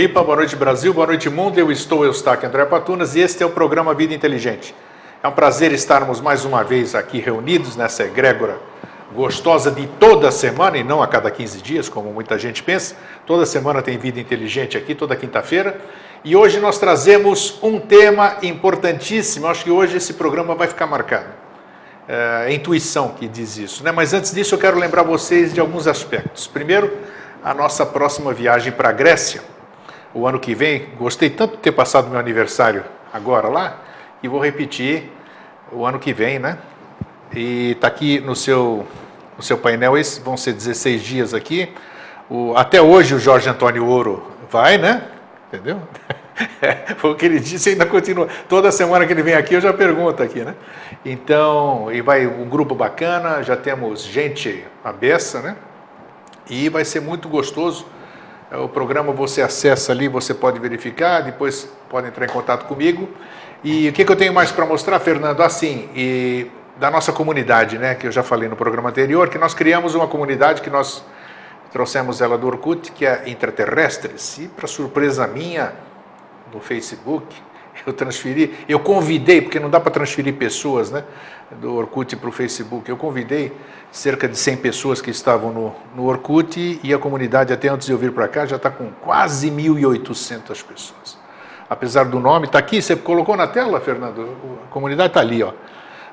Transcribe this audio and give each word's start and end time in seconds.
Floripa. 0.00 0.22
Boa 0.22 0.36
noite, 0.36 0.56
Brasil. 0.56 0.94
Boa 0.94 1.08
noite, 1.08 1.28
mundo. 1.28 1.58
Eu 1.58 1.70
estou, 1.70 2.06
Eustáquio 2.06 2.48
André 2.48 2.64
Patunas 2.64 3.14
e 3.16 3.20
este 3.20 3.42
é 3.42 3.46
o 3.46 3.50
programa 3.50 3.92
Vida 3.92 4.14
Inteligente. 4.14 4.74
É 5.22 5.28
um 5.28 5.32
prazer 5.32 5.72
estarmos 5.72 6.22
mais 6.22 6.42
uma 6.46 6.64
vez 6.64 6.94
aqui 6.94 7.18
reunidos 7.18 7.76
nessa 7.76 8.04
egrégora 8.04 8.58
gostosa 9.14 9.70
de 9.70 9.86
toda 9.86 10.30
semana 10.30 10.78
e 10.78 10.82
não 10.82 11.02
a 11.02 11.06
cada 11.06 11.30
15 11.30 11.60
dias, 11.60 11.88
como 11.90 12.10
muita 12.14 12.38
gente 12.38 12.62
pensa. 12.62 12.96
Toda 13.26 13.44
semana 13.44 13.82
tem 13.82 13.98
Vida 13.98 14.18
Inteligente 14.18 14.78
aqui, 14.78 14.94
toda 14.94 15.14
quinta-feira. 15.14 15.78
E 16.24 16.34
hoje 16.34 16.60
nós 16.60 16.78
trazemos 16.78 17.58
um 17.62 17.78
tema 17.78 18.38
importantíssimo. 18.42 19.48
Acho 19.48 19.64
que 19.64 19.70
hoje 19.70 19.98
esse 19.98 20.14
programa 20.14 20.54
vai 20.54 20.66
ficar 20.66 20.86
marcado. 20.86 21.28
É 22.08 22.46
a 22.46 22.50
intuição 22.50 23.10
que 23.10 23.28
diz 23.28 23.58
isso. 23.58 23.84
Né? 23.84 23.92
Mas 23.92 24.14
antes 24.14 24.32
disso, 24.32 24.54
eu 24.54 24.58
quero 24.58 24.78
lembrar 24.78 25.02
vocês 25.02 25.52
de 25.52 25.60
alguns 25.60 25.86
aspectos. 25.86 26.46
Primeiro, 26.46 26.90
a 27.44 27.52
nossa 27.52 27.84
próxima 27.84 28.32
viagem 28.32 28.72
para 28.72 28.88
a 28.88 28.92
Grécia, 28.92 29.42
o 30.14 30.26
ano 30.26 30.38
que 30.38 30.54
vem. 30.54 30.88
Gostei 30.98 31.30
tanto 31.30 31.56
de 31.56 31.62
ter 31.62 31.72
passado 31.72 32.08
meu 32.08 32.18
aniversário 32.18 32.84
agora 33.12 33.48
lá, 33.48 33.78
e 34.22 34.28
vou 34.28 34.40
repetir 34.40 35.10
o 35.72 35.84
ano 35.84 35.98
que 35.98 36.12
vem, 36.12 36.38
né? 36.38 36.58
E 37.34 37.72
está 37.72 37.86
aqui 37.86 38.20
no 38.20 38.34
seu, 38.34 38.86
no 39.36 39.42
seu 39.42 39.56
painel, 39.56 39.96
esses 39.96 40.18
vão 40.18 40.36
ser 40.36 40.52
16 40.52 41.02
dias 41.02 41.34
aqui. 41.34 41.72
O, 42.28 42.54
até 42.56 42.80
hoje 42.80 43.14
o 43.14 43.18
Jorge 43.18 43.48
Antônio 43.48 43.86
Ouro 43.86 44.26
vai, 44.50 44.78
né? 44.78 45.04
Entendeu? 45.48 45.80
Foi 46.98 47.10
o 47.10 47.14
que 47.14 47.26
ele 47.26 47.38
disse 47.38 47.70
ainda 47.70 47.86
continua. 47.86 48.28
Toda 48.48 48.70
semana 48.72 49.06
que 49.06 49.12
ele 49.12 49.22
vem 49.22 49.34
aqui 49.34 49.54
eu 49.54 49.60
já 49.60 49.72
pergunto 49.72 50.22
aqui, 50.22 50.40
né? 50.40 50.54
Então, 51.04 51.90
e 51.92 52.00
vai 52.00 52.26
um 52.26 52.48
grupo 52.48 52.74
bacana, 52.74 53.42
já 53.42 53.56
temos 53.56 54.04
gente 54.04 54.64
à 54.84 54.92
beça, 54.92 55.40
né? 55.40 55.56
E 56.48 56.68
vai 56.68 56.84
ser 56.84 57.00
muito 57.00 57.28
gostoso. 57.28 57.86
É, 58.50 58.56
o 58.56 58.68
programa 58.68 59.12
você 59.12 59.40
acessa 59.40 59.92
ali, 59.92 60.08
você 60.08 60.34
pode 60.34 60.58
verificar, 60.58 61.20
depois 61.20 61.68
pode 61.88 62.08
entrar 62.08 62.24
em 62.24 62.28
contato 62.28 62.66
comigo. 62.66 63.08
E 63.62 63.88
o 63.88 63.92
que, 63.92 64.04
que 64.04 64.10
eu 64.10 64.16
tenho 64.16 64.34
mais 64.34 64.50
para 64.50 64.66
mostrar, 64.66 64.98
Fernando? 64.98 65.40
Assim, 65.42 65.88
e 65.94 66.50
da 66.76 66.90
nossa 66.90 67.12
comunidade, 67.12 67.78
né, 67.78 67.94
que 67.94 68.06
eu 68.06 68.12
já 68.12 68.22
falei 68.22 68.48
no 68.48 68.56
programa 68.56 68.88
anterior, 68.88 69.28
que 69.28 69.38
nós 69.38 69.54
criamos 69.54 69.94
uma 69.94 70.08
comunidade 70.08 70.62
que 70.62 70.70
nós 70.70 71.04
trouxemos 71.70 72.20
ela 72.20 72.36
do 72.36 72.46
Orkut, 72.46 72.90
que 72.90 73.06
é 73.06 73.22
Intraterrestres. 73.26 74.38
E, 74.38 74.48
para 74.48 74.66
surpresa 74.66 75.26
minha, 75.26 75.72
no 76.52 76.60
Facebook, 76.60 77.40
eu 77.86 77.92
transferi, 77.92 78.54
eu 78.68 78.80
convidei, 78.80 79.40
porque 79.40 79.58
não 79.58 79.70
dá 79.70 79.80
para 79.80 79.90
transferir 79.90 80.34
pessoas, 80.34 80.90
né, 80.90 81.04
do 81.60 81.74
Orkut 81.74 82.14
para 82.16 82.28
o 82.28 82.32
Facebook, 82.32 82.88
eu 82.88 82.96
convidei 82.96 83.52
cerca 83.90 84.28
de 84.28 84.36
100 84.36 84.56
pessoas 84.58 85.00
que 85.00 85.10
estavam 85.10 85.52
no, 85.52 85.74
no 85.94 86.06
Orkut 86.06 86.80
e 86.82 86.94
a 86.94 86.98
comunidade, 86.98 87.52
até 87.52 87.68
antes 87.68 87.86
de 87.86 87.92
eu 87.92 87.98
vir 87.98 88.12
para 88.12 88.28
cá, 88.28 88.46
já 88.46 88.56
está 88.56 88.70
com 88.70 88.90
quase 89.00 89.50
1.800 89.50 90.64
pessoas. 90.64 91.18
Apesar 91.68 92.04
do 92.04 92.18
nome, 92.18 92.46
está 92.46 92.58
aqui, 92.58 92.80
você 92.80 92.96
colocou 92.96 93.36
na 93.36 93.46
tela, 93.46 93.80
Fernando? 93.80 94.36
A 94.64 94.72
comunidade 94.72 95.08
está 95.08 95.20
ali, 95.20 95.42
ó. 95.42 95.52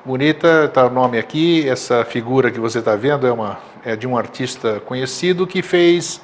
Bonita, 0.04 0.64
está 0.64 0.86
o 0.86 0.90
nome 0.90 1.18
aqui, 1.18 1.68
essa 1.68 2.04
figura 2.04 2.50
que 2.50 2.60
você 2.60 2.78
está 2.78 2.96
vendo 2.96 3.26
é, 3.26 3.32
uma, 3.32 3.58
é 3.84 3.96
de 3.96 4.06
um 4.06 4.16
artista 4.16 4.80
conhecido 4.86 5.46
que 5.46 5.60
fez 5.60 6.20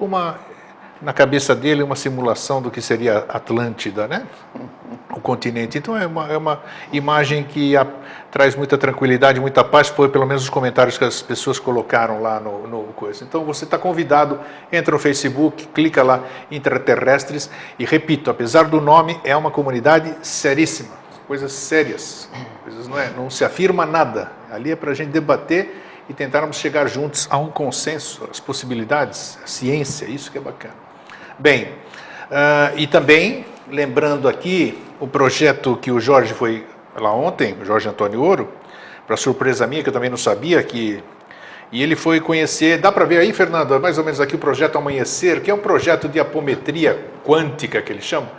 uma 0.00 0.38
na 1.00 1.12
cabeça 1.12 1.54
dele 1.54 1.82
uma 1.82 1.94
simulação 1.94 2.60
do 2.60 2.70
que 2.70 2.82
seria 2.82 3.18
Atlântida, 3.28 4.08
né? 4.08 4.26
O 5.12 5.20
continente. 5.20 5.78
Então 5.78 5.96
é 5.96 6.06
uma, 6.06 6.32
é 6.32 6.36
uma 6.36 6.62
imagem 6.92 7.44
que 7.44 7.76
a, 7.76 7.86
traz 8.30 8.56
muita 8.56 8.76
tranquilidade, 8.76 9.40
muita 9.40 9.62
paz. 9.62 9.88
Foi 9.88 10.08
pelo 10.08 10.26
menos 10.26 10.42
os 10.42 10.50
comentários 10.50 10.98
que 10.98 11.04
as 11.04 11.22
pessoas 11.22 11.58
colocaram 11.58 12.20
lá 12.20 12.40
no, 12.40 12.66
no 12.66 12.82
coisa. 12.94 13.24
Então 13.24 13.44
você 13.44 13.64
está 13.64 13.78
convidado, 13.78 14.40
entra 14.72 14.92
no 14.92 14.98
Facebook, 14.98 15.68
clica 15.68 16.02
lá 16.02 16.24
Intraterrestres 16.50 17.48
e 17.78 17.84
repito, 17.84 18.30
apesar 18.30 18.64
do 18.64 18.80
nome, 18.80 19.20
é 19.22 19.36
uma 19.36 19.50
comunidade 19.50 20.14
seríssima, 20.22 20.90
coisas 21.26 21.52
sérias, 21.52 22.28
coisas 22.64 22.88
não 22.88 22.98
é, 22.98 23.10
não 23.10 23.30
se 23.30 23.44
afirma 23.44 23.86
nada. 23.86 24.32
Ali 24.50 24.72
é 24.72 24.76
para 24.76 24.90
a 24.90 24.94
gente 24.94 25.10
debater 25.10 25.84
e 26.08 26.14
tentarmos 26.14 26.56
chegar 26.56 26.88
juntos 26.88 27.28
a 27.30 27.36
um 27.36 27.50
consenso, 27.50 28.26
as 28.30 28.40
possibilidades, 28.40 29.38
a 29.44 29.46
ciência, 29.46 30.06
isso 30.06 30.32
que 30.32 30.38
é 30.38 30.40
bacana. 30.40 30.87
Bem, 31.40 31.68
uh, 32.32 32.76
e 32.76 32.88
também 32.88 33.46
lembrando 33.70 34.28
aqui 34.28 34.76
o 34.98 35.06
projeto 35.06 35.78
que 35.80 35.88
o 35.88 36.00
Jorge 36.00 36.34
foi 36.34 36.66
lá 36.96 37.14
ontem, 37.14 37.54
o 37.62 37.64
Jorge 37.64 37.88
Antônio 37.88 38.20
Ouro, 38.20 38.52
para 39.06 39.16
surpresa 39.16 39.64
minha, 39.64 39.80
que 39.80 39.88
eu 39.88 39.92
também 39.92 40.10
não 40.10 40.16
sabia, 40.16 40.60
que 40.64 41.00
e 41.70 41.80
ele 41.80 41.94
foi 41.94 42.18
conhecer, 42.18 42.78
dá 42.78 42.90
para 42.90 43.04
ver 43.04 43.18
aí, 43.18 43.32
Fernando, 43.32 43.72
é 43.72 43.78
mais 43.78 43.98
ou 43.98 44.04
menos 44.04 44.20
aqui 44.20 44.34
o 44.34 44.38
projeto 44.38 44.78
Amanhecer, 44.78 45.40
que 45.40 45.48
é 45.48 45.54
um 45.54 45.58
projeto 45.58 46.08
de 46.08 46.18
apometria 46.18 46.98
quântica, 47.24 47.80
que 47.80 47.92
eles 47.92 48.04
chamam, 48.04 48.30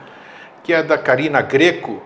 que 0.62 0.74
é 0.74 0.84
da 0.84 0.98
Karina 0.98 1.42
Greco, 1.42 2.04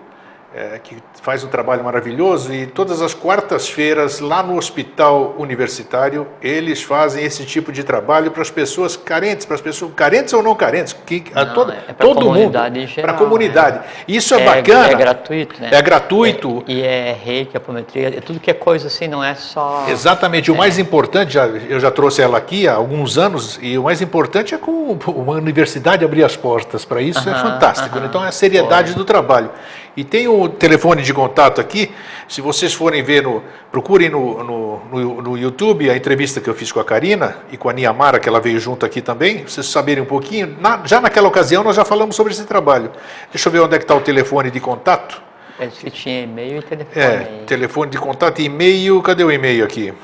é, 0.54 0.78
que 0.78 0.96
faz 1.20 1.42
um 1.42 1.48
trabalho 1.48 1.82
maravilhoso 1.82 2.54
e 2.54 2.66
todas 2.66 3.02
as 3.02 3.12
quartas-feiras 3.12 4.20
lá 4.20 4.42
no 4.42 4.56
hospital 4.56 5.34
universitário 5.36 6.28
eles 6.40 6.82
fazem 6.82 7.24
esse 7.24 7.44
tipo 7.44 7.72
de 7.72 7.82
trabalho 7.82 8.30
para 8.30 8.42
as 8.42 8.50
pessoas 8.50 8.96
carentes, 8.96 9.44
para 9.44 9.56
as 9.56 9.60
pessoas 9.60 9.92
carentes 9.94 10.32
ou 10.32 10.42
não 10.42 10.54
carentes, 10.54 10.92
que 10.92 11.24
não, 11.34 11.42
a 11.42 11.46
todo, 11.46 11.72
é 11.72 11.92
todo 11.92 12.32
mundo, 12.32 12.52
para 13.00 13.12
a 13.12 13.14
comunidade. 13.14 13.78
Né? 13.78 13.84
Isso 14.06 14.34
é, 14.34 14.42
é, 14.42 14.44
bacana. 14.44 14.90
É 14.90 14.94
gratuito, 14.94 15.60
né? 15.60 15.70
É 15.72 15.82
gratuito. 15.82 16.64
É, 16.68 16.72
e 16.72 16.82
é 16.82 17.16
reiki, 17.20 17.56
apometria, 17.56 18.08
é 18.08 18.20
tudo 18.20 18.38
que 18.38 18.50
é 18.50 18.54
coisa 18.54 18.86
assim, 18.86 19.08
não 19.08 19.24
é 19.24 19.34
só. 19.34 19.86
Exatamente. 19.88 20.52
O 20.52 20.56
mais 20.56 20.78
importante, 20.78 21.32
já, 21.32 21.46
eu 21.46 21.80
já 21.80 21.90
trouxe 21.90 22.22
ela 22.22 22.38
aqui 22.38 22.68
há 22.68 22.74
alguns 22.74 23.18
anos 23.18 23.58
e 23.60 23.76
o 23.76 23.82
mais 23.82 24.00
importante 24.00 24.54
é 24.54 24.58
como 24.58 24.96
uma 25.08 25.34
universidade 25.34 26.04
abrir 26.04 26.22
as 26.22 26.36
portas 26.36 26.84
para 26.84 27.00
isso 27.02 27.18
uh 27.18 27.32
-huh, 27.32 27.36
é 27.36 27.42
fantástico. 27.42 27.98
Uh 27.98 28.02
-huh. 28.02 28.06
Então 28.06 28.24
é 28.24 28.28
a 28.28 28.32
seriedade 28.32 28.92
Pô. 28.92 28.98
do 28.98 29.04
trabalho. 29.04 29.50
E 29.96 30.02
tem 30.02 30.26
o 30.26 30.48
telefone 30.48 31.02
de 31.02 31.14
contato 31.14 31.60
aqui, 31.60 31.92
se 32.28 32.40
vocês 32.40 32.74
forem 32.74 33.02
ver, 33.02 33.22
no, 33.22 33.42
procurem 33.70 34.08
no, 34.08 34.42
no, 34.42 34.84
no, 34.86 35.22
no 35.22 35.38
YouTube 35.38 35.88
a 35.88 35.96
entrevista 35.96 36.40
que 36.40 36.50
eu 36.50 36.54
fiz 36.54 36.72
com 36.72 36.80
a 36.80 36.84
Karina 36.84 37.36
e 37.52 37.56
com 37.56 37.68
a 37.68 37.72
Niamara, 37.72 38.18
que 38.18 38.28
ela 38.28 38.40
veio 38.40 38.58
junto 38.58 38.84
aqui 38.84 39.00
também, 39.00 39.44
vocês 39.44 39.66
saberem 39.66 40.02
um 40.02 40.06
pouquinho. 40.06 40.56
Na, 40.60 40.84
já 40.84 41.00
naquela 41.00 41.28
ocasião 41.28 41.62
nós 41.62 41.76
já 41.76 41.84
falamos 41.84 42.16
sobre 42.16 42.32
esse 42.32 42.44
trabalho. 42.44 42.90
Deixa 43.30 43.48
eu 43.48 43.52
ver 43.52 43.60
onde 43.60 43.76
é 43.76 43.78
que 43.78 43.84
está 43.84 43.94
o 43.94 44.00
telefone 44.00 44.50
de 44.50 44.58
contato. 44.58 45.22
É 45.60 45.68
que 45.68 45.88
tinha 45.90 46.22
e-mail 46.22 46.58
e 46.58 46.62
telefone. 46.62 47.04
É, 47.04 47.44
telefone 47.46 47.90
de 47.92 47.98
contato 47.98 48.40
e 48.40 48.46
e-mail. 48.46 49.00
Cadê 49.00 49.22
o 49.22 49.30
e-mail 49.30 49.64
aqui? 49.64 49.94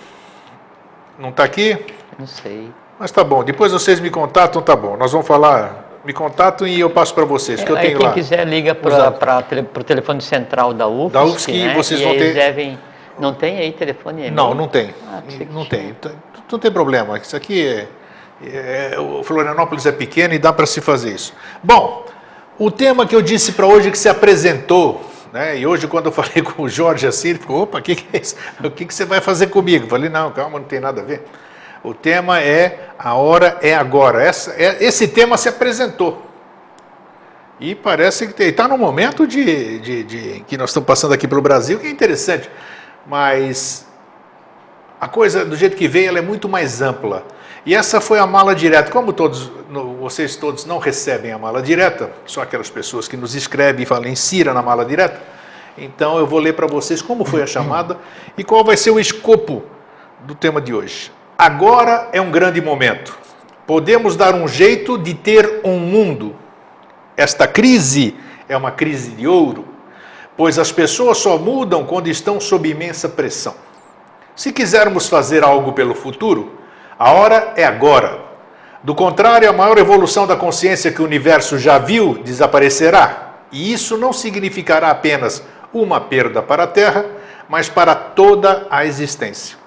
Não 1.19 1.31
está 1.31 1.43
aqui? 1.43 1.77
Não 2.17 2.27
sei. 2.27 2.71
Mas 2.97 3.11
tá 3.11 3.25
bom, 3.25 3.43
depois 3.43 3.73
vocês 3.73 3.99
me 3.99 4.11
contatam, 4.11 4.63
tá 4.63 4.77
bom. 4.77 4.97
Nós 4.97 5.11
vamos 5.11 5.27
falar 5.27 5.90
me 6.05 6.13
contatam 6.13 6.67
e 6.67 6.81
eu 6.81 6.91
passo 6.91 7.15
para 7.15 7.25
vocês, 7.25 7.63
que 7.63 7.71
eu 7.71 7.77
tenho 7.77 7.99
quem 7.99 8.07
lá. 8.07 8.13
Quem 8.13 8.23
quiser 8.23 8.47
liga 8.47 8.75
para 8.75 9.45
o 9.77 9.85
telefone 9.85 10.21
central 10.21 10.73
da 10.73 10.89
UFSC, 10.89 11.13
da 11.13 11.25
UFSC 11.25 11.53
né? 11.53 11.75
vocês 11.75 12.01
e 12.01 12.05
vão 12.05 12.13
ter... 12.17 12.35
devem... 12.35 12.79
Não 13.19 13.35
tem 13.35 13.59
aí 13.59 13.73
telefone? 13.73 14.29
É 14.29 14.31
não, 14.31 14.55
não 14.55 14.67
tem. 14.67 14.95
Ah, 15.07 15.21
não 15.53 15.67
tem. 15.67 15.95
Não 16.51 16.59
tem 16.59 16.73
problema. 16.73 17.19
Isso 17.19 17.37
aqui 17.37 17.67
é, 17.67 17.87
é, 18.95 18.99
o 18.99 19.23
Florianópolis 19.23 19.85
é 19.85 19.93
pequeno 19.93 20.33
e 20.33 20.39
dá 20.39 20.53
para 20.53 20.65
se 20.65 20.81
fazer 20.81 21.15
isso. 21.15 21.35
Bom, 21.63 22.07
o 22.59 22.71
tema 22.71 23.07
que 23.07 23.15
eu 23.15 23.21
disse 23.21 23.53
para 23.53 23.67
hoje 23.67 23.91
que 23.91 23.99
se 23.99 24.09
apresentou, 24.09 25.05
né? 25.33 25.59
E 25.59 25.67
hoje 25.67 25.87
quando 25.87 26.07
eu 26.07 26.13
falei 26.13 26.43
com 26.43 26.63
o 26.63 26.69
Jorge 26.69 27.07
assim, 27.07 27.31
ele 27.31 27.39
ficou, 27.39 27.63
opa, 27.63 27.79
o 27.79 27.83
que, 27.83 27.95
que 27.95 28.17
é 28.17 28.21
isso? 28.21 28.37
O 28.65 28.71
que, 28.71 28.87
que 28.87 28.95
você 28.95 29.05
vai 29.05 29.21
fazer 29.21 29.49
comigo? 29.49 29.85
Eu 29.85 29.91
falei, 29.91 30.09
não, 30.09 30.31
calma, 30.31 30.59
não 30.59 30.67
tem 30.67 30.81
nada 30.81 31.03
a 31.03 31.05
ver. 31.05 31.23
O 31.83 31.95
tema 31.95 32.41
é 32.41 32.91
a 32.99 33.15
hora 33.15 33.59
é 33.63 33.75
agora. 33.75 34.23
Essa, 34.23 34.53
é, 34.53 34.83
esse 34.85 35.09
tema 35.09 35.37
se 35.37 35.49
apresentou. 35.49 36.27
E 37.59 37.75
parece 37.75 38.27
que 38.29 38.43
está 38.43 38.67
no 38.67 38.79
momento 38.79 39.27
de, 39.27 39.79
de, 39.81 40.05
de, 40.05 40.45
que 40.47 40.57
nós 40.57 40.71
estamos 40.71 40.87
passando 40.87 41.13
aqui 41.13 41.29
pelo 41.29 41.43
Brasil, 41.43 41.79
que 41.79 41.87
é 41.87 41.91
interessante. 41.91 42.51
Mas 43.07 43.87
a 45.01 45.09
coisa, 45.09 45.45
do 45.45 45.57
jeito 45.57 45.77
que 45.77 45.89
veio, 45.89 46.09
ela 46.09 46.19
é 46.19 46.23
muito 46.23 46.49
mais 46.49 46.81
ampla. 46.83 47.25
E 47.65 47.75
essa 47.75 48.01
foi 48.01 48.19
a 48.19 48.27
mala 48.27 48.55
direta. 48.55 48.91
Como 48.91 49.13
todos, 49.13 49.51
vocês 50.01 50.37
todos 50.37 50.65
não 50.65 50.79
recebem 50.79 51.33
a 51.33 51.39
mala 51.39 51.63
direta, 51.63 52.11
só 52.25 52.43
aquelas 52.43 52.71
pessoas 52.71 53.07
que 53.07 53.17
nos 53.17 53.35
escrevem 53.35 53.83
e 53.83 53.87
falam 53.87 54.09
insira 54.09 54.55
na 54.55 54.63
mala 54.63 54.85
direta, 54.85 55.21
então 55.77 56.19
eu 56.19 56.27
vou 56.27 56.39
ler 56.39 56.55
para 56.55 56.67
vocês 56.67 57.01
como 57.01 57.25
foi 57.25 57.43
a 57.43 57.47
chamada 57.47 57.99
e 58.37 58.45
qual 58.45 58.65
vai 58.65 58.77
ser 58.77 58.91
o 58.91 58.99
escopo 58.99 59.63
do 60.21 60.35
tema 60.35 60.61
de 60.61 60.75
hoje. 60.75 61.13
Agora 61.41 62.11
é 62.13 62.21
um 62.21 62.31
grande 62.31 62.61
momento. 62.61 63.19
Podemos 63.67 64.15
dar 64.15 64.35
um 64.35 64.47
jeito 64.47 64.99
de 64.99 65.15
ter 65.15 65.61
um 65.65 65.79
mundo 65.79 66.37
esta 67.21 67.47
crise 67.47 68.17
é 68.49 68.57
uma 68.57 68.71
crise 68.71 69.11
de 69.11 69.27
ouro, 69.27 69.67
pois 70.39 70.59
as 70.59 70.73
pessoas 70.73 71.19
só 71.19 71.37
mudam 71.37 71.85
quando 71.85 72.09
estão 72.09 72.41
sob 72.41 72.67
imensa 72.67 73.11
pressão. 73.11 73.55
Se 74.35 74.51
quisermos 74.51 75.07
fazer 75.07 75.45
algo 75.45 75.75
pelo 75.75 75.95
futuro, 75.95 76.59
a 76.99 77.13
hora 77.13 77.53
é 77.57 77.65
agora. 77.67 78.21
Do 78.83 78.95
contrário, 78.95 79.51
a 79.51 79.53
maior 79.53 79.77
evolução 79.77 80.27
da 80.27 80.35
consciência 80.35 80.91
que 80.91 81.03
o 81.03 81.05
universo 81.05 81.59
já 81.59 81.77
viu 81.77 82.23
desaparecerá. 82.25 83.35
E 83.53 83.71
isso 83.71 83.99
não 83.99 84.15
significará 84.15 84.91
apenas 84.91 85.43
uma 85.71 86.01
perda 86.01 86.41
para 86.41 86.63
a 86.63 86.67
Terra, 86.67 87.05
mas 87.51 87.69
para 87.69 87.95
toda 87.95 88.67
a 88.71 88.87
existência. 88.87 89.60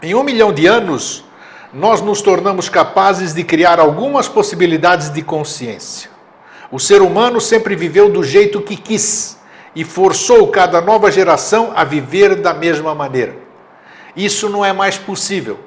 Em 0.00 0.14
um 0.14 0.22
milhão 0.22 0.52
de 0.52 0.66
anos, 0.66 1.24
nós 1.72 2.00
nos 2.00 2.22
tornamos 2.22 2.68
capazes 2.68 3.34
de 3.34 3.42
criar 3.42 3.80
algumas 3.80 4.28
possibilidades 4.28 5.10
de 5.10 5.22
consciência. 5.22 6.08
O 6.70 6.78
ser 6.78 7.02
humano 7.02 7.40
sempre 7.40 7.74
viveu 7.74 8.08
do 8.08 8.22
jeito 8.22 8.60
que 8.60 8.76
quis 8.76 9.38
e 9.74 9.82
forçou 9.84 10.46
cada 10.48 10.80
nova 10.80 11.10
geração 11.10 11.72
a 11.74 11.82
viver 11.82 12.36
da 12.36 12.54
mesma 12.54 12.94
maneira. 12.94 13.36
Isso 14.14 14.48
não 14.48 14.64
é 14.64 14.72
mais 14.72 14.96
possível. 14.96 15.58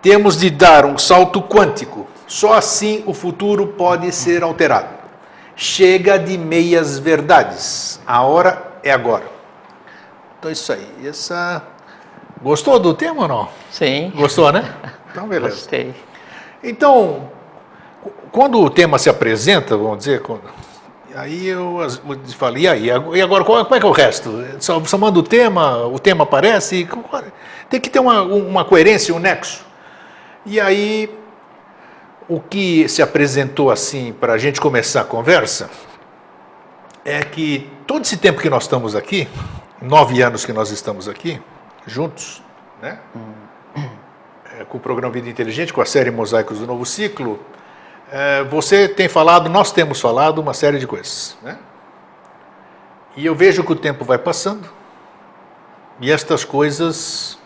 Temos 0.00 0.38
de 0.38 0.48
dar 0.48 0.86
um 0.86 0.96
salto 0.96 1.42
quântico. 1.42 2.06
Só 2.26 2.54
assim 2.54 3.02
o 3.06 3.12
futuro 3.12 3.68
pode 3.68 4.10
ser 4.10 4.42
alterado. 4.42 4.96
Chega 5.54 6.18
de 6.18 6.38
meias 6.38 6.98
verdades. 6.98 8.00
A 8.06 8.22
hora 8.22 8.78
é 8.82 8.90
agora. 8.90 9.30
Então 10.38 10.48
é 10.48 10.52
isso 10.52 10.72
aí. 10.72 10.86
Essa 11.04 11.62
Gostou 12.46 12.78
do 12.78 12.94
tema 12.94 13.22
ou 13.22 13.28
não? 13.28 13.48
Sim. 13.72 14.12
Gostou, 14.14 14.52
né? 14.52 14.72
Então 15.10 15.26
beleza. 15.26 15.56
Gostei. 15.56 15.92
Então, 16.62 17.28
quando 18.30 18.60
o 18.60 18.70
tema 18.70 19.00
se 19.00 19.10
apresenta, 19.10 19.76
vamos 19.76 19.98
dizer, 19.98 20.22
quando, 20.22 20.42
aí 21.12 21.48
eu 21.48 21.78
falei, 22.38 22.62
e 22.62 22.68
aí? 22.68 22.86
E 22.86 23.20
agora, 23.20 23.42
como 23.42 23.74
é 23.74 23.80
que 23.80 23.84
é 23.84 23.88
o 23.88 23.90
resto? 23.90 24.44
Só, 24.60 24.80
só 24.84 24.96
manda 24.96 25.18
o 25.18 25.24
tema, 25.24 25.88
o 25.88 25.98
tema 25.98 26.22
aparece, 26.22 26.88
tem 27.68 27.80
que 27.80 27.90
ter 27.90 27.98
uma, 27.98 28.22
uma 28.22 28.64
coerência, 28.64 29.12
um 29.12 29.18
nexo. 29.18 29.66
E 30.44 30.60
aí, 30.60 31.12
o 32.28 32.38
que 32.38 32.88
se 32.88 33.02
apresentou 33.02 33.72
assim 33.72 34.12
para 34.12 34.34
a 34.34 34.38
gente 34.38 34.60
começar 34.60 35.00
a 35.00 35.04
conversa 35.04 35.68
é 37.04 37.24
que 37.24 37.68
todo 37.88 38.04
esse 38.04 38.16
tempo 38.16 38.40
que 38.40 38.48
nós 38.48 38.62
estamos 38.62 38.94
aqui, 38.94 39.26
nove 39.82 40.22
anos 40.22 40.44
que 40.44 40.52
nós 40.52 40.70
estamos 40.70 41.08
aqui, 41.08 41.42
juntos, 41.86 42.42
né? 42.82 42.98
É, 44.58 44.64
com 44.64 44.78
o 44.78 44.80
programa 44.80 45.12
Vida 45.12 45.28
Inteligente, 45.28 45.72
com 45.72 45.80
a 45.80 45.86
série 45.86 46.10
Mosaicos 46.10 46.58
do 46.58 46.66
Novo 46.66 46.84
Ciclo, 46.86 47.38
é, 48.10 48.42
você 48.44 48.88
tem 48.88 49.08
falado, 49.08 49.48
nós 49.48 49.72
temos 49.72 50.00
falado 50.00 50.38
uma 50.38 50.54
série 50.54 50.78
de 50.78 50.86
coisas, 50.86 51.36
né? 51.42 51.58
E 53.16 53.24
eu 53.24 53.34
vejo 53.34 53.64
que 53.64 53.72
o 53.72 53.76
tempo 53.76 54.04
vai 54.04 54.18
passando 54.18 54.68
e 56.00 56.12
estas 56.12 56.44
coisas 56.44 57.38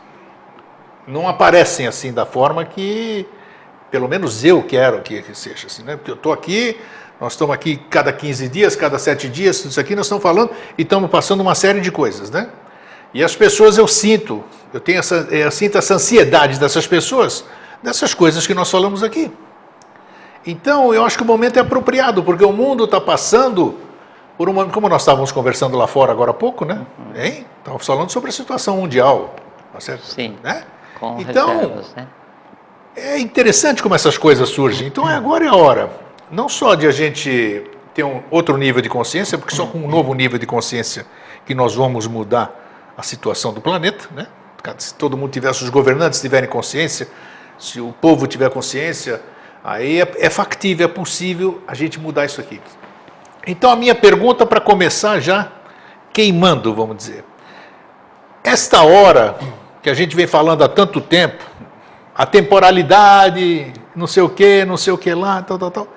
não 1.07 1.29
aparecem 1.29 1.87
assim 1.87 2.13
da 2.13 2.27
forma 2.27 2.65
que, 2.65 3.27
pelo 3.91 4.09
menos 4.09 4.45
eu 4.45 4.63
quero 4.63 5.01
que 5.01 5.25
seja 5.35 5.67
assim, 5.67 5.83
né? 5.83 5.97
Porque 5.97 6.11
eu 6.11 6.17
estou 6.17 6.33
aqui, 6.33 6.79
nós 7.21 7.33
estamos 7.33 7.55
aqui 7.55 7.77
cada 7.89 8.13
15 8.13 8.49
dias, 8.49 8.77
cada 8.77 8.99
7 8.99 9.29
dias, 9.29 9.65
isso 9.65 9.81
aqui 9.81 9.95
nós 9.95 10.07
estamos 10.07 10.23
falando 10.23 10.51
e 10.77 10.83
estamos 10.83 11.11
passando 11.11 11.41
uma 11.41 11.55
série 11.55 11.81
de 11.81 11.91
coisas, 11.91 12.31
né? 12.31 12.51
E 13.13 13.25
as 13.25 13.35
pessoas 13.35 13.77
eu 13.77 13.89
sinto, 13.89 14.45
eu 14.73 14.81
tenho 14.81 14.99
essa, 14.99 15.27
eu 15.31 15.51
sinto 15.51 15.77
essa 15.77 15.95
ansiedade 15.95 16.59
dessas 16.59 16.87
pessoas, 16.87 17.45
dessas 17.83 18.15
coisas 18.15 18.47
que 18.47 18.55
nós 18.55 18.71
falamos 18.71 19.03
aqui. 19.03 19.31
Então, 20.47 20.95
eu 20.95 21.05
acho 21.05 21.17
que 21.17 21.23
o 21.23 21.27
momento 21.27 21.59
é 21.59 21.61
apropriado, 21.61 22.23
porque 22.23 22.45
o 22.45 22.53
mundo 22.53 22.85
está 22.85 23.01
passando 23.01 23.79
por 24.39 24.49
uma. 24.49 24.65
Como 24.67 24.89
nós 24.89 25.03
estávamos 25.03 25.33
conversando 25.33 25.77
lá 25.77 25.87
fora 25.87 26.13
agora 26.13 26.31
há 26.31 26.35
pouco, 26.35 26.65
né? 26.65 26.87
Hein? 27.15 27.45
Estávamos 27.59 27.87
falando 27.87 28.11
sobre 28.11 28.31
a 28.31 28.33
situação 28.33 28.77
mundial. 28.79 29.35
Tá 29.73 29.81
certo? 29.81 30.05
Sim. 30.07 30.37
Né? 30.43 30.65
Com 30.99 31.21
então, 31.21 31.49
reservas, 31.49 31.95
né? 31.95 32.07
é 32.97 33.19
interessante 33.19 33.83
como 33.83 33.95
essas 33.95 34.17
coisas 34.17 34.49
surgem. 34.49 34.87
Então, 34.87 35.09
é 35.09 35.15
agora 35.15 35.45
é 35.45 35.49
a 35.49 35.55
hora. 35.55 35.91
Não 36.31 36.49
só 36.49 36.75
de 36.75 36.87
a 36.87 36.91
gente 36.91 37.65
ter 37.93 38.05
um 38.05 38.23
outro 38.31 38.57
nível 38.57 38.81
de 38.81 38.89
consciência, 38.89 39.37
porque 39.37 39.55
só 39.55 39.67
com 39.67 39.79
um 39.79 39.89
novo 39.89 40.15
nível 40.15 40.39
de 40.39 40.47
consciência 40.47 41.05
que 41.45 41.55
nós 41.55 41.75
vamos 41.75 42.07
mudar 42.07 42.70
a 42.97 43.03
situação 43.03 43.53
do 43.53 43.61
planeta, 43.61 44.09
né? 44.15 44.27
Se 44.79 44.95
todo 44.95 45.17
mundo 45.17 45.31
tiver, 45.31 45.55
se 45.55 45.65
os 45.65 45.71
governantes 45.71 46.21
tiverem 46.21 46.49
consciência, 46.49 47.09
se 47.59 47.81
o 47.81 47.93
povo 47.93 48.27
tiver 48.27 48.51
consciência, 48.51 49.23
aí 49.65 50.01
é, 50.01 50.13
é 50.19 50.31
factível, 50.31 50.87
é 50.87 50.89
possível 50.89 51.63
a 51.67 51.75
gente 51.75 51.99
mudar 51.99 52.27
isso 52.27 52.41
aqui. 52.41 52.61
Então 53.47 53.71
a 53.71 53.77
minha 53.77 53.95
pergunta 53.95 54.45
para 54.45 54.61
começar 54.61 55.19
já 55.21 55.51
queimando, 56.13 56.75
vamos 56.75 56.97
dizer. 56.97 57.25
Esta 58.45 58.83
hora 58.83 59.39
que 59.83 59.89
a 59.89 59.95
gente 59.95 60.15
vem 60.15 60.27
falando 60.27 60.63
há 60.63 60.69
tanto 60.69 61.01
tempo, 61.01 61.43
a 62.15 62.27
temporalidade, 62.27 63.73
não 63.95 64.07
sei 64.07 64.23
o 64.23 64.29
que, 64.29 64.65
não 64.65 64.77
sei 64.77 64.93
o 64.93 64.99
que 64.99 65.13
lá, 65.15 65.43
tal, 65.43 65.59
tal, 65.59 65.71
tal. 65.71 65.89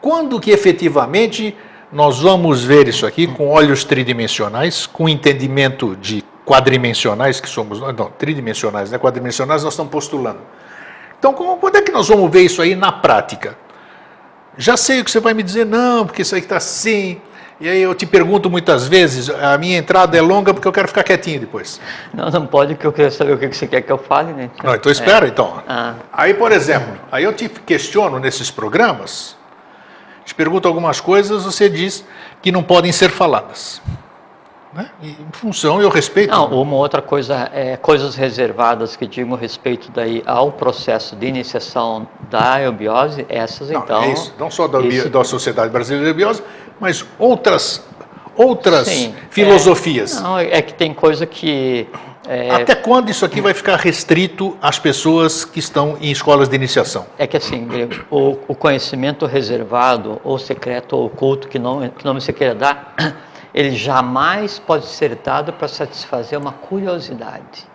Quando 0.00 0.40
que 0.40 0.50
efetivamente 0.50 1.56
nós 1.92 2.20
vamos 2.20 2.64
ver 2.64 2.88
isso 2.88 3.04
aqui 3.04 3.26
com 3.26 3.48
olhos 3.48 3.84
tridimensionais, 3.84 4.86
com 4.86 5.08
entendimento 5.08 5.94
de 5.96 6.24
quadrimensionais, 6.46 7.38
que 7.38 7.48
somos, 7.48 7.80
não, 7.80 8.10
tridimensionais, 8.10 8.90
né? 8.90 8.98
quadrimensionais 8.98 9.62
nós 9.62 9.74
estamos 9.74 9.92
postulando. 9.92 10.40
Então, 11.18 11.34
como, 11.34 11.58
quando 11.58 11.76
é 11.76 11.82
que 11.82 11.92
nós 11.92 12.08
vamos 12.08 12.30
ver 12.30 12.42
isso 12.42 12.62
aí 12.62 12.74
na 12.74 12.90
prática? 12.90 13.56
Já 14.56 14.76
sei 14.76 15.00
o 15.00 15.04
que 15.04 15.10
você 15.10 15.20
vai 15.20 15.34
me 15.34 15.42
dizer, 15.42 15.66
não, 15.66 16.06
porque 16.06 16.22
isso 16.22 16.34
aí 16.34 16.40
está 16.40 16.56
assim. 16.56 17.20
E 17.60 17.68
aí 17.68 17.80
eu 17.80 17.94
te 17.94 18.06
pergunto 18.06 18.50
muitas 18.50 18.88
vezes, 18.88 19.30
a 19.30 19.56
minha 19.56 19.78
entrada 19.78 20.16
é 20.16 20.20
longa 20.20 20.52
porque 20.52 20.66
eu 20.66 20.72
quero 20.72 20.88
ficar 20.88 21.04
quietinho 21.04 21.40
depois. 21.40 21.80
Não, 22.12 22.28
não 22.28 22.46
pode, 22.46 22.74
porque 22.74 22.86
eu 22.86 22.92
quero 22.92 23.12
saber 23.12 23.34
o 23.34 23.38
que 23.38 23.52
você 23.52 23.68
quer 23.68 23.82
que 23.82 23.92
eu 23.92 23.98
fale, 23.98 24.32
né? 24.32 24.50
Não, 24.64 24.74
então 24.74 24.90
espera, 24.90 25.26
é. 25.26 25.28
então. 25.28 25.62
Ah. 25.68 25.94
Aí, 26.12 26.34
por 26.34 26.50
exemplo, 26.50 26.98
aí 27.10 27.22
eu 27.22 27.32
te 27.32 27.48
questiono 27.48 28.18
nesses 28.18 28.50
programas, 28.50 29.36
te 30.24 30.34
pergunto 30.34 30.68
algumas 30.68 31.00
coisas, 31.00 31.44
você 31.44 31.68
diz 31.68 32.04
que 32.40 32.52
não 32.52 32.62
podem 32.62 32.92
ser 32.92 33.10
faladas. 33.10 33.80
Né? 34.72 34.90
E, 35.02 35.10
em 35.10 35.32
função, 35.32 35.82
eu 35.82 35.90
respeito. 35.90 36.30
Não, 36.30 36.46
uma 36.62 36.76
outra 36.76 37.02
coisa 37.02 37.50
é 37.52 37.76
coisas 37.76 38.14
reservadas 38.14 38.96
que 38.96 39.06
digam 39.06 39.36
respeito 39.36 39.90
daí 39.92 40.22
ao 40.26 40.50
processo 40.50 41.14
de 41.14 41.26
iniciação 41.26 42.08
da 42.30 42.60
eubiose, 42.62 43.26
essas 43.28 43.68
não, 43.68 43.80
então. 43.80 44.02
É 44.02 44.12
isso, 44.12 44.32
não 44.38 44.50
só 44.50 44.66
da, 44.66 44.80
isso... 44.80 45.10
da 45.10 45.22
Sociedade 45.24 45.70
Brasileira 45.70 46.06
de 46.06 46.10
Eubiose, 46.10 46.42
mas 46.80 47.04
outras, 47.18 47.84
outras 48.34 48.88
Sim, 48.88 49.14
filosofias. 49.30 50.16
É, 50.16 50.20
não, 50.20 50.38
é 50.38 50.62
que 50.62 50.72
tem 50.72 50.94
coisa 50.94 51.26
que 51.26 51.86
é... 52.26 52.50
Até 52.50 52.74
quando 52.74 53.10
isso 53.10 53.24
aqui 53.24 53.40
vai 53.40 53.52
ficar 53.52 53.76
restrito 53.76 54.56
às 54.62 54.78
pessoas 54.78 55.44
que 55.44 55.58
estão 55.58 55.96
em 56.00 56.10
escolas 56.10 56.48
de 56.48 56.54
iniciação? 56.54 57.06
É 57.18 57.26
que 57.26 57.36
assim, 57.36 57.66
o, 58.10 58.38
o 58.46 58.54
conhecimento 58.54 59.26
reservado, 59.26 60.20
ou 60.22 60.38
secreto, 60.38 60.96
ou 60.96 61.06
oculto, 61.06 61.48
que 61.48 61.58
não, 61.58 61.88
que 61.88 62.04
não 62.04 62.18
se 62.20 62.32
queira 62.32 62.54
dar, 62.54 62.94
ele 63.52 63.74
jamais 63.74 64.58
pode 64.58 64.86
ser 64.86 65.16
dado 65.16 65.52
para 65.52 65.66
satisfazer 65.66 66.38
uma 66.38 66.52
curiosidade. 66.52 67.71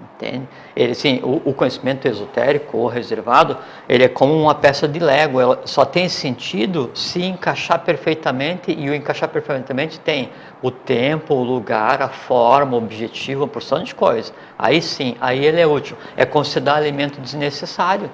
Entende? 0.00 0.48
Ele, 0.76 0.94
sim, 0.94 1.20
o, 1.24 1.42
o, 1.44 1.52
conhecimento 1.52 2.06
esotérico 2.06 2.76
ou 2.76 2.86
reservado, 2.86 3.56
ele 3.88 4.04
é 4.04 4.08
como 4.08 4.32
uma 4.32 4.54
peça 4.54 4.86
de 4.86 5.00
Lego, 5.00 5.40
ela 5.40 5.60
só 5.64 5.84
tem 5.84 6.08
sentido 6.08 6.90
se 6.94 7.22
encaixar 7.22 7.80
perfeitamente, 7.80 8.70
e 8.70 8.88
o 8.88 8.94
encaixar 8.94 9.28
perfeitamente 9.28 9.98
tem 9.98 10.30
o 10.62 10.70
tempo, 10.70 11.34
o 11.34 11.42
lugar, 11.42 12.00
a 12.00 12.08
forma, 12.08 12.74
o 12.74 12.78
objetivo, 12.78 13.42
uma 13.42 13.48
porção 13.48 13.82
de 13.82 13.92
coisas. 13.92 14.32
Aí 14.56 14.80
sim, 14.80 15.16
aí 15.20 15.44
ele 15.44 15.60
é 15.60 15.66
útil. 15.66 15.96
É 16.16 16.24
considerar 16.24 16.76
alimento 16.76 17.20
desnecessário. 17.20 18.08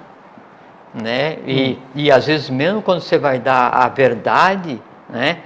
Né? 0.91 1.37
E, 1.45 1.73
hum. 1.73 1.77
e 1.93 2.11
às 2.11 2.25
vezes, 2.25 2.49
mesmo 2.49 2.81
quando 2.81 3.01
você 3.01 3.17
vai 3.17 3.37
dar 3.37 3.69
a 3.69 3.87
verdade, 3.89 4.81
né? 5.09 5.39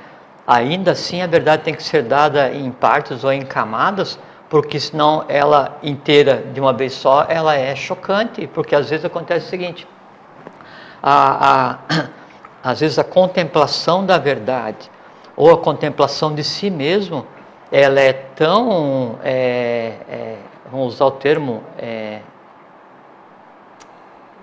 ainda 0.48 0.92
assim 0.92 1.22
a 1.22 1.28
verdade 1.28 1.64
tem 1.64 1.74
que 1.74 1.84
ser 1.84 2.04
dada 2.04 2.52
em 2.52 2.72
partes 2.72 3.24
ou 3.24 3.32
em 3.32 3.42
camadas 3.42 4.20
porque 4.50 4.80
senão 4.80 5.26
ela 5.28 5.78
inteira 5.84 6.44
de 6.52 6.60
uma 6.60 6.74
vez 6.74 6.94
só, 6.94 7.26
ela 7.30 7.56
é 7.56 7.76
chocante, 7.76 8.48
porque 8.48 8.76
às 8.76 8.90
vezes 8.90 9.06
acontece 9.06 9.46
o 9.46 9.50
seguinte, 9.50 9.88
a, 11.02 11.78
a, 11.92 12.10
às 12.64 12.80
vezes 12.80 12.98
a 12.98 13.04
contemplação 13.04 14.06
da 14.06 14.18
verdade, 14.18 14.90
ou 15.36 15.52
a 15.52 15.58
contemplação 15.58 16.34
de 16.34 16.44
si 16.44 16.70
mesmo, 16.70 17.26
ela 17.72 18.00
é 18.00 18.12
tão, 18.12 19.20
é, 19.24 19.94
é, 20.10 20.36
vamos 20.72 20.96
usar 20.96 21.06
o 21.06 21.12
termo, 21.12 21.64
é, 21.78 22.20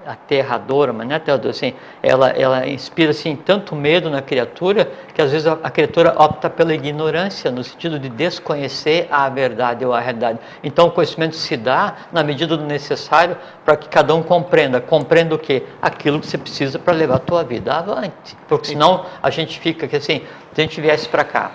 aterradora, 0.06 0.92
mas 0.92 1.06
não 1.06 1.14
é 1.14 1.16
aterradora, 1.16 1.50
assim, 1.50 1.74
ela, 2.02 2.30
ela 2.30 2.66
inspira 2.66 3.10
assim, 3.10 3.34
tanto 3.34 3.74
medo 3.74 4.08
na 4.08 4.22
criatura 4.22 4.90
que 5.14 5.20
às 5.20 5.32
vezes 5.32 5.46
a, 5.46 5.58
a, 5.62 5.70
criatura 5.70 6.14
opta 6.16 6.48
pela 6.48 6.72
ignorância, 6.72 7.50
no 7.50 7.64
sentido 7.64 7.98
de 7.98 8.08
desconhecer 8.08 9.08
a 9.10 9.28
verdade 9.28 9.84
ou 9.84 9.92
a 9.92 10.00
realidade. 10.00 10.38
Então 10.62 10.86
o 10.86 10.90
conhecimento 10.90 11.34
se 11.36 11.56
dá 11.56 11.96
na 12.12 12.22
medida 12.22 12.56
do 12.56 12.64
necessário 12.64 13.36
para 13.64 13.76
que 13.76 13.88
cada 13.88 14.14
um 14.14 14.22
compreenda. 14.22 14.80
Compreenda 14.80 15.34
o 15.34 15.38
quê? 15.38 15.64
Aquilo 15.82 16.20
que 16.20 16.26
você 16.26 16.38
precisa 16.38 16.78
para 16.78 16.94
levar 16.94 17.16
a 17.16 17.18
tua 17.18 17.42
vida 17.42 17.74
avante. 17.74 18.36
Porque 18.48 18.68
senão 18.68 19.06
a 19.22 19.30
gente 19.30 19.58
fica 19.58 19.88
que 19.88 19.96
assim, 19.96 20.22
se 20.52 20.60
a 20.60 20.62
gente 20.62 20.80
viesse 20.80 21.08
para 21.08 21.24
cá, 21.24 21.50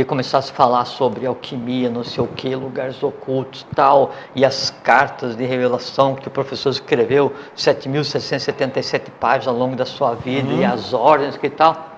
e 0.00 0.04
começasse 0.04 0.52
a 0.52 0.54
falar 0.54 0.84
sobre 0.84 1.24
alquimia, 1.24 1.88
não 1.88 2.04
sei 2.04 2.22
o 2.22 2.26
que, 2.26 2.54
lugares 2.54 3.02
ocultos 3.02 3.66
tal, 3.74 4.12
e 4.34 4.44
as 4.44 4.68
cartas 4.68 5.34
de 5.34 5.46
revelação 5.46 6.14
que 6.14 6.28
o 6.28 6.30
professor 6.30 6.68
escreveu, 6.68 7.32
7.777 7.56 9.04
páginas 9.18 9.48
ao 9.48 9.54
longo 9.54 9.74
da 9.74 9.86
sua 9.86 10.14
vida, 10.14 10.52
uhum. 10.52 10.60
e 10.60 10.64
as 10.66 10.92
ordens 10.92 11.38
que 11.38 11.48
tal. 11.48 11.92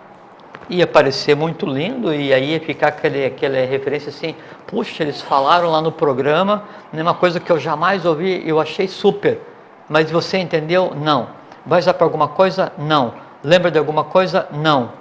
ia 0.71 0.87
parecer 0.87 1.35
muito 1.35 1.67
lindo 1.67 2.15
e 2.15 2.33
aí 2.33 2.53
ia 2.53 2.61
ficar 2.61 2.89
aquele, 2.89 3.25
aquela 3.25 3.57
referência 3.67 4.11
assim, 4.11 4.37
puxa, 4.69 5.03
eles 5.03 5.21
falaram 5.21 5.69
lá 5.69 5.83
no 5.83 5.91
programa, 5.91 6.63
né, 6.93 7.03
uma 7.03 7.15
coisa 7.15 7.41
que 7.41 7.51
eu 7.51 7.59
jamais 7.59 8.07
ouvi, 8.07 8.49
eu 8.49 8.61
achei 8.61 8.87
super. 8.87 9.41
Mas 9.89 10.09
você 10.09 10.39
entendeu? 10.39 10.93
Não. 10.95 11.31
Vai 11.67 11.81
usar 11.81 11.95
para 11.95 12.05
alguma 12.05 12.29
coisa? 12.29 12.71
Não. 12.79 13.15
Lembra 13.43 13.73
de 13.73 13.79
alguma 13.79 14.05
coisa? 14.05 14.47
Não. 14.53 14.98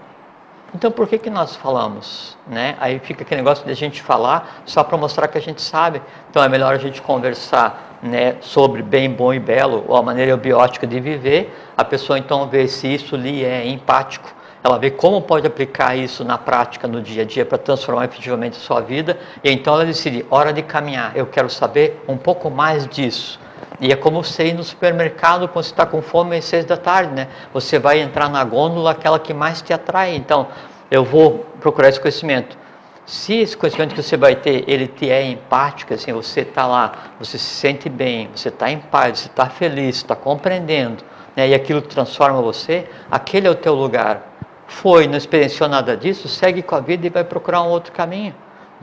Então 0.75 0.91
por 0.91 1.07
que, 1.07 1.17
que 1.17 1.29
nós 1.29 1.55
falamos? 1.55 2.37
Né? 2.45 2.75
Aí 2.79 2.99
fica 2.99 3.23
aquele 3.23 3.41
negócio 3.41 3.65
de 3.65 3.71
a 3.71 3.75
gente 3.75 4.01
falar 4.01 4.61
só 4.65 4.83
para 4.83 4.97
mostrar 4.97 5.27
que 5.27 5.37
a 5.37 5.41
gente 5.41 5.61
sabe. 5.61 6.01
Então 6.29 6.43
é 6.43 6.49
melhor 6.49 6.73
a 6.73 6.77
gente 6.77 7.01
conversar 7.01 7.97
né, 8.01 8.35
sobre 8.41 8.81
bem, 8.81 9.09
bom 9.09 9.33
e 9.33 9.39
belo, 9.39 9.85
ou 9.87 9.95
a 9.95 10.03
maneira 10.03 10.35
biótica 10.35 10.85
de 10.85 10.99
viver. 10.99 11.55
A 11.75 11.83
pessoa 11.83 12.19
então 12.19 12.47
vê 12.47 12.67
se 12.67 12.93
isso 12.93 13.15
lhe 13.15 13.43
é 13.43 13.65
empático, 13.67 14.35
ela 14.63 14.77
vê 14.77 14.91
como 14.91 15.21
pode 15.21 15.47
aplicar 15.47 15.95
isso 15.95 16.25
na 16.25 16.37
prática, 16.37 16.87
no 16.87 17.01
dia 17.01 17.23
a 17.23 17.25
dia, 17.25 17.45
para 17.45 17.57
transformar 17.57 18.05
efetivamente 18.05 18.57
a 18.57 18.59
sua 18.59 18.81
vida. 18.81 19.17
E 19.43 19.49
então 19.49 19.73
ela 19.73 19.85
decide, 19.85 20.25
hora 20.29 20.51
de 20.51 20.61
caminhar, 20.61 21.15
eu 21.15 21.25
quero 21.25 21.49
saber 21.49 22.03
um 22.07 22.17
pouco 22.17 22.49
mais 22.49 22.85
disso. 22.87 23.39
E 23.79 23.91
é 23.91 23.95
como 23.95 24.23
você 24.23 24.47
ir 24.47 24.53
no 24.53 24.63
supermercado 24.63 25.47
quando 25.47 25.65
você 25.65 25.71
está 25.71 25.85
com 25.85 26.01
fome 26.01 26.37
às 26.37 26.45
seis 26.45 26.65
da 26.65 26.77
tarde, 26.77 27.13
né? 27.13 27.27
Você 27.53 27.77
vai 27.77 27.99
entrar 27.99 28.27
na 28.27 28.43
gôndola, 28.43 28.91
aquela 28.91 29.19
que 29.19 29.33
mais 29.33 29.61
te 29.61 29.71
atrai. 29.71 30.15
Então, 30.15 30.47
eu 30.89 31.03
vou 31.03 31.45
procurar 31.59 31.89
esse 31.89 31.99
conhecimento. 31.99 32.57
Se 33.05 33.35
esse 33.35 33.55
conhecimento 33.55 33.95
que 33.95 34.03
você 34.03 34.17
vai 34.17 34.35
ter, 34.35 34.65
ele 34.67 34.87
te 34.87 35.09
é 35.09 35.23
empático, 35.23 35.93
assim, 35.93 36.11
você 36.11 36.41
está 36.41 36.65
lá, 36.65 36.91
você 37.19 37.37
se 37.37 37.45
sente 37.45 37.87
bem, 37.87 38.29
você 38.35 38.49
está 38.49 38.69
em 38.69 38.79
paz, 38.79 39.19
você 39.19 39.27
está 39.27 39.47
feliz, 39.47 39.95
está 39.95 40.13
compreendendo, 40.13 41.05
né? 41.33 41.47
e 41.47 41.53
aquilo 41.53 41.81
transforma 41.81 42.41
você, 42.41 42.85
aquele 43.09 43.47
é 43.47 43.49
o 43.49 43.55
teu 43.55 43.73
lugar. 43.73 44.23
Foi, 44.67 45.07
não 45.07 45.17
experienciou 45.17 45.69
nada 45.69 45.95
disso, 45.95 46.27
segue 46.27 46.61
com 46.61 46.75
a 46.75 46.81
vida 46.81 47.07
e 47.07 47.09
vai 47.09 47.23
procurar 47.23 47.61
um 47.61 47.69
outro 47.69 47.93
caminho. 47.93 48.35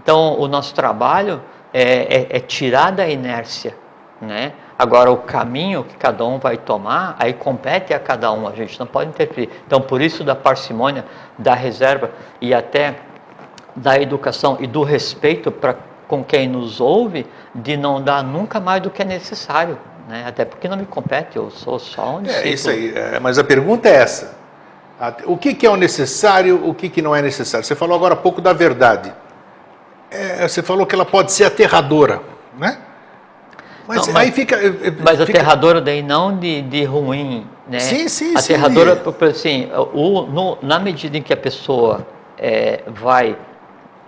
Então, 0.03 0.41
o 0.41 0.49
nosso 0.49 0.75
trabalho 0.75 1.43
é, 1.71 1.83
é, 1.83 2.37
é 2.37 2.41
tirar 2.41 2.93
da 2.93 3.07
inércia, 3.07 3.77
né? 4.23 4.55
Agora, 4.79 5.11
o 5.11 5.19
caminho 5.19 5.85
que 5.85 5.97
cada 5.97 6.25
um 6.25 6.39
vai 6.39 6.57
tomar, 6.57 7.17
aí 7.19 7.33
compete 7.33 7.95
a 7.95 7.99
cada 7.99 8.33
um, 8.33 8.49
a 8.49 8.53
gente 8.53 8.79
não 8.79 8.87
pode 8.87 9.11
interferir. 9.11 9.49
Então, 9.67 9.81
por 9.81 10.01
isso, 10.03 10.25
da 10.25 10.35
parcimônia, 10.35 11.05
da 11.39 11.55
reserva 11.55 12.11
e 12.41 12.53
até 12.53 12.97
da 13.77 13.99
educação 13.99 14.57
e 14.61 14.67
do 14.67 14.83
respeito 14.83 15.51
para 15.51 15.77
com 16.07 16.23
quem 16.23 16.49
nos 16.49 16.81
ouve, 16.81 17.27
de 17.55 17.77
não 17.77 18.01
dar 18.01 18.23
nunca 18.23 18.61
mais 18.61 18.83
do 18.83 18.91
que 18.91 19.03
é 19.03 19.05
necessário. 19.05 19.79
Né? 20.09 20.25
Até 20.27 20.45
porque 20.45 20.69
não 20.69 20.77
me 20.77 20.85
compete, 20.85 21.37
eu 21.37 21.51
sou 21.51 21.79
só 21.79 22.17
um 22.17 22.23
discípulo. 22.23 22.49
É 22.49 22.53
isso 22.53 22.71
aí, 22.71 22.93
é, 22.95 23.19
mas 23.19 23.39
a 23.39 23.45
pergunta 23.45 23.89
é 23.89 23.95
essa. 23.95 24.37
O 25.25 25.37
que, 25.37 25.55
que 25.55 25.67
é 25.67 25.71
o 25.71 25.77
necessário, 25.77 26.69
o 26.69 26.75
que, 26.75 26.89
que 26.89 27.03
não 27.03 27.15
é 27.17 27.21
necessário? 27.21 27.67
Você 27.67 27.75
falou 27.75 27.97
agora 27.97 28.15
há 28.15 28.17
pouco 28.17 28.41
da 28.41 28.53
verdade. 28.53 29.13
É, 30.11 30.47
você 30.47 30.63
falou 30.63 30.87
que 30.87 30.95
ela 30.95 31.05
pode 31.05 31.33
ser 31.33 31.45
aterradora, 31.45 32.21
né? 32.57 32.79
Mas 33.87 34.07
não, 34.07 34.17
aí 34.17 34.27
mas, 34.27 34.35
fica. 34.35 34.57
Eh, 34.57 34.67
eh, 34.67 34.93
mas 34.99 35.19
fica... 35.19 35.39
aterradora 35.39 35.81
daí 35.81 36.03
não 36.03 36.37
de, 36.37 36.63
de 36.63 36.85
ruim, 36.85 37.47
né? 37.69 37.79
Sim, 37.79 38.09
sim, 38.09 38.37
aterradora, 38.37 38.97
sim. 38.97 39.27
assim, 39.27 39.69
o, 39.93 40.23
no, 40.23 40.59
na 40.63 40.79
medida 40.79 41.19
em 41.19 41.23
que 41.23 41.33
a 41.33 41.37
pessoa 41.37 42.07
é, 42.39 42.83
vai 42.87 43.37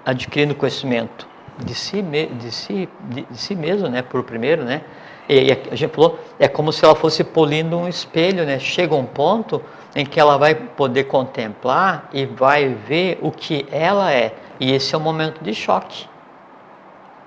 adquirindo 0.05 0.55
conhecimento 0.55 1.29
de 1.59 1.75
si, 1.75 2.03
de 2.03 2.51
si, 2.51 2.89
de, 3.05 3.23
de 3.23 3.39
si 3.39 3.55
mesmo, 3.55 3.89
né? 3.89 4.03
Por 4.03 4.23
primeiro, 4.23 4.65
né? 4.65 4.83
E, 5.29 5.49
e 5.49 5.53
a 5.53 5.75
gente 5.75 5.93
falou, 5.93 6.19
é 6.39 6.49
como 6.49 6.73
se 6.73 6.85
ela 6.85 6.95
fosse 6.95 7.23
polindo 7.23 7.77
um 7.77 7.89
espelho, 7.89 8.47
né? 8.47 8.59
Chega 8.59 8.95
um 8.95 9.05
ponto 9.05 9.61
em 9.95 10.07
que 10.07 10.19
ela 10.19 10.39
vai 10.39 10.55
poder 10.55 11.05
contemplar 11.05 12.09
e 12.13 12.25
vai 12.25 12.69
ver 12.69 13.19
o 13.21 13.31
que 13.31 13.67
ela 13.71 14.13
é. 14.13 14.33
E 14.59 14.73
esse 14.73 14.95
é 14.95 14.99
o 14.99 15.01
momento 15.01 15.43
de 15.43 15.53
choque 15.53 16.07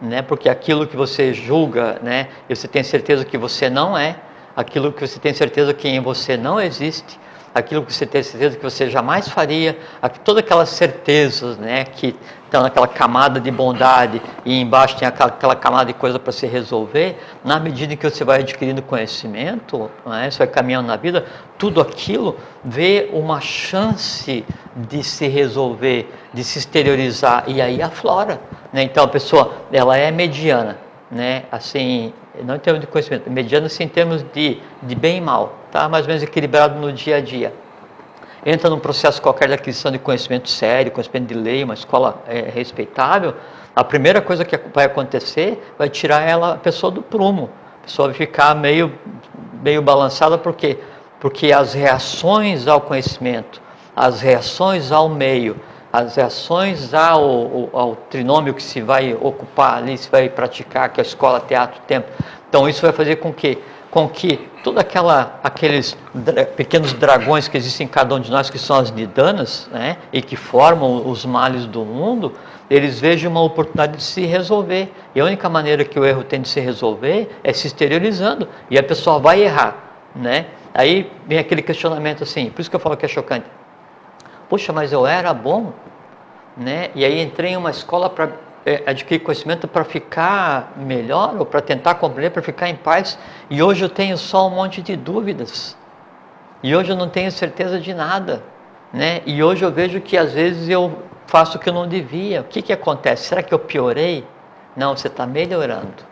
né? 0.01 0.21
Porque 0.21 0.49
aquilo 0.49 0.87
que 0.87 0.95
você 0.95 1.33
julga, 1.33 1.99
né? 2.01 2.29
Você 2.47 2.67
tem 2.67 2.83
certeza 2.83 3.25
que 3.25 3.37
você 3.37 3.69
não 3.69 3.97
é, 3.97 4.15
aquilo 4.55 4.91
que 4.91 5.05
você 5.05 5.19
tem 5.19 5.33
certeza 5.33 5.73
que 5.73 5.87
em 5.87 5.99
você 5.99 6.37
não 6.37 6.59
existe, 6.59 7.19
aquilo 7.53 7.83
que 7.83 7.93
você 7.93 8.05
tem 8.05 8.21
certeza 8.23 8.57
que 8.57 8.63
você 8.63 8.89
jamais 8.89 9.27
faria, 9.27 9.77
todas 10.23 10.43
aquelas 10.43 10.69
certezas, 10.69 11.57
né? 11.57 11.83
Que 11.83 12.15
estão 12.49 12.63
naquela 12.63 12.87
camada 12.87 13.39
de 13.39 13.51
bondade 13.51 14.21
e 14.43 14.59
embaixo 14.59 14.97
tem 14.97 15.07
aquela, 15.07 15.29
aquela 15.29 15.55
camada 15.55 15.85
de 15.85 15.93
coisa 15.93 16.19
para 16.19 16.31
se 16.31 16.47
resolver. 16.47 17.17
Na 17.45 17.59
medida 17.59 17.93
em 17.93 17.97
que 17.97 18.09
você 18.09 18.23
vai 18.23 18.39
adquirindo 18.39 18.81
conhecimento, 18.81 19.89
né? 20.05 20.29
Você 20.29 20.39
vai 20.39 20.47
caminhando 20.47 20.87
na 20.87 20.95
vida, 20.95 21.25
tudo 21.57 21.79
aquilo 21.79 22.35
vê 22.65 23.09
uma 23.13 23.39
chance 23.39 24.43
de 24.75 25.03
se 25.03 25.27
resolver, 25.27 26.11
de 26.33 26.43
se 26.43 26.59
exteriorizar 26.59 27.43
e 27.47 27.61
aí 27.61 27.81
aflora. 27.81 28.41
Né? 28.73 28.83
Então 28.83 29.03
a 29.03 29.07
pessoa 29.07 29.53
ela 29.71 29.95
é 29.97 30.11
mediana, 30.11 30.77
né? 31.09 31.43
assim, 31.51 32.13
não 32.43 32.55
em 32.55 32.59
termos 32.59 32.81
de 32.81 32.87
conhecimento, 32.87 33.29
mediana 33.29 33.67
assim, 33.67 33.83
em 33.83 33.87
termos 33.87 34.23
de, 34.33 34.59
de 34.81 34.95
bem 34.95 35.17
e 35.17 35.21
mal, 35.21 35.53
tá? 35.71 35.87
mais 35.87 36.05
ou 36.05 36.09
menos 36.09 36.23
equilibrado 36.23 36.79
no 36.79 36.91
dia 36.91 37.17
a 37.17 37.21
dia. 37.21 37.53
Entra 38.45 38.69
num 38.69 38.79
processo 38.79 39.21
qualquer 39.21 39.47
de 39.47 39.53
aquisição 39.53 39.91
de 39.91 39.99
conhecimento 39.99 40.49
sério, 40.49 40.91
conhecimento 40.91 41.27
de 41.27 41.33
lei, 41.33 41.63
uma 41.63 41.73
escola 41.73 42.23
é, 42.27 42.49
respeitável, 42.49 43.35
a 43.75 43.83
primeira 43.83 44.21
coisa 44.21 44.43
que 44.43 44.59
vai 44.73 44.85
acontecer 44.85 45.73
vai 45.77 45.89
tirar 45.89 46.21
ela, 46.21 46.53
a 46.53 46.57
pessoa 46.57 46.91
do 46.91 47.01
prumo. 47.01 47.49
A 47.81 47.85
pessoa 47.85 48.09
vai 48.09 48.17
ficar 48.17 48.53
meio, 48.55 48.93
meio 49.61 49.81
balançada, 49.81 50.37
por 50.37 50.53
quê? 50.53 50.77
Porque 51.19 51.51
as 51.51 51.73
reações 51.73 52.67
ao 52.67 52.81
conhecimento, 52.81 53.61
as 53.95 54.21
reações 54.21 54.91
ao 54.91 55.07
meio, 55.07 55.55
as 55.91 56.15
reações 56.15 56.93
ao, 56.93 57.69
ao, 57.73 57.95
trinômio 57.95 58.53
que 58.53 58.61
se 58.61 58.81
vai 58.81 59.13
ocupar 59.19 59.77
ali, 59.77 59.97
se 59.97 60.09
vai 60.09 60.29
praticar, 60.29 60.89
que 60.89 60.99
é 60.99 61.03
a 61.03 61.05
escola, 61.05 61.39
teatro, 61.39 61.81
tempo. 61.87 62.07
Então 62.47 62.69
isso 62.69 62.81
vai 62.81 62.91
fazer 62.91 63.15
com 63.17 63.33
que, 63.33 63.57
com 63.89 64.07
que 64.07 64.37
todos 64.63 64.83
aqueles 65.43 65.97
pequenos 66.55 66.93
dragões 66.93 67.47
que 67.47 67.57
existem 67.57 67.85
em 67.85 67.89
cada 67.89 68.13
um 68.13 68.19
de 68.19 68.29
nós, 68.29 68.49
que 68.49 68.59
são 68.59 68.77
as 68.77 68.91
nidanas, 68.91 69.69
né, 69.71 69.97
e 70.13 70.21
que 70.21 70.35
formam 70.35 71.09
os 71.09 71.25
males 71.25 71.65
do 71.65 71.83
mundo, 71.83 72.33
eles 72.69 72.99
vejam 72.99 73.31
uma 73.31 73.41
oportunidade 73.41 73.97
de 73.97 74.03
se 74.03 74.25
resolver. 74.25 74.93
E 75.15 75.19
a 75.19 75.25
única 75.25 75.49
maneira 75.49 75.83
que 75.83 75.99
o 75.99 76.05
erro 76.05 76.23
tem 76.23 76.41
de 76.41 76.47
se 76.47 76.59
resolver 76.59 77.29
é 77.43 77.51
se 77.51 77.65
exteriorizando. 77.65 78.47
E 78.69 78.77
a 78.77 78.83
pessoa 78.83 79.17
vai 79.17 79.41
errar, 79.41 79.75
né? 80.15 80.47
Aí 80.71 81.11
vem 81.27 81.39
aquele 81.39 81.63
questionamento 81.63 82.21
assim, 82.21 82.51
por 82.51 82.61
isso 82.61 82.69
que 82.69 82.75
eu 82.75 82.79
falo 82.79 82.95
que 82.95 83.05
é 83.05 83.09
chocante 83.09 83.45
Poxa, 84.49 84.73
mas 84.73 84.91
eu 84.91 85.05
era 85.05 85.31
bom, 85.31 85.71
né? 86.57 86.89
E 86.95 87.05
aí 87.05 87.21
entrei 87.21 87.51
em 87.51 87.57
uma 87.57 87.69
escola 87.69 88.09
para 88.09 88.31
é, 88.69 88.83
adquirir 88.85 89.21
conhecimento 89.21 89.67
para 89.67 89.83
ficar 89.83 90.73
melhor 90.77 91.35
ou 91.39 91.45
para 91.45 91.59
tentar 91.59 91.95
compreender, 91.95 92.29
para 92.29 92.43
ficar 92.43 92.69
em 92.69 92.75
paz. 92.75 93.17
E 93.49 93.63
hoje 93.63 93.83
eu 93.83 93.89
tenho 93.89 94.15
só 94.15 94.47
um 94.47 94.51
monte 94.51 94.79
de 94.79 94.95
dúvidas. 94.95 95.75
E 96.61 96.75
hoje 96.75 96.91
eu 96.91 96.95
não 96.95 97.09
tenho 97.09 97.31
certeza 97.31 97.79
de 97.79 97.93
nada, 97.93 98.43
né? 98.93 99.21
E 99.25 99.41
hoje 99.41 99.65
eu 99.65 99.71
vejo 99.71 99.99
que 100.01 100.15
às 100.15 100.33
vezes 100.33 100.69
eu 100.69 101.01
faço 101.25 101.57
o 101.57 101.59
que 101.59 101.67
eu 101.67 101.73
não 101.73 101.87
devia. 101.87 102.41
O 102.41 102.43
que 102.43 102.61
que 102.61 102.71
acontece? 102.71 103.23
Será 103.23 103.41
que 103.41 103.53
eu 103.53 103.59
piorei? 103.59 104.23
Não, 104.75 104.95
você 104.95 105.07
está 105.07 105.25
melhorando 105.25 106.08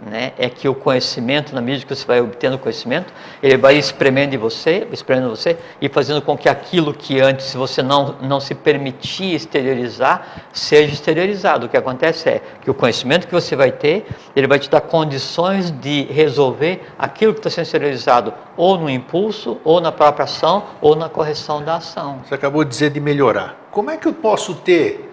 né, 0.00 0.32
é 0.36 0.48
que 0.48 0.68
o 0.68 0.74
conhecimento, 0.74 1.54
na 1.54 1.60
medida 1.60 1.86
que 1.86 1.94
você 1.94 2.06
vai 2.06 2.20
obtendo 2.20 2.58
conhecimento, 2.58 3.12
ele 3.42 3.56
vai 3.56 3.76
espremendo 3.76 4.34
em 4.34 4.38
você, 4.38 4.86
espremendo 4.92 5.30
você 5.30 5.56
e 5.80 5.88
fazendo 5.88 6.20
com 6.20 6.36
que 6.36 6.48
aquilo 6.48 6.92
que 6.92 7.20
antes 7.20 7.54
você 7.54 7.82
não, 7.82 8.16
não 8.20 8.40
se 8.40 8.54
permitia 8.54 9.34
exteriorizar, 9.34 10.46
seja 10.52 10.92
exteriorizado. 10.92 11.66
O 11.66 11.68
que 11.68 11.76
acontece 11.76 12.28
é 12.28 12.42
que 12.60 12.70
o 12.70 12.74
conhecimento 12.74 13.26
que 13.26 13.32
você 13.32 13.56
vai 13.56 13.72
ter, 13.72 14.06
ele 14.36 14.46
vai 14.46 14.58
te 14.58 14.68
dar 14.68 14.80
condições 14.80 15.70
de 15.70 16.02
resolver 16.04 16.82
aquilo 16.98 17.32
que 17.32 17.40
está 17.40 17.50
sendo 17.50 17.64
exteriorizado, 17.64 18.34
ou 18.56 18.78
no 18.78 18.90
impulso, 18.90 19.58
ou 19.64 19.80
na 19.80 19.90
própria 19.90 20.24
ação, 20.24 20.64
ou 20.80 20.94
na 20.94 21.08
correção 21.08 21.62
da 21.62 21.76
ação. 21.76 22.20
Você 22.26 22.34
acabou 22.34 22.64
de 22.64 22.70
dizer 22.70 22.90
de 22.90 23.00
melhorar. 23.00 23.56
Como 23.70 23.90
é 23.90 23.96
que 23.96 24.06
eu 24.06 24.12
posso 24.12 24.54
ter... 24.56 25.10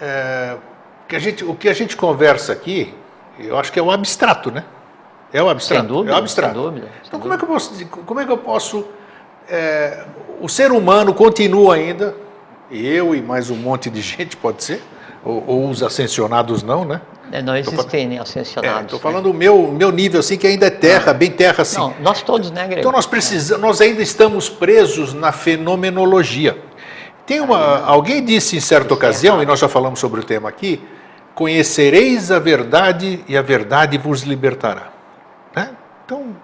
É, 0.00 0.56
que 1.08 1.16
a 1.16 1.18
gente, 1.18 1.42
o 1.42 1.54
que 1.54 1.68
a 1.68 1.72
gente 1.72 1.96
conversa 1.96 2.52
aqui, 2.52 2.94
eu 3.38 3.58
acho 3.58 3.72
que 3.72 3.78
é 3.78 3.82
o 3.82 3.90
abstrato, 3.90 4.50
né? 4.50 4.64
É 5.32 5.42
o 5.42 5.48
abstrato. 5.48 5.82
Sem 5.82 5.88
dúvida, 5.88 6.12
é 6.12 6.14
o 6.14 6.18
abstrato. 6.18 6.54
Sem 6.54 6.62
dúvida, 6.62 6.86
sem 6.86 7.08
então, 7.08 7.20
como 7.20 7.34
é 7.34 7.36
que 7.36 7.44
eu 7.44 7.48
posso, 7.48 7.86
como 7.86 8.20
é 8.20 8.24
que 8.24 8.32
eu 8.32 8.38
posso 8.38 8.84
é, 9.48 10.04
o 10.40 10.48
ser 10.48 10.70
humano 10.70 11.14
continua 11.14 11.74
ainda, 11.74 12.14
eu 12.70 13.14
e 13.14 13.22
mais 13.22 13.50
um 13.50 13.56
monte 13.56 13.88
de 13.88 14.00
gente, 14.02 14.36
pode 14.36 14.62
ser, 14.62 14.82
ou, 15.24 15.42
ou 15.46 15.68
os 15.68 15.82
ascensionados 15.82 16.62
não, 16.62 16.84
né? 16.84 17.00
É, 17.30 17.42
não 17.42 17.54
existem 17.54 18.06
nem 18.06 18.18
ascensionados. 18.18 18.84
Estou 18.84 18.98
é, 18.98 19.02
falando 19.02 19.30
o 19.30 19.34
meu, 19.34 19.70
meu 19.70 19.90
nível, 19.90 20.20
assim, 20.20 20.38
que 20.38 20.46
ainda 20.46 20.66
é 20.66 20.70
terra, 20.70 21.12
bem 21.12 21.30
terra, 21.30 21.60
assim. 21.60 21.78
Não, 21.78 21.94
nós 22.00 22.22
todos, 22.22 22.50
né, 22.50 22.66
Greg? 22.66 22.80
Então 22.80 22.90
nós 22.90 23.04
precisamos, 23.04 23.60
nós 23.60 23.80
ainda 23.82 24.00
estamos 24.00 24.48
presos 24.48 25.12
na 25.12 25.30
fenomenologia. 25.30 26.56
Tem 27.26 27.40
uma, 27.40 27.84
alguém 27.84 28.24
disse 28.24 28.56
em 28.56 28.60
certa 28.60 28.94
ocasião, 28.94 29.42
e 29.42 29.46
nós 29.46 29.58
já 29.58 29.68
falamos 29.68 30.00
sobre 30.00 30.20
o 30.20 30.24
tema 30.24 30.48
aqui, 30.48 30.80
conhecereis 31.38 32.32
a 32.32 32.40
verdade 32.40 33.24
e 33.28 33.36
a 33.36 33.42
verdade 33.42 33.96
vos 33.96 34.22
libertará. 34.22 34.88
Né? 35.54 35.70
Então, 36.04 36.36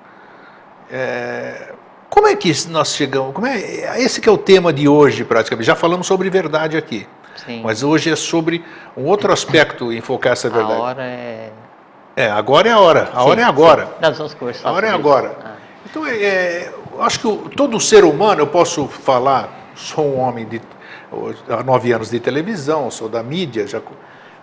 é, 0.88 1.72
Como 2.08 2.28
é 2.28 2.36
que 2.36 2.52
nós 2.68 2.94
chegamos? 2.94 3.34
Como 3.34 3.44
é, 3.44 4.00
esse 4.00 4.20
que 4.20 4.28
é 4.28 4.32
o 4.32 4.38
tema 4.38 4.72
de 4.72 4.86
hoje, 4.86 5.24
praticamente. 5.24 5.66
Já 5.66 5.74
falamos 5.74 6.06
sobre 6.06 6.30
verdade 6.30 6.76
aqui. 6.76 7.08
Sim. 7.44 7.60
Mas 7.64 7.82
hoje 7.82 8.12
é 8.12 8.14
sobre 8.14 8.64
um 8.96 9.06
outro 9.06 9.32
aspecto 9.32 9.92
enfocar 9.92 10.34
essa 10.34 10.48
verdade. 10.48 10.78
A 10.78 10.82
hora 10.82 11.02
é. 11.02 11.50
É, 12.14 12.30
agora 12.30 12.68
é 12.68 12.72
a 12.72 12.78
hora. 12.78 13.10
A 13.12 13.20
sim, 13.20 13.28
hora 13.28 13.40
é 13.40 13.44
agora. 13.44 13.86
Sim. 13.86 13.92
Nós 14.00 14.16
vamos 14.16 14.34
conversar. 14.34 14.68
A 14.68 14.72
hora 14.72 14.86
é 14.86 14.90
agora. 14.90 15.36
Ah. 15.44 15.54
Então, 15.90 16.06
é, 16.06 16.22
é, 16.22 16.72
eu 16.92 17.02
acho 17.02 17.18
que 17.18 17.26
o, 17.26 17.48
todo 17.48 17.80
ser 17.80 18.04
humano, 18.04 18.42
eu 18.42 18.46
posso 18.46 18.86
falar, 18.86 19.72
sou 19.74 20.04
um 20.04 20.20
homem 20.20 20.46
de 20.46 20.62
há 21.48 21.64
nove 21.64 21.90
anos 21.90 22.10
de 22.10 22.20
televisão, 22.20 22.92
sou 22.92 23.08
da 23.08 23.24
mídia, 23.24 23.66
já 23.66 23.80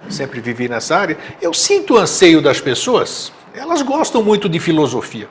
sempre 0.09 0.39
vivi 0.39 0.67
nessa 0.67 0.97
área. 0.97 1.17
Eu 1.41 1.53
sinto 1.53 1.95
o 1.95 1.97
anseio 1.97 2.41
das 2.41 2.59
pessoas. 2.59 3.31
Elas 3.53 3.81
gostam 3.81 4.23
muito 4.23 4.47
de 4.47 4.59
filosofia 4.59 5.27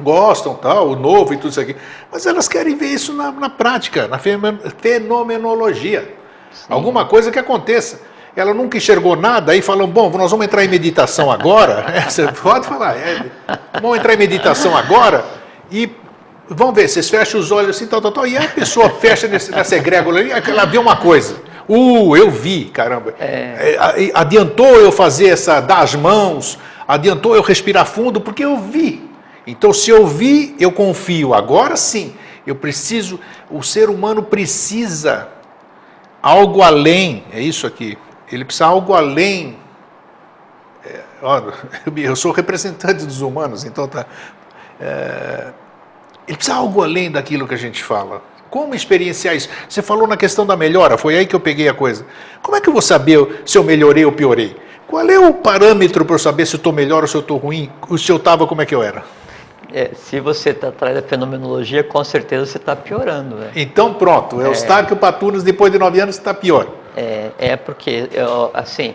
gostam, 0.00 0.54
tal, 0.54 0.90
o 0.90 0.96
novo 0.96 1.34
e 1.34 1.36
tudo 1.36 1.50
isso 1.50 1.60
aqui, 1.60 1.76
mas 2.10 2.26
elas 2.26 2.48
querem 2.48 2.76
ver 2.76 2.88
isso 2.88 3.12
na, 3.12 3.32
na 3.32 3.50
prática, 3.50 4.06
na 4.06 4.18
fenomenologia. 4.18 6.14
Sim. 6.52 6.66
Alguma 6.68 7.04
coisa 7.04 7.30
que 7.30 7.38
aconteça. 7.38 8.00
Ela 8.36 8.54
nunca 8.54 8.76
enxergou 8.76 9.16
nada, 9.16 9.50
aí 9.50 9.60
falam, 9.60 9.88
bom, 9.88 10.08
nós 10.10 10.30
vamos 10.30 10.46
entrar 10.46 10.64
em 10.64 10.68
meditação 10.68 11.30
agora. 11.30 11.86
É, 11.92 12.08
você 12.08 12.28
pode 12.28 12.66
falar, 12.66 12.96
é, 12.96 13.24
vamos 13.80 13.98
entrar 13.98 14.14
em 14.14 14.16
meditação 14.16 14.76
agora 14.76 15.24
e 15.70 15.90
vamos 16.48 16.74
ver, 16.74 16.88
vocês 16.88 17.10
fecham 17.10 17.40
os 17.40 17.50
olhos 17.50 17.76
assim, 17.76 17.86
tal, 17.86 18.00
tal, 18.00 18.12
tal, 18.12 18.26
e 18.26 18.36
a 18.36 18.46
pessoa 18.48 18.88
fecha 18.90 19.26
nesse, 19.26 19.50
nessa 19.50 19.76
egrégora 19.76 20.20
ali, 20.20 20.30
ela 20.30 20.64
vê 20.64 20.78
uma 20.78 20.96
coisa. 20.96 21.47
Uh, 21.68 22.16
eu 22.16 22.30
vi, 22.30 22.66
caramba. 22.66 23.14
É. 23.18 23.76
é 23.76 24.10
adiantou 24.14 24.80
eu 24.80 24.90
fazer 24.90 25.28
essa, 25.28 25.60
dar 25.60 25.80
as 25.80 25.94
mãos, 25.94 26.58
adiantou 26.86 27.36
eu 27.36 27.42
respirar 27.42 27.84
fundo, 27.84 28.20
porque 28.20 28.44
eu 28.44 28.56
vi. 28.56 29.06
Então, 29.46 29.72
se 29.72 29.90
eu 29.90 30.06
vi, 30.06 30.56
eu 30.58 30.72
confio. 30.72 31.34
Agora 31.34 31.76
sim, 31.76 32.14
eu 32.46 32.54
preciso, 32.54 33.20
o 33.50 33.62
ser 33.62 33.90
humano 33.90 34.22
precisa 34.22 35.28
algo 36.22 36.62
além, 36.62 37.24
é 37.32 37.40
isso 37.40 37.66
aqui, 37.66 37.96
ele 38.32 38.44
precisa 38.44 38.66
algo 38.66 38.94
além. 38.94 39.58
É, 40.84 41.00
ó, 41.22 41.42
eu 41.96 42.16
sou 42.16 42.32
representante 42.32 43.04
dos 43.04 43.20
humanos, 43.20 43.64
então 43.64 43.86
tá. 43.86 44.06
É, 44.80 45.52
ele 46.26 46.36
precisa 46.36 46.56
algo 46.56 46.82
além 46.82 47.10
daquilo 47.10 47.46
que 47.46 47.54
a 47.54 47.58
gente 47.58 47.82
fala. 47.82 48.22
Como 48.50 48.74
experienciar 48.74 49.36
isso? 49.36 49.48
Você 49.68 49.82
falou 49.82 50.06
na 50.06 50.16
questão 50.16 50.46
da 50.46 50.56
melhora, 50.56 50.96
foi 50.96 51.16
aí 51.16 51.26
que 51.26 51.36
eu 51.36 51.40
peguei 51.40 51.68
a 51.68 51.74
coisa. 51.74 52.06
Como 52.42 52.56
é 52.56 52.60
que 52.60 52.68
eu 52.68 52.72
vou 52.72 52.82
saber 52.82 53.42
se 53.44 53.58
eu 53.58 53.64
melhorei 53.64 54.04
ou 54.04 54.12
piorei? 54.12 54.56
Qual 54.86 55.06
é 55.06 55.18
o 55.18 55.34
parâmetro 55.34 56.04
para 56.04 56.14
eu 56.14 56.18
saber 56.18 56.46
se 56.46 56.54
eu 56.54 56.58
estou 56.58 56.72
melhor 56.72 57.02
ou 57.02 57.08
se 57.08 57.14
eu 57.14 57.20
estou 57.20 57.36
ruim? 57.36 57.70
Se 57.98 58.10
eu 58.10 58.16
estava, 58.16 58.46
como 58.46 58.62
é 58.62 58.66
que 58.66 58.74
eu 58.74 58.82
era? 58.82 59.04
É, 59.70 59.90
se 59.94 60.18
você 60.18 60.50
está 60.50 60.68
atrás 60.68 60.94
da 60.94 61.02
fenomenologia, 61.02 61.84
com 61.84 62.02
certeza 62.02 62.46
você 62.46 62.56
está 62.56 62.74
piorando. 62.74 63.36
Né? 63.36 63.50
Então 63.54 63.92
pronto, 63.92 64.40
é, 64.40 64.48
o 64.48 64.52
Stark 64.52 64.94
Patunas, 64.96 65.42
depois 65.42 65.70
de 65.70 65.78
nove 65.78 66.00
anos, 66.00 66.16
está 66.16 66.32
pior. 66.32 66.68
É, 66.96 67.30
é 67.38 67.56
porque, 67.56 68.08
eu, 68.12 68.50
assim, 68.54 68.94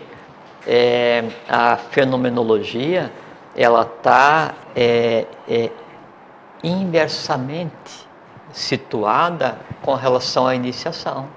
é, 0.66 1.24
a 1.48 1.76
fenomenologia, 1.76 3.12
ela 3.56 3.82
está 3.82 4.52
é, 4.74 5.26
é, 5.48 5.70
inversamente 6.62 8.04
situada 8.54 9.58
com 9.82 9.94
relação 9.94 10.46
à 10.46 10.54
iniciação. 10.54 11.28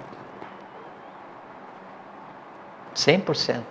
100%. 2.96 3.64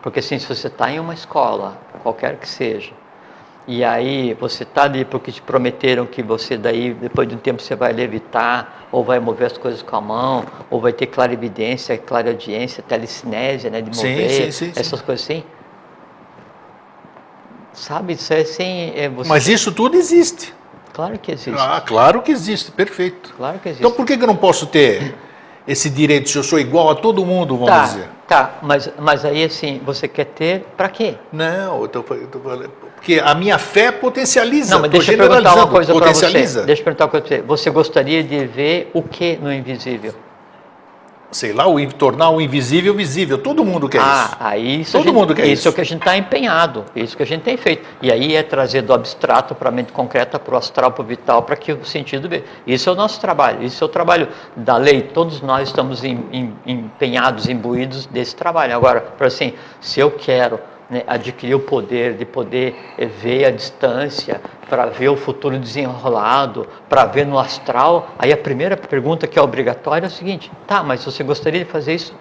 Porque 0.00 0.20
assim, 0.20 0.38
se 0.38 0.46
você 0.46 0.68
está 0.68 0.90
em 0.90 0.98
uma 0.98 1.12
escola, 1.12 1.76
qualquer 2.02 2.36
que 2.36 2.48
seja, 2.48 2.92
e 3.66 3.84
aí 3.84 4.34
você 4.34 4.62
está 4.62 4.84
ali 4.84 5.04
porque 5.04 5.30
te 5.30 5.42
prometeram 5.42 6.06
que 6.06 6.22
você 6.22 6.56
daí, 6.56 6.94
depois 6.94 7.28
de 7.28 7.34
um 7.34 7.38
tempo, 7.38 7.60
você 7.60 7.74
vai 7.74 7.92
levitar, 7.92 8.86
ou 8.90 9.04
vai 9.04 9.18
mover 9.18 9.48
as 9.48 9.58
coisas 9.58 9.82
com 9.82 9.96
a 9.96 10.00
mão, 10.00 10.44
ou 10.70 10.80
vai 10.80 10.92
ter 10.92 11.06
clarividência, 11.06 11.98
clareaudiência, 11.98 12.82
telecinésia, 12.82 13.68
né, 13.68 13.82
de 13.82 13.94
mover, 13.94 14.30
sim, 14.30 14.52
sim, 14.52 14.72
sim, 14.72 14.80
essas 14.80 15.02
coisas 15.02 15.24
assim. 15.24 15.44
Sabe, 17.72 18.14
isso 18.14 18.32
é 18.32 18.40
assim... 18.40 18.92
É 18.96 19.08
você... 19.08 19.28
Mas 19.28 19.48
isso 19.48 19.72
tudo 19.72 19.96
existe. 19.96 20.54
Claro 21.00 21.18
que 21.18 21.32
existe. 21.32 21.58
Ah, 21.58 21.80
claro 21.80 22.20
que 22.20 22.30
existe, 22.30 22.70
perfeito. 22.70 23.32
Claro 23.34 23.58
que 23.58 23.70
existe. 23.70 23.82
Então 23.82 23.96
por 23.96 24.04
que 24.04 24.12
eu 24.12 24.26
não 24.26 24.36
posso 24.36 24.66
ter 24.66 25.14
esse 25.66 25.88
direito 25.88 26.28
se 26.28 26.36
eu 26.36 26.42
sou 26.42 26.58
igual 26.60 26.90
a 26.90 26.94
todo 26.94 27.24
mundo, 27.24 27.54
vamos 27.54 27.70
tá, 27.70 27.84
dizer? 27.84 28.08
Tá, 28.28 28.58
mas, 28.60 28.90
mas 28.98 29.24
aí 29.24 29.44
assim, 29.44 29.80
você 29.84 30.06
quer 30.06 30.26
ter 30.26 30.66
para 30.76 30.90
quê? 30.90 31.14
Não, 31.32 31.80
eu 31.80 31.88
tô, 31.88 32.04
eu 32.14 32.26
tô 32.26 32.38
falando 32.38 32.70
porque 33.00 33.18
a 33.18 33.34
minha 33.34 33.56
fé 33.56 33.90
potencializa. 33.90 34.74
Não, 34.74 34.82
mas 34.82 34.90
deixa 34.90 35.14
eu 35.14 35.18
perguntar 35.18 35.54
uma 35.54 35.66
coisa 35.66 35.94
para 35.94 36.12
você. 36.12 36.30
Deixa 36.30 36.82
eu 36.82 36.84
perguntar 36.84 37.04
uma 37.06 37.10
coisa 37.10 37.26
para 37.26 37.36
você. 37.36 37.42
Você 37.42 37.70
gostaria 37.70 38.22
de 38.22 38.44
ver 38.44 38.90
o 38.92 39.02
que 39.02 39.38
no 39.40 39.50
invisível? 39.50 40.14
Sei 41.30 41.52
lá, 41.52 41.66
o, 41.68 41.92
tornar 41.92 42.30
o 42.30 42.40
invisível 42.40 42.94
visível. 42.94 43.38
Todo 43.38 43.64
mundo 43.64 43.88
quer 43.88 44.00
ah, 44.00 44.24
isso. 44.24 44.36
Aí 44.40 44.80
isso 44.80 44.92
Todo 44.92 45.04
gente, 45.04 45.14
mundo 45.14 45.34
quer 45.34 45.44
isso. 45.44 45.52
Isso 45.52 45.68
é 45.68 45.70
o 45.70 45.74
que 45.74 45.80
a 45.80 45.84
gente 45.84 46.00
está 46.00 46.16
empenhado. 46.16 46.84
Isso 46.94 47.16
que 47.16 47.22
a 47.22 47.26
gente 47.26 47.42
tem 47.42 47.56
feito. 47.56 47.86
E 48.02 48.10
aí 48.10 48.34
é 48.34 48.42
trazer 48.42 48.82
do 48.82 48.92
abstrato 48.92 49.54
para 49.54 49.68
a 49.68 49.72
mente 49.72 49.92
concreta, 49.92 50.38
para 50.38 50.54
o 50.54 50.58
astral, 50.58 50.90
para 50.92 51.02
o 51.02 51.06
vital, 51.06 51.42
para 51.42 51.56
que 51.56 51.72
o 51.72 51.84
sentido 51.84 52.28
veja. 52.28 52.44
Isso 52.66 52.88
é 52.88 52.92
o 52.92 52.96
nosso 52.96 53.20
trabalho. 53.20 53.62
Isso 53.62 53.82
é 53.82 53.86
o 53.86 53.88
trabalho 53.88 54.28
da 54.56 54.76
lei. 54.76 55.02
Todos 55.02 55.40
nós 55.40 55.68
estamos 55.68 56.02
em, 56.02 56.24
em, 56.32 56.56
empenhados, 56.66 57.48
imbuídos 57.48 58.06
desse 58.06 58.34
trabalho. 58.34 58.74
Agora, 58.74 59.00
para 59.00 59.28
assim, 59.28 59.54
se 59.80 60.00
eu 60.00 60.10
quero 60.10 60.58
né, 60.90 61.04
adquirir 61.06 61.54
o 61.54 61.60
poder 61.60 62.14
de 62.14 62.24
poder 62.24 62.74
ver 63.22 63.44
a 63.44 63.50
distância, 63.50 64.40
para 64.68 64.86
ver 64.86 65.08
o 65.08 65.16
futuro 65.16 65.58
desenrolado, 65.58 66.66
para 66.88 67.04
ver 67.04 67.26
no 67.26 67.38
astral, 67.38 68.10
aí 68.18 68.32
a 68.32 68.36
primeira 68.36 68.76
pergunta 68.76 69.26
que 69.26 69.38
é 69.38 69.42
obrigatória 69.42 70.06
é 70.06 70.08
o 70.08 70.10
seguinte: 70.10 70.50
tá, 70.66 70.82
mas 70.82 71.04
você 71.04 71.22
gostaria 71.22 71.64
de 71.64 71.70
fazer 71.70 71.94
isso 71.94 72.14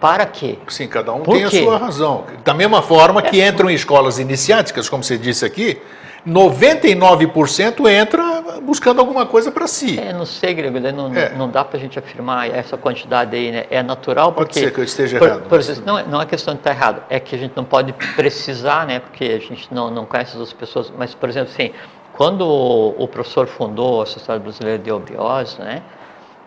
para 0.00 0.26
quê? 0.26 0.58
Sim, 0.68 0.86
cada 0.88 1.12
um 1.12 1.20
Por 1.20 1.36
tem 1.36 1.48
quê? 1.48 1.58
a 1.58 1.62
sua 1.62 1.78
razão. 1.78 2.24
Da 2.44 2.52
mesma 2.52 2.82
forma 2.82 3.22
que 3.22 3.40
é. 3.40 3.48
entram 3.48 3.70
em 3.70 3.74
escolas 3.74 4.18
iniciáticas, 4.18 4.88
como 4.88 5.02
você 5.02 5.16
disse 5.16 5.44
aqui, 5.44 5.80
99% 6.26 7.88
entra 7.88 8.42
buscando 8.60 9.00
alguma 9.00 9.24
coisa 9.26 9.52
para 9.52 9.66
si. 9.68 9.98
É, 9.98 10.12
não 10.12 10.26
sei, 10.26 10.54
Grego, 10.54 10.80
não, 10.80 11.14
é. 11.14 11.30
não 11.30 11.48
dá 11.48 11.64
para 11.64 11.78
a 11.78 11.80
gente 11.80 11.98
afirmar 11.98 12.50
essa 12.50 12.76
quantidade 12.76 13.36
aí, 13.36 13.52
né? 13.52 13.64
É 13.70 13.80
natural 13.82 14.32
porque... 14.32 14.54
Pode 14.54 14.66
ser 14.66 14.72
que 14.72 14.80
eu 14.80 14.84
esteja 14.84 15.18
por, 15.18 15.28
errado. 15.28 15.42
Por, 15.48 15.58
mas... 15.58 15.84
não, 15.84 15.98
é, 15.98 16.04
não 16.04 16.20
é 16.20 16.26
questão 16.26 16.54
de 16.54 16.60
estar 16.60 16.70
errado, 16.70 17.02
é 17.08 17.20
que 17.20 17.36
a 17.36 17.38
gente 17.38 17.52
não 17.56 17.64
pode 17.64 17.92
precisar, 18.16 18.86
né? 18.86 18.98
Porque 18.98 19.24
a 19.24 19.38
gente 19.38 19.72
não, 19.72 19.88
não 19.88 20.04
conhece 20.04 20.32
as 20.32 20.40
outras 20.40 20.52
pessoas, 20.52 20.92
mas, 20.98 21.14
por 21.14 21.28
exemplo, 21.28 21.50
assim, 21.52 21.70
quando 22.12 22.42
o, 22.42 23.04
o 23.04 23.06
professor 23.06 23.46
fundou 23.46 24.02
a 24.02 24.06
Sociedade 24.06 24.42
Brasileira 24.42 24.82
de 24.82 24.90
Obiose, 24.90 25.60
né? 25.60 25.82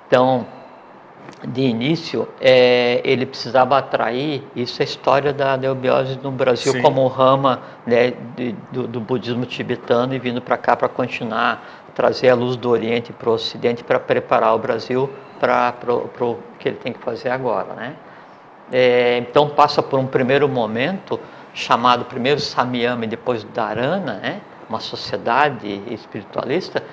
Então, 0.07 0.45
de 1.47 1.61
início, 1.61 2.27
é, 2.39 3.01
ele 3.03 3.25
precisava 3.25 3.77
atrair, 3.77 4.43
isso 4.55 4.81
é 4.81 4.83
a 4.83 4.85
história 4.85 5.33
da 5.33 5.55
neobiose 5.55 6.19
no 6.21 6.31
Brasil 6.31 6.73
Sim. 6.73 6.81
como 6.81 7.07
rama 7.07 7.61
né, 7.85 8.13
de, 8.35 8.55
do, 8.71 8.87
do, 8.87 8.99
budismo 8.99 9.45
tibetano 9.45 10.13
e 10.13 10.19
vindo 10.19 10.41
para 10.41 10.57
cá 10.57 10.75
para 10.75 10.89
continuar, 10.89 11.83
trazer 11.95 12.29
a 12.29 12.35
luz 12.35 12.55
do 12.55 12.69
Oriente 12.69 13.11
para 13.13 13.29
o 13.29 13.33
Ocidente 13.33 13.83
para 13.83 13.99
preparar 13.99 14.53
o 14.55 14.59
Brasil 14.59 15.09
para 15.39 15.73
o 15.93 16.37
que 16.57 16.69
ele 16.69 16.77
tem 16.77 16.93
que 16.93 16.99
fazer 16.99 17.29
agora. 17.29 17.73
Né? 17.73 17.95
É, 18.71 19.17
então 19.19 19.49
passa 19.49 19.81
por 19.81 19.99
um 19.99 20.05
primeiro 20.07 20.47
momento 20.47 21.19
chamado 21.53 22.05
primeiro 22.05 22.39
Samyama 22.39 23.05
e 23.05 23.07
depois 23.07 23.43
Dharana, 23.43 24.15
né? 24.15 24.41
uma 24.69 24.79
sociedade 24.79 25.81
espiritualista, 25.89 26.83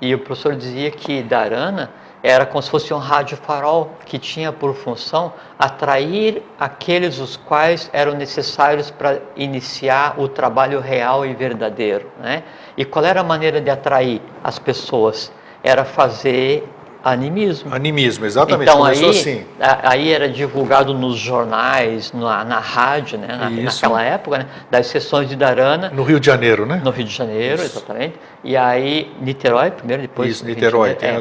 e 0.00 0.14
o 0.14 0.18
professor 0.18 0.54
dizia 0.54 0.90
que 0.90 1.22
Dharana 1.22 1.90
era 2.22 2.44
como 2.44 2.60
se 2.62 2.70
fosse 2.70 2.92
um 2.92 2.98
rádio 2.98 3.36
farol 3.36 3.92
que 4.04 4.18
tinha 4.18 4.52
por 4.52 4.74
função 4.74 5.32
atrair 5.58 6.42
aqueles 6.58 7.18
os 7.18 7.36
quais 7.36 7.88
eram 7.92 8.14
necessários 8.14 8.90
para 8.90 9.20
iniciar 9.36 10.14
o 10.18 10.28
trabalho 10.28 10.80
real 10.80 11.24
e 11.24 11.34
verdadeiro. 11.34 12.10
Né? 12.20 12.42
E 12.76 12.84
qual 12.84 13.04
era 13.04 13.20
a 13.20 13.24
maneira 13.24 13.60
de 13.60 13.70
atrair 13.70 14.20
as 14.42 14.58
pessoas? 14.58 15.32
Era 15.62 15.84
fazer 15.84 16.68
animismo. 17.06 17.72
Animismo, 17.72 18.26
exatamente. 18.26 18.68
Então 18.68 18.80
Começou 18.80 19.10
aí, 19.10 19.18
assim. 19.18 19.44
aí 19.60 20.12
era 20.12 20.28
divulgado 20.28 20.92
nos 20.92 21.16
jornais, 21.16 22.12
na, 22.12 22.44
na 22.44 22.58
rádio, 22.58 23.18
né? 23.18 23.28
Na, 23.28 23.48
naquela 23.48 24.02
época, 24.02 24.38
né? 24.38 24.46
das 24.70 24.88
sessões 24.88 25.28
de 25.28 25.36
Darana. 25.36 25.90
No 25.94 26.02
Rio 26.02 26.18
de 26.18 26.26
Janeiro, 26.26 26.66
né? 26.66 26.80
No 26.82 26.90
Rio 26.90 27.04
de 27.04 27.14
Janeiro, 27.14 27.62
Isso. 27.62 27.78
exatamente. 27.78 28.16
E 28.42 28.56
aí, 28.56 29.14
Niterói 29.20 29.70
primeiro, 29.70 30.02
depois... 30.02 30.30
Isso, 30.30 30.44
Niterói, 30.44 30.94
tem 30.94 31.10
é. 31.10 31.20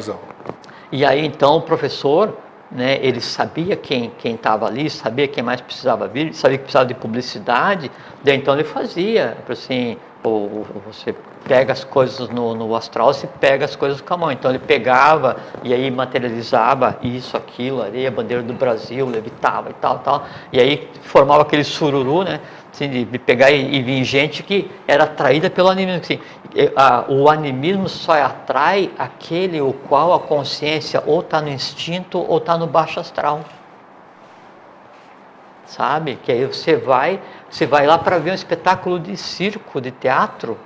E 0.96 1.04
aí 1.04 1.26
então 1.26 1.58
o 1.58 1.62
professor, 1.62 2.38
né, 2.72 2.98
ele 3.02 3.20
sabia 3.20 3.76
quem 3.76 4.14
estava 4.24 4.66
ali, 4.66 4.90
sabia 4.90 5.28
quem 5.28 5.44
mais 5.44 5.60
precisava 5.60 6.08
vir, 6.08 6.34
sabia 6.34 6.58
que 6.58 6.64
precisava 6.64 6.86
de 6.86 6.94
publicidade, 6.94 7.92
daí 8.24 8.38
então 8.38 8.54
ele 8.54 8.64
fazia, 8.64 9.36
assim, 9.50 9.98
ou 10.24 10.66
você 10.86 11.14
pega 11.44 11.74
as 11.74 11.84
coisas 11.84 12.30
no, 12.30 12.56
no 12.56 12.74
astral, 12.78 13.14
se 13.14 13.28
pega 13.28 13.66
as 13.66 13.76
coisas 13.76 14.00
com 14.00 14.14
a 14.14 14.18
mão. 14.18 14.32
Então 14.32 14.50
ele 14.50 14.60
pegava 14.60 15.36
e 15.64 15.74
aí 15.74 15.92
materializava 15.92 16.98
isso, 17.02 17.36
aquilo, 17.36 17.82
areia, 17.82 18.10
bandeira 18.10 18.42
do 18.42 18.54
Brasil, 18.54 19.06
levitava 19.06 19.72
e 19.72 19.74
tal, 19.74 20.00
tal. 20.00 20.26
E 20.54 20.62
aí 20.62 20.90
formava 21.04 21.42
aquele 21.42 21.66
sururu, 21.66 22.24
né? 22.24 22.40
Assim, 22.76 23.06
de, 23.06 23.18
pegar 23.18 23.52
e, 23.52 23.76
e 23.76 23.82
vir 23.82 24.04
gente 24.04 24.44
que 24.44 24.70
era 24.86 25.06
atraída 25.06 25.50
pelo 25.50 25.70
animismo. 25.70 26.02
Assim, 26.02 26.20
a, 26.76 27.06
o 27.08 27.30
animismo 27.30 27.88
só 27.88 28.22
atrai 28.22 28.92
aquele 28.98 29.62
o 29.62 29.72
qual 29.72 30.14
a 30.14 30.20
consciência 30.20 31.02
ou 31.06 31.22
está 31.22 31.42
no 31.42 31.48
instinto 31.48 32.20
ou 32.20 32.38
está 32.38 32.58
no 32.58 32.68
baixo 32.68 33.00
astral 33.00 33.46
sabe? 35.66 36.20
Que 36.22 36.32
aí 36.32 36.46
você 36.46 36.76
vai, 36.76 37.20
você 37.50 37.66
vai 37.66 37.88
lá 37.88 37.98
para 37.98 38.18
ver 38.20 38.32
um 38.32 38.36
espetáculo 38.36 39.00
de 39.00 39.18
circo, 39.18 39.82
de 39.82 39.90
teatro, 39.92 40.58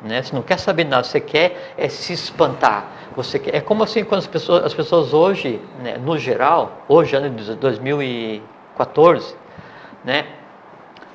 né? 0.00 0.22
Você 0.22 0.34
não 0.34 0.42
quer 0.42 0.58
saber 0.58 0.84
nada, 0.84 1.02
você 1.02 1.20
quer 1.20 1.74
é 1.76 1.88
se 1.88 2.12
espantar. 2.12 2.86
Você 3.16 3.38
quer, 3.38 3.56
é 3.56 3.60
como 3.60 3.82
assim 3.82 4.04
quando 4.04 4.20
as 4.20 4.26
pessoas, 4.26 4.64
as 4.64 4.74
pessoas 4.74 5.12
hoje, 5.12 5.60
né, 5.82 5.98
no 5.98 6.16
geral, 6.16 6.84
hoje 6.88 7.16
ano 7.16 7.30
de 7.30 7.54
2014, 7.56 9.34
né? 10.04 10.37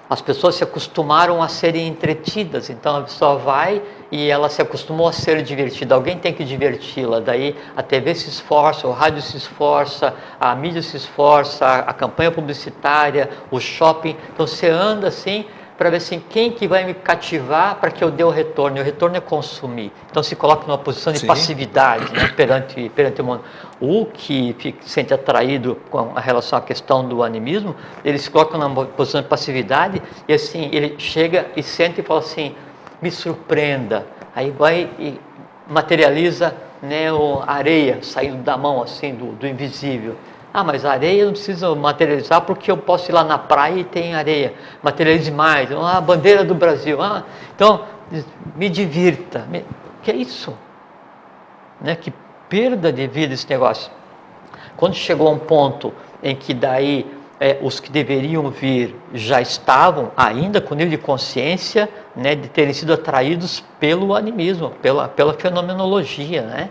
As 0.10 0.22
pessoas 0.22 0.56
se 0.56 0.64
acostumaram 0.64 1.42
a 1.42 1.48
serem 1.48 1.88
entretidas, 1.88 2.70
então 2.70 2.98
a 2.98 3.02
pessoa 3.04 3.38
vai 3.38 3.82
e 4.12 4.30
ela 4.30 4.50
se 4.50 4.62
acostumou 4.62 5.08
a 5.08 5.14
ser 5.14 5.42
divertida. 5.42 5.96
Alguém 5.96 6.20
tem 6.20 6.34
que 6.34 6.44
diverti-la. 6.44 7.20
Daí 7.20 7.56
a 7.76 7.82
TV 7.82 8.14
se 8.14 8.30
esforça, 8.30 8.88
o 8.88 8.92
rádio 8.92 9.22
se 9.22 9.38
esforça, 9.38 10.14
a 10.40 10.54
mídia 10.56 10.82
se 10.82 10.98
esforça, 10.98 11.66
a 11.66 11.94
campanha 11.94 12.32
publicitária, 12.32 13.30
o 13.50 13.60
shopping. 13.60 14.16
Então 14.34 14.46
você 14.46 14.70
anda 14.70 15.08
assim 15.08 15.46
para 15.78 15.90
ver 15.90 15.98
assim, 15.98 16.22
quem 16.30 16.52
que 16.52 16.68
vai 16.68 16.86
me 16.86 16.94
cativar 16.94 17.76
para 17.76 17.92
que 17.92 18.04
eu 18.04 18.12
dê 18.12 18.24
o 18.24 18.30
retorno. 18.30 18.78
E 18.78 18.82
o 18.82 18.84
retorno 18.84 19.18
é 19.18 19.20
consumir. 19.20 19.92
Então 20.10 20.22
se 20.22 20.36
coloca 20.36 20.68
numa 20.68 20.78
posição 20.78 21.12
de 21.12 21.20
Sim. 21.20 21.28
passividade 21.28 22.12
né, 22.14 22.28
perante, 22.36 22.90
perante 22.90 23.22
o 23.22 23.26
mundo. 23.26 23.42
O 23.80 24.06
que 24.06 24.56
fica, 24.60 24.80
sente 24.86 25.14
atraído 25.14 25.78
com 25.90 26.12
a 26.16 26.20
relação 26.20 26.58
à 26.58 26.62
questão 26.62 27.08
do 27.08 27.24
animismo, 27.24 27.76
ele 28.06 28.18
se 28.18 28.30
coloca 28.30 28.58
numa 28.58 28.86
posição 28.86 29.22
de 29.22 29.28
passividade 29.28 30.02
e 30.28 30.34
assim, 30.34 30.70
ele 30.72 30.96
chega 30.98 31.48
e 31.56 31.64
sente 31.64 32.02
e 32.02 32.04
fala 32.04 32.20
assim, 32.20 32.56
me 33.02 33.12
surpreenda. 33.12 34.06
Aí 34.36 34.52
vai 34.52 34.90
e 35.00 35.20
materializa 35.68 36.56
né, 36.82 37.06
a 37.46 37.54
areia 37.54 38.00
saindo 38.02 38.44
da 38.44 38.58
mão 38.58 38.82
assim 38.82 39.16
do, 39.16 39.28
do 39.34 39.48
invisível. 39.48 40.16
Ah, 40.54 40.64
mas 40.64 40.86
areia 40.86 41.26
não 41.26 41.32
precisa 41.32 41.74
materializar 41.74 42.42
porque 42.42 42.70
eu 42.70 42.78
posso 42.78 43.10
ir 43.10 43.14
lá 43.14 43.24
na 43.24 43.40
praia 43.40 43.80
e 43.80 43.84
tem 43.84 44.14
areia. 44.14 44.54
Materialize 44.84 45.32
mais. 45.32 45.72
Ah, 45.72 45.98
a 45.98 46.02
bandeira 46.02 46.44
do 46.44 46.54
Brasil. 46.54 47.02
Ah, 47.02 47.24
então, 47.56 47.86
me 48.56 48.70
divirta. 48.70 49.48
Me... 49.50 49.66
Que 50.04 50.12
é 50.12 50.16
isso? 50.16 50.56
Né? 51.82 51.96
Que 51.96 52.14
perda 52.48 52.94
de 52.94 53.08
vida 53.08 53.34
esse 53.34 53.50
negócio. 53.50 53.92
Quando 54.78 54.94
chegou 54.94 55.28
a 55.28 55.32
um 55.32 55.40
ponto 55.40 55.92
em 56.22 56.36
que 56.36 56.54
daí 56.54 57.12
é, 57.40 57.58
os 57.62 57.80
que 57.80 57.92
deveriam 57.92 58.52
vir 58.52 58.96
já 59.12 59.42
estavam 59.42 60.12
ainda 60.16 60.62
com 60.62 60.76
nível 60.76 60.92
de 60.92 60.98
consciência 60.98 61.90
né, 62.16 62.36
de 62.36 62.48
terem 62.48 62.74
sido 62.74 62.94
atraídos 62.94 63.64
pelo 63.80 64.16
animismo, 64.16 64.70
pela, 64.82 65.08
pela 65.08 65.34
fenomenologia. 65.34 66.44
Né? 66.44 66.70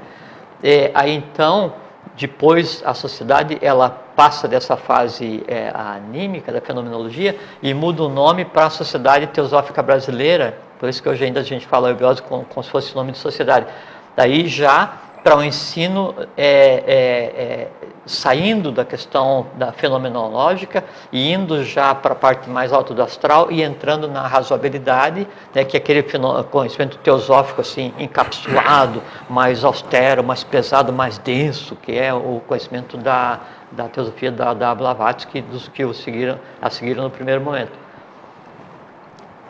É, 0.63 0.91
aí 0.95 1.13
então 1.15 1.75
depois 2.17 2.83
a 2.85 2.95
sociedade 2.95 3.59
ela 3.61 3.89
passa 3.91 4.47
dessa 4.47 4.77
fase 4.77 5.43
é, 5.49 5.73
anímica 5.75 6.53
da 6.53 6.61
fenomenologia 6.61 7.37
e 7.63 7.73
muda 7.73 8.03
o 8.03 8.09
nome 8.09 8.45
para 8.45 8.67
a 8.67 8.71
Sociedade 8.71 9.27
Teosófica 9.29 9.83
Brasileira, 9.83 10.59
por 10.79 10.89
isso 10.89 11.03
que 11.03 11.09
hoje 11.09 11.25
ainda 11.25 11.41
a 11.41 11.45
gente 11.45 11.67
fala 11.67 11.89
eubiose 11.89 12.23
como, 12.23 12.45
como 12.45 12.63
se 12.63 12.71
fosse 12.71 12.93
o 12.93 12.97
nome 12.97 13.13
de 13.13 13.19
sociedade. 13.19 13.67
Daí 14.15 14.47
já 14.47 14.93
para 15.23 15.37
o 15.37 15.39
um 15.39 15.43
ensino 15.43 16.15
é, 16.37 16.47
é, 16.47 17.43
é, 17.43 17.69
saindo 18.05 18.73
da 18.73 18.85
questão 18.85 19.47
da 19.55 19.73
fenomenológica 19.73 20.85
e 21.13 21.33
indo 21.33 21.65
já 21.65 21.95
para 21.95 22.13
a 22.13 22.17
parte 22.17 22.51
mais 22.51 22.73
alta 22.73 22.93
do 22.93 23.03
astral 23.03 23.51
e 23.51 23.63
entrando 23.63 24.09
na 24.09 24.27
razoabilidade, 24.27 25.27
né, 25.55 25.65
que 25.65 25.77
é 25.77 25.81
aquele 25.81 26.05
conhecimento 26.51 26.99
teosófico 26.99 27.61
assim 27.61 27.95
encapsulado, 27.99 29.03
mais 29.31 29.65
austero, 29.65 30.25
mais 30.25 30.43
pesado, 30.43 30.93
mais 30.93 31.19
denso, 31.19 31.77
que 31.77 31.97
é 31.97 32.13
o 32.13 32.41
conhecimento 32.47 32.97
da, 32.97 33.41
da 33.71 33.89
teosofia 33.89 34.33
da, 34.33 34.53
da 34.53 34.75
Blavatsky, 34.75 35.41
dos 35.41 35.69
que 35.69 35.85
o 35.85 35.95
seguiram, 35.95 36.39
a 36.61 36.69
seguiram 36.69 37.05
no 37.05 37.11
primeiro 37.11 37.41
momento 37.41 37.83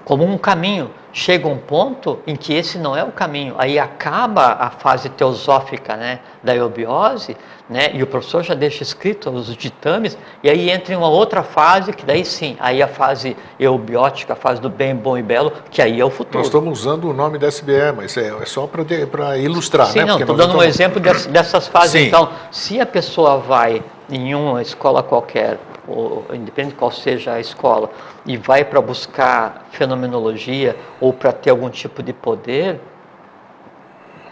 como 0.05 0.25
um 0.25 0.37
caminho. 0.39 0.91
Chega 1.13 1.47
um 1.47 1.59
ponto 1.59 2.21
em 2.27 2.35
que 2.35 2.55
esse 2.55 2.79
não 2.79 2.97
é 2.97 3.05
o 3.05 3.13
caminho. 3.13 3.55
Aí 3.59 3.79
acaba 3.79 4.57
a 4.59 4.71
fase 4.71 5.11
teosófica 5.11 5.95
né, 5.95 6.21
da 6.43 6.57
eubiose, 6.57 7.37
né, 7.69 7.91
e 7.93 8.03
o 8.03 8.07
professor 8.07 8.43
já 8.43 8.55
deixa 8.55 8.83
escrito 8.83 9.31
os 9.31 9.55
ditames, 9.57 10.17
e 10.43 10.49
aí 10.49 10.71
entra 10.71 10.95
em 10.95 10.97
uma 10.97 11.09
outra 11.09 11.43
fase, 11.43 11.93
que 11.93 12.05
daí 12.05 12.25
sim, 12.25 12.57
aí 12.61 12.83
a 12.83 12.89
fase 12.89 13.37
eubiótica, 13.59 14.33
a 14.33 14.37
fase 14.37 14.61
do 14.61 14.69
bem, 14.69 14.95
bom 14.95 15.17
e 15.17 15.23
belo, 15.23 15.53
que 15.71 15.81
aí 15.81 16.01
é 16.01 16.05
o 16.05 16.11
futuro. 16.11 16.39
Nós 16.39 16.47
estamos 16.47 16.81
usando 16.81 17.09
o 17.09 17.13
nome 17.13 17.39
da 17.39 17.49
SBE, 17.49 17.93
mas 17.97 18.17
é, 18.17 18.29
é 18.29 18.47
só 18.47 18.67
para 18.67 19.39
ilustrar, 19.39 19.89
sim, 19.89 20.01
né? 20.01 20.05
não, 20.07 20.19
estou 20.19 20.37
dando 20.37 20.49
estamos... 20.49 20.65
um 20.65 20.69
exemplo 20.69 21.01
dessas 21.31 21.69
fases. 21.69 21.93
Sim. 21.93 22.09
Então, 22.09 22.31
se 22.51 22.81
a 22.81 22.87
pessoa 22.87 23.39
vai 23.39 23.83
em 24.11 24.35
uma 24.35 24.61
escola 24.61 25.03
qualquer 25.03 25.59
ou 25.87 26.27
independente 26.33 26.73
de 26.73 26.79
qual 26.79 26.91
seja 26.91 27.35
a 27.35 27.41
escola, 27.41 27.91
e 28.25 28.37
vai 28.37 28.65
para 28.65 28.81
buscar 28.81 29.67
fenomenologia 29.71 30.77
ou 31.01 31.13
para 31.13 31.33
ter 31.33 31.51
algum 31.51 31.69
tipo 31.69 32.03
de 32.03 32.13
poder, 32.13 32.81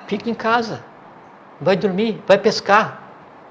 fique 0.07 0.31
em 0.31 0.35
casa, 0.35 0.85
vai 1.61 1.77
dormir, 1.77 2.23
vai 2.27 2.39
pescar, 2.39 3.03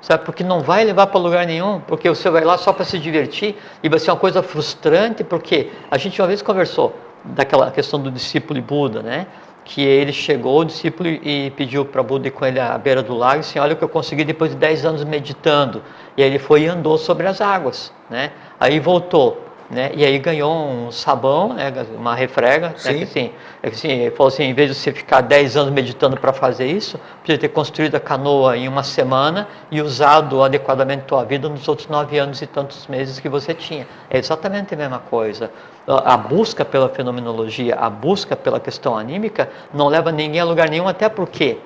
sabe? 0.02 0.26
Porque 0.26 0.44
não 0.44 0.62
vai 0.62 0.84
levar 0.84 1.08
para 1.08 1.20
lugar 1.20 1.46
nenhum, 1.46 1.80
porque 1.82 2.10
você 2.10 2.30
vai 2.30 2.44
lá 2.44 2.58
só 2.58 2.74
para 2.74 2.86
se 2.86 2.98
divertir 2.98 3.58
e 3.84 3.90
vai 3.90 4.00
ser 4.00 4.12
uma 4.12 4.18
coisa 4.18 4.42
frustrante, 4.42 5.24
porque 5.24 5.72
a 5.92 5.98
gente 5.98 6.22
uma 6.22 6.28
vez 6.28 6.42
conversou 6.42 6.96
daquela 7.24 7.70
questão 7.72 8.02
do 8.02 8.10
discípulo 8.10 8.58
e 8.60 8.62
Buda, 8.62 9.02
né? 9.02 9.28
Que 9.70 9.84
ele 9.84 10.12
chegou, 10.12 10.62
o 10.62 10.66
discípulo, 10.66 11.08
e 11.08 11.52
pediu 11.56 11.86
para 11.86 12.02
Buda 12.02 12.28
ir 12.28 12.32
com 12.32 12.44
ele 12.44 12.60
à 12.60 12.76
beira 12.76 13.04
do 13.04 13.14
lago, 13.14 13.42
assim, 13.42 13.60
olha 13.60 13.74
o 13.74 13.78
que 13.78 13.84
eu 13.84 13.90
consegui 13.90 14.24
depois 14.24 14.50
de 14.50 14.58
10 14.58 14.84
anos 14.84 15.04
meditando. 15.04 15.84
E 16.18 16.24
aí 16.24 16.30
ele 16.30 16.40
foi 16.40 16.64
e 16.64 16.68
andou 16.68 16.98
sobre 16.98 17.28
as 17.28 17.40
águas, 17.40 17.94
né? 18.10 18.32
Aí 18.60 18.80
voltou, 18.80 19.46
né? 19.70 19.92
E 19.94 20.04
aí 20.04 20.18
ganhou 20.18 20.52
um 20.52 20.92
sabão, 20.92 21.54
né? 21.54 21.72
uma 21.96 22.16
refrega, 22.16 22.74
Sim. 22.78 22.94
Né? 22.94 23.04
assim, 23.04 23.32
assim, 23.62 23.88
ele 23.88 24.12
falou 24.12 24.28
assim, 24.28 24.44
em 24.44 24.54
vez 24.54 24.70
de 24.70 24.76
você 24.76 24.92
ficar 24.92 25.22
10 25.22 25.58
anos 25.58 25.74
meditando 25.74 26.18
para 26.18 26.34
fazer 26.34 26.68
isso, 26.68 27.00
podia 27.22 27.38
ter 27.38 27.50
construído 27.50 27.96
a 27.96 28.00
canoa 28.00 28.58
em 28.58 28.68
uma 28.68 28.84
semana 28.84 29.48
e 29.70 29.82
usado 29.82 30.44
adequadamente 30.44 31.04
a 31.04 31.06
tua 31.06 31.24
vida 31.24 31.48
nos 31.48 31.68
outros 31.68 31.88
nove 31.88 32.18
anos 32.18 32.42
e 32.42 32.48
tantos 32.48 32.88
meses 32.88 33.20
que 33.20 33.30
você 33.30 33.54
tinha. 33.54 33.88
É 34.10 34.18
exatamente 34.18 34.74
a 34.74 34.78
mesma 34.78 35.00
coisa 35.00 35.52
a 35.90 36.16
busca 36.16 36.64
pela 36.64 36.88
fenomenologia, 36.88 37.76
a 37.76 37.90
busca 37.90 38.36
pela 38.36 38.60
questão 38.60 38.96
anímica, 38.96 39.50
não 39.74 39.88
leva 39.88 40.12
ninguém 40.12 40.40
a 40.40 40.46
lugar 40.46 40.70
nenhum, 40.70 40.88
até 40.88 41.10
porque 41.10 41.58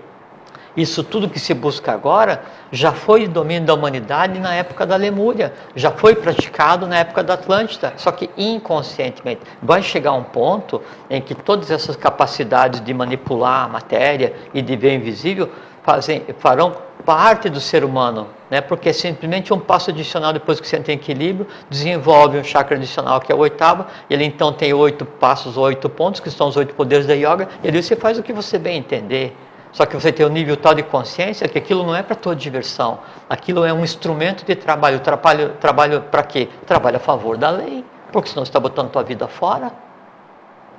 isso 0.75 1.03
tudo 1.03 1.29
que 1.29 1.39
se 1.39 1.53
busca 1.53 1.91
agora 1.91 2.41
já 2.71 2.91
foi 2.91 3.27
domínio 3.27 3.65
da 3.65 3.73
humanidade 3.73 4.39
na 4.39 4.53
época 4.55 4.86
da 4.86 4.95
Lemúria, 4.95 5.53
já 5.75 5.91
foi 5.91 6.15
praticado 6.15 6.88
na 6.88 6.97
época 6.97 7.23
da 7.23 7.36
Atlântida, 7.36 7.93
só 7.95 8.12
que 8.12 8.29
inconscientemente. 8.36 9.41
Vai 9.62 9.83
chegar 9.83 10.13
um 10.13 10.23
ponto 10.23 10.81
em 11.09 11.21
que 11.21 11.36
todas 11.36 11.69
essas 11.69 11.95
capacidades 11.95 12.81
de 12.81 12.93
manipular 12.93 13.65
a 13.65 13.67
matéria 13.67 14.33
e 14.53 14.62
de 14.62 14.75
ver 14.75 14.95
invisível 14.95 15.49
fazem, 15.83 16.25
farão 16.39 16.75
parte 17.05 17.49
do 17.49 17.59
ser 17.59 17.83
humano, 17.83 18.27
né? 18.49 18.62
porque 18.62 18.89
é 18.89 18.93
simplesmente 18.93 19.53
um 19.53 19.59
passo 19.59 19.89
adicional 19.89 20.31
depois 20.31 20.59
que 20.59 20.67
você 20.67 20.77
entra 20.77 20.93
em 20.93 20.95
equilíbrio, 20.95 21.45
desenvolve 21.69 22.38
um 22.38 22.43
chakra 22.43 22.77
adicional 22.77 23.19
que 23.19 23.31
é 23.31 23.36
o 23.36 23.39
oitavo, 23.39 23.86
ele 24.09 24.23
então 24.23 24.53
tem 24.53 24.73
oito 24.73 25.05
passos, 25.05 25.57
oito 25.57 25.89
pontos, 25.89 26.21
que 26.21 26.31
são 26.31 26.47
os 26.47 26.55
oito 26.55 26.73
poderes 26.73 27.05
da 27.05 27.13
yoga, 27.13 27.49
e 27.62 27.67
ali 27.67 27.83
você 27.83 27.95
faz 27.95 28.17
o 28.17 28.23
que 28.23 28.31
você 28.31 28.57
bem 28.57 28.77
entender. 28.77 29.36
Só 29.73 29.88
que 29.88 29.95
você 29.95 30.12
tem 30.12 30.23
um 30.23 30.29
nível 30.29 30.55
tal 30.55 30.75
de 30.75 30.83
consciência 30.83 31.47
que 31.47 31.57
aquilo 31.57 31.83
não 31.83 31.95
é 31.95 32.03
para 32.03 32.15
tua 32.15 32.36
diversão, 32.36 32.99
aquilo 33.27 33.65
é 33.65 33.73
um 33.73 33.83
instrumento 33.83 34.45
de 34.45 34.55
trabalho. 34.55 34.99
Trabalho, 34.99 35.49
trabalho 35.59 36.01
para 36.01 36.21
quê? 36.21 36.47
Trabalho 36.65 36.97
a 36.97 36.99
favor 36.99 37.38
da 37.38 37.49
lei, 37.49 37.83
porque 38.12 38.29
senão 38.29 38.45
você 38.45 38.49
está 38.49 38.59
botando 38.59 38.91
tua 38.91 39.03
vida 39.03 39.27
fora. 39.27 39.71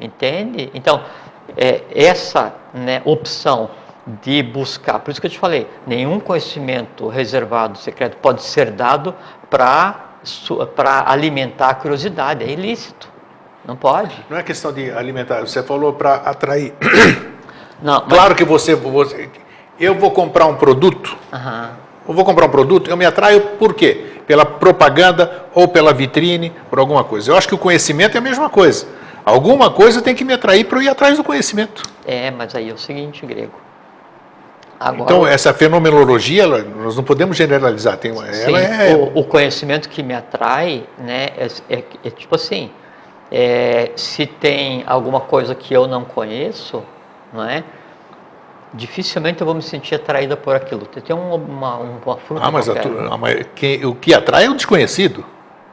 Entende? 0.00 0.70
Então, 0.72 1.02
é, 1.57 1.83
essa 1.92 2.54
né, 2.72 3.02
opção 3.04 3.68
de 4.22 4.42
buscar. 4.44 5.00
Por 5.00 5.11
isso 5.11 5.20
que 5.20 5.26
eu 5.26 5.30
te 5.30 5.38
falei, 5.38 5.68
nenhum 5.85 6.20
conhecimento 6.20 7.09
reservado, 7.09 7.78
secreto, 7.78 8.16
pode 8.18 8.42
ser 8.42 8.70
dado 8.70 9.14
para 9.50 10.14
alimentar 11.07 11.70
a 11.70 11.74
curiosidade. 11.74 12.44
É 12.44 12.48
ilícito. 12.48 13.12
Não 13.64 13.76
pode. 13.76 14.24
Não 14.28 14.37
é 14.37 14.42
questão 14.42 14.72
de 14.72 14.90
alimentar. 14.90 15.40
Você 15.40 15.62
falou 15.62 15.94
para 15.94 16.16
atrair. 16.16 16.74
Não, 17.82 18.02
mas... 18.06 18.08
Claro 18.08 18.34
que 18.34 18.44
você, 18.44 18.74
você, 18.74 19.28
Eu 19.78 19.94
vou 19.94 20.10
comprar 20.10 20.46
um 20.46 20.56
produto. 20.56 21.16
Uhum. 21.32 21.68
Eu 22.08 22.14
vou 22.14 22.24
comprar 22.24 22.46
um 22.46 22.50
produto, 22.50 22.90
eu 22.90 22.96
me 22.96 23.04
atraio 23.06 23.40
por 23.58 23.72
quê? 23.72 24.18
Pela 24.26 24.44
propaganda 24.44 25.46
ou 25.54 25.66
pela 25.66 25.92
vitrine, 25.92 26.52
por 26.68 26.78
alguma 26.78 27.02
coisa. 27.02 27.30
Eu 27.30 27.37
acho 27.37 27.48
que 27.48 27.54
o 27.54 27.58
conhecimento 27.58 28.14
é 28.14 28.18
a 28.18 28.20
mesma 28.20 28.50
coisa. 28.50 28.87
Alguma 29.24 29.70
coisa 29.70 30.02
tem 30.02 30.14
que 30.14 30.24
me 30.24 30.34
atrair 30.34 30.64
para 30.64 30.78
eu 30.78 30.82
ir 30.82 30.88
atrás 30.88 31.16
do 31.16 31.24
conhecimento. 31.24 31.82
É, 32.06 32.30
mas 32.30 32.54
aí 32.54 32.68
é 32.68 32.74
o 32.74 32.78
seguinte, 32.78 33.24
grego. 33.24 33.64
Agora, 34.78 35.04
então, 35.04 35.26
essa 35.26 35.54
fenomenologia, 35.54 36.42
ela, 36.42 36.62
nós 36.62 36.94
não 36.94 37.02
podemos 37.02 37.37
generalizar. 37.37 37.96
Tem, 37.96 38.12
uma, 38.12 38.30
sim, 38.32 38.42
ela 38.48 38.60
é... 38.60 38.94
o, 38.94 39.20
o, 39.20 39.24
conhecimento 39.24 39.88
que 39.88 40.02
me 40.02 40.12
atrai, 40.12 40.84
né, 40.98 41.28
é, 41.38 41.48
é, 41.70 41.84
é 42.04 42.10
tipo 42.10 42.34
assim, 42.34 42.70
é, 43.30 43.92
se 43.96 44.26
tem 44.26 44.84
alguma 44.87 45.20
coisa 45.20 45.54
que 45.54 45.72
eu 45.72 45.87
não 45.87 46.04
conheço, 46.04 46.82
não 47.35 47.44
é? 47.44 47.64
dificilmente 48.75 49.40
eu 49.40 49.47
vou 49.47 49.55
me 49.55 49.62
sentir 49.62 49.94
atraída 49.94 50.37
por 50.37 50.55
aquilo. 50.55 50.85
Tem 50.87 51.14
uma, 51.14 51.37
uma, 51.37 51.77
uma 51.77 52.16
fruta 52.18 52.44
Ah, 52.44 52.51
mas, 52.51 52.66
tu, 52.66 52.73
ah, 53.11 53.16
mas 53.16 53.47
quem, 53.55 53.85
o 53.87 53.94
que 53.94 54.12
atrai 54.12 54.47
é 54.47 54.51
o 54.51 54.55
desconhecido. 54.55 55.25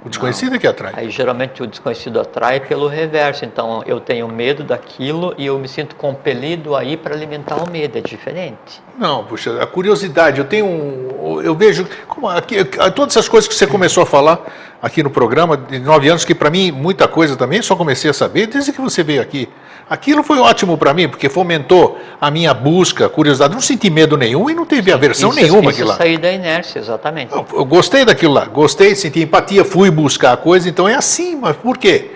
O 0.03 0.09
desconhecido 0.09 0.49
Não. 0.49 0.55
é 0.55 0.59
que 0.59 0.65
atrai. 0.65 0.93
Aí 0.95 1.09
geralmente 1.11 1.61
o 1.61 1.67
desconhecido 1.67 2.19
atrai 2.19 2.59
pelo 2.59 2.87
reverso. 2.87 3.45
Então 3.45 3.83
eu 3.85 3.99
tenho 3.99 4.27
medo 4.27 4.63
daquilo 4.63 5.33
e 5.37 5.45
eu 5.45 5.59
me 5.59 5.67
sinto 5.67 5.95
compelido 5.95 6.75
aí 6.75 6.97
para 6.97 7.13
alimentar 7.13 7.55
o 7.57 7.69
medo. 7.69 7.97
É 7.97 8.01
diferente. 8.01 8.81
Não, 8.97 9.23
puxa, 9.23 9.61
a 9.61 9.67
curiosidade. 9.67 10.39
Eu 10.39 10.45
tenho 10.45 10.65
um, 10.65 11.41
eu 11.41 11.53
vejo 11.53 11.87
como 12.07 12.27
aqui, 12.27 12.63
todas 12.95 13.15
essas 13.15 13.29
coisas 13.29 13.47
que 13.47 13.53
você 13.53 13.67
começou 13.67 14.01
a 14.01 14.05
falar 14.05 14.41
aqui 14.81 15.03
no 15.03 15.09
programa 15.09 15.55
de 15.55 15.79
nove 15.79 16.09
anos 16.09 16.25
que 16.25 16.33
para 16.33 16.49
mim 16.49 16.71
muita 16.71 17.07
coisa 17.07 17.35
também 17.35 17.61
só 17.61 17.75
comecei 17.75 18.09
a 18.09 18.13
saber 18.13 18.47
desde 18.47 18.71
que 18.71 18.81
você 18.81 19.03
veio 19.03 19.21
aqui. 19.21 19.47
Aquilo 19.89 20.23
foi 20.23 20.39
ótimo 20.39 20.77
para 20.77 20.93
mim, 20.93 21.09
porque 21.09 21.27
fomentou 21.27 21.99
a 22.19 22.31
minha 22.31 22.53
busca, 22.53 23.09
curiosidade. 23.09 23.53
Não 23.53 23.59
senti 23.59 23.89
medo 23.89 24.15
nenhum 24.15 24.49
e 24.49 24.53
não 24.53 24.65
teve 24.65 24.91
aversão 24.91 25.31
isso, 25.31 25.39
nenhuma 25.41 25.63
isso 25.63 25.69
aquilo 25.71 25.89
lá. 25.89 25.97
sair 25.97 26.17
da 26.17 26.31
inércia, 26.31 26.79
exatamente. 26.79 27.33
Eu, 27.33 27.45
eu, 27.53 27.65
gostei 27.65 28.05
daquilo 28.05 28.33
lá, 28.33 28.45
gostei, 28.45 28.95
senti 28.95 29.21
empatia, 29.21 29.65
fui 29.65 29.91
buscar 29.91 30.31
a 30.31 30.37
coisa, 30.37 30.69
então 30.69 30.87
é 30.87 30.95
assim, 30.95 31.35
mas 31.35 31.57
por 31.57 31.77
quê? 31.77 32.11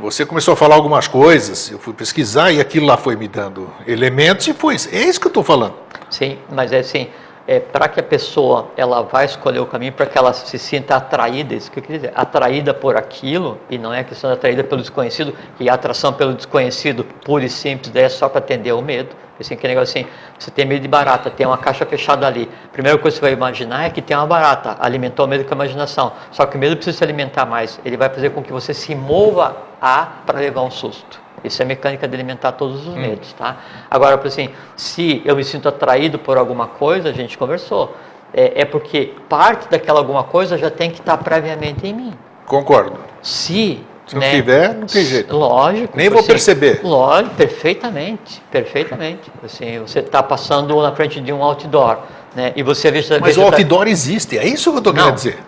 Você 0.00 0.26
começou 0.26 0.54
a 0.54 0.56
falar 0.56 0.74
algumas 0.74 1.06
coisas, 1.06 1.70
eu 1.70 1.78
fui 1.78 1.94
pesquisar 1.94 2.50
e 2.50 2.60
aquilo 2.60 2.84
lá 2.84 2.96
foi 2.96 3.14
me 3.14 3.28
dando 3.28 3.70
elementos 3.86 4.48
e 4.48 4.52
foi. 4.52 4.74
É 4.90 5.04
isso 5.04 5.20
que 5.20 5.28
eu 5.28 5.30
estou 5.30 5.44
falando. 5.44 5.74
Sim, 6.10 6.36
mas 6.50 6.72
é 6.72 6.80
assim, 6.80 7.08
é, 7.46 7.60
para 7.60 7.88
que 7.88 8.00
a 8.00 8.02
pessoa 8.02 8.68
ela 8.76 9.02
vai 9.02 9.24
escolher 9.26 9.58
o 9.58 9.66
caminho 9.66 9.92
para 9.92 10.06
que 10.06 10.16
ela 10.16 10.32
se 10.32 10.58
sinta 10.58 10.96
atraída, 10.96 11.54
isso 11.54 11.70
que 11.70 11.78
eu 11.78 11.82
queria 11.82 11.98
dizer, 11.98 12.12
atraída 12.14 12.72
por 12.72 12.96
aquilo, 12.96 13.58
e 13.68 13.76
não 13.76 13.92
é 13.92 14.02
questão 14.02 14.30
de 14.30 14.36
atraída 14.36 14.64
pelo 14.64 14.80
desconhecido, 14.80 15.34
que 15.56 15.68
a 15.68 15.74
atração 15.74 16.12
pelo 16.12 16.34
desconhecido, 16.34 17.04
pura 17.24 17.44
e 17.44 17.50
simples, 17.50 17.94
é 17.94 18.08
só 18.08 18.28
para 18.28 18.38
atender 18.38 18.72
o 18.72 18.80
medo. 18.80 19.14
Assim, 19.38 19.56
que 19.56 19.66
negócio 19.66 20.00
assim, 20.00 20.08
você 20.38 20.48
tem 20.50 20.64
medo 20.64 20.82
de 20.82 20.88
barata, 20.88 21.28
tem 21.28 21.44
uma 21.44 21.58
caixa 21.58 21.84
fechada 21.84 22.24
ali. 22.24 22.48
A 22.66 22.68
primeira 22.68 22.96
coisa 22.96 23.16
que 23.16 23.20
você 23.20 23.30
vai 23.30 23.32
imaginar 23.32 23.84
é 23.84 23.90
que 23.90 24.00
tem 24.00 24.16
uma 24.16 24.26
barata, 24.26 24.76
alimentou 24.80 25.26
o 25.26 25.28
medo 25.28 25.44
com 25.44 25.54
a 25.54 25.56
imaginação. 25.56 26.12
Só 26.30 26.46
que 26.46 26.56
o 26.56 26.60
medo 26.60 26.76
precisa 26.76 26.98
se 26.98 27.02
alimentar 27.04 27.44
mais, 27.44 27.80
ele 27.84 27.96
vai 27.96 28.08
fazer 28.08 28.30
com 28.30 28.42
que 28.42 28.52
você 28.52 28.72
se 28.72 28.94
mova 28.94 29.56
a 29.80 30.06
para 30.24 30.38
levar 30.38 30.62
um 30.62 30.70
susto. 30.70 31.23
Isso 31.44 31.62
é 31.62 31.64
mecânica 31.64 32.08
de 32.08 32.14
alimentar 32.14 32.52
todos 32.52 32.86
os 32.86 32.94
hum. 32.94 32.98
medos, 32.98 33.32
tá? 33.34 33.58
Agora, 33.90 34.20
assim, 34.24 34.50
se 34.76 35.22
eu 35.24 35.36
me 35.36 35.44
sinto 35.44 35.68
atraído 35.68 36.18
por 36.18 36.38
alguma 36.38 36.66
coisa, 36.66 37.10
a 37.10 37.12
gente 37.12 37.36
conversou, 37.36 37.94
é, 38.32 38.62
é 38.62 38.64
porque 38.64 39.12
parte 39.28 39.68
daquela 39.68 40.00
alguma 40.00 40.24
coisa 40.24 40.56
já 40.56 40.70
tem 40.70 40.90
que 40.90 41.00
estar 41.00 41.18
previamente 41.18 41.86
em 41.86 41.92
mim. 41.92 42.14
Concordo. 42.46 42.98
Se 43.22 43.84
se 44.06 44.14
não 44.14 44.20
né? 44.20 44.30
tiver, 44.32 44.74
não 44.74 44.86
tem 44.86 45.04
jeito. 45.04 45.34
Lógico. 45.34 45.96
Nem 45.96 46.10
vou 46.10 46.18
assim, 46.18 46.28
perceber. 46.28 46.80
Lógico, 46.82 47.34
perfeitamente, 47.36 48.42
perfeitamente. 48.50 49.30
Assim, 49.42 49.78
você 49.78 50.00
está 50.00 50.22
passando 50.22 50.80
na 50.82 50.92
frente 50.92 51.20
de 51.20 51.32
um 51.32 51.42
outdoor, 51.42 51.98
né? 52.34 52.52
E 52.54 52.62
você 52.62 52.90
vê... 52.90 53.02
Mas 53.18 53.38
o 53.38 53.42
outdoor 53.42 53.88
existe, 53.88 54.36
é 54.36 54.46
isso 54.46 54.70
que 54.70 54.76
eu 54.76 54.78
estou 54.78 54.92
querendo 54.92 55.14
dizer. 55.14 55.38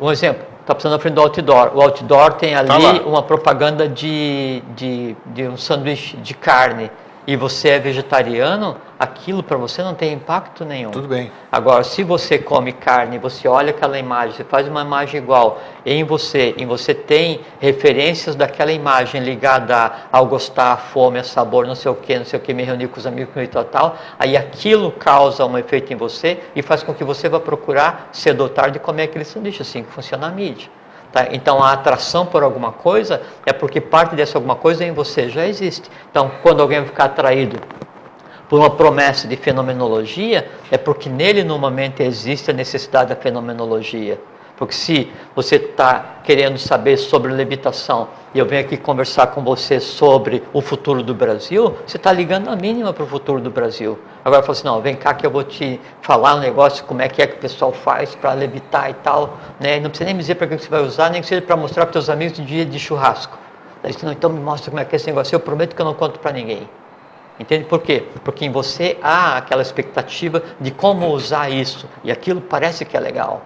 Um 0.00 0.10
exemplo, 0.10 0.44
está 0.70 0.74
passando 0.74 0.92
na 0.92 0.98
frente 0.98 1.14
do 1.14 1.20
outdoor. 1.20 1.72
O 1.74 1.80
outdoor 1.82 2.34
tem 2.34 2.54
tá 2.54 2.60
ali 2.60 2.68
tá 2.68 3.06
uma 3.06 3.22
propaganda 3.22 3.88
de, 3.88 4.62
de, 4.76 5.16
de 5.26 5.48
um 5.48 5.56
sanduíche 5.56 6.16
de 6.16 6.34
carne 6.34 6.90
e 7.30 7.36
você 7.36 7.68
é 7.68 7.78
vegetariano, 7.78 8.76
aquilo 8.98 9.40
para 9.40 9.56
você 9.56 9.84
não 9.84 9.94
tem 9.94 10.12
impacto 10.12 10.64
nenhum. 10.64 10.90
Tudo 10.90 11.06
bem. 11.06 11.30
Agora, 11.52 11.84
se 11.84 12.02
você 12.02 12.36
come 12.40 12.72
carne, 12.72 13.18
você 13.18 13.46
olha 13.46 13.70
aquela 13.70 13.96
imagem, 13.96 14.34
você 14.34 14.42
faz 14.42 14.66
uma 14.66 14.82
imagem 14.82 15.22
igual 15.22 15.60
em 15.86 16.02
você, 16.02 16.56
em 16.58 16.66
você 16.66 16.92
tem 16.92 17.42
referências 17.60 18.34
daquela 18.34 18.72
imagem 18.72 19.22
ligada 19.22 19.92
ao 20.10 20.26
gostar, 20.26 20.72
a 20.72 20.76
fome, 20.76 21.20
a 21.20 21.22
sabor, 21.22 21.68
não 21.68 21.76
sei 21.76 21.92
o 21.92 21.94
que, 21.94 22.18
não 22.18 22.24
sei 22.24 22.36
o 22.36 22.42
que, 22.42 22.52
me 22.52 22.64
reunir 22.64 22.88
com 22.88 22.98
os 22.98 23.06
amigos 23.06 23.32
e 23.36 23.46
tal, 23.46 23.62
tal, 23.62 23.96
aí 24.18 24.36
aquilo 24.36 24.90
causa 24.90 25.46
um 25.46 25.56
efeito 25.56 25.92
em 25.92 25.96
você 25.96 26.40
e 26.56 26.62
faz 26.62 26.82
com 26.82 26.92
que 26.92 27.04
você 27.04 27.28
vá 27.28 27.38
procurar 27.38 28.08
cedo 28.10 28.40
ou 28.40 28.48
tarde 28.48 28.80
comer 28.80 29.04
aquele 29.04 29.24
sanduíche, 29.24 29.62
assim 29.62 29.84
que 29.84 29.92
funciona 29.92 30.26
a 30.26 30.30
mídia. 30.32 30.68
Tá? 31.12 31.28
Então, 31.32 31.62
a 31.62 31.72
atração 31.72 32.24
por 32.24 32.42
alguma 32.42 32.70
coisa 32.70 33.22
é 33.44 33.52
porque 33.52 33.80
parte 33.80 34.14
dessa 34.14 34.38
alguma 34.38 34.54
coisa 34.54 34.84
em 34.84 34.92
você 34.92 35.28
já 35.28 35.46
existe. 35.46 35.90
Então, 36.10 36.30
quando 36.42 36.60
alguém 36.60 36.84
ficar 36.84 37.04
atraído 37.04 37.58
por 38.48 38.58
uma 38.58 38.70
promessa 38.70 39.26
de 39.26 39.36
fenomenologia, 39.36 40.48
é 40.70 40.78
porque 40.78 41.08
nele, 41.08 41.42
normalmente, 41.42 42.02
existe 42.02 42.50
a 42.50 42.54
necessidade 42.54 43.10
da 43.10 43.16
fenomenologia. 43.16 44.20
Porque 44.60 44.74
se 44.74 45.10
você 45.34 45.56
está 45.56 46.16
querendo 46.22 46.58
saber 46.58 46.98
sobre 46.98 47.32
levitação 47.32 48.08
e 48.34 48.38
eu 48.38 48.44
venho 48.44 48.60
aqui 48.60 48.76
conversar 48.76 49.28
com 49.28 49.42
você 49.42 49.80
sobre 49.80 50.42
o 50.52 50.60
futuro 50.60 51.02
do 51.02 51.14
Brasil, 51.14 51.76
você 51.86 51.96
está 51.96 52.12
ligando 52.12 52.50
a 52.50 52.54
mínima 52.54 52.92
para 52.92 53.02
o 53.02 53.06
futuro 53.06 53.40
do 53.40 53.50
Brasil. 53.50 53.98
Agora 54.22 54.42
fala 54.42 54.52
assim, 54.52 54.66
não, 54.66 54.82
vem 54.82 54.94
cá 54.94 55.14
que 55.14 55.24
eu 55.24 55.30
vou 55.30 55.42
te 55.44 55.80
falar 56.02 56.34
um 56.34 56.40
negócio, 56.40 56.84
como 56.84 57.00
é 57.00 57.08
que 57.08 57.22
é 57.22 57.26
que 57.26 57.36
o 57.36 57.38
pessoal 57.38 57.72
faz 57.72 58.14
para 58.14 58.34
levitar 58.34 58.90
e 58.90 58.94
tal. 59.02 59.38
Né? 59.58 59.80
Não 59.80 59.88
precisa 59.88 60.04
nem 60.04 60.12
me 60.12 60.20
dizer 60.20 60.34
para 60.34 60.46
que 60.46 60.58
você 60.58 60.68
vai 60.68 60.82
usar, 60.82 61.08
nem 61.08 61.22
que 61.22 61.26
seja 61.26 61.40
para 61.40 61.56
mostrar 61.56 61.86
para 61.86 61.98
os 61.98 62.04
seus 62.04 62.14
amigos 62.14 62.36
de 62.36 62.44
dia 62.44 62.66
de 62.66 62.78
churrasco. 62.78 63.38
Daí, 63.82 63.96
não, 64.02 64.12
então 64.12 64.28
me 64.28 64.40
mostra 64.40 64.70
como 64.70 64.82
é 64.82 64.84
que 64.84 64.94
é 64.94 64.96
esse 64.96 65.06
negócio. 65.06 65.34
Eu 65.34 65.40
prometo 65.40 65.74
que 65.74 65.80
eu 65.80 65.86
não 65.86 65.94
conto 65.94 66.20
para 66.20 66.32
ninguém. 66.32 66.68
Entende 67.38 67.64
por 67.64 67.80
quê? 67.80 68.04
Porque 68.22 68.44
em 68.44 68.52
você 68.52 68.98
há 69.02 69.38
aquela 69.38 69.62
expectativa 69.62 70.42
de 70.60 70.70
como 70.70 71.08
usar 71.08 71.48
isso. 71.48 71.88
E 72.04 72.12
aquilo 72.12 72.42
parece 72.42 72.84
que 72.84 72.94
é 72.94 73.00
legal. 73.00 73.40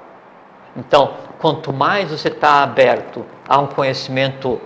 Então, 0.76 1.14
quanto 1.38 1.72
mais 1.72 2.10
você 2.10 2.28
está 2.28 2.62
aberto 2.62 3.24
a 3.48 3.58
um 3.60 3.66
conhecimento 3.66 4.60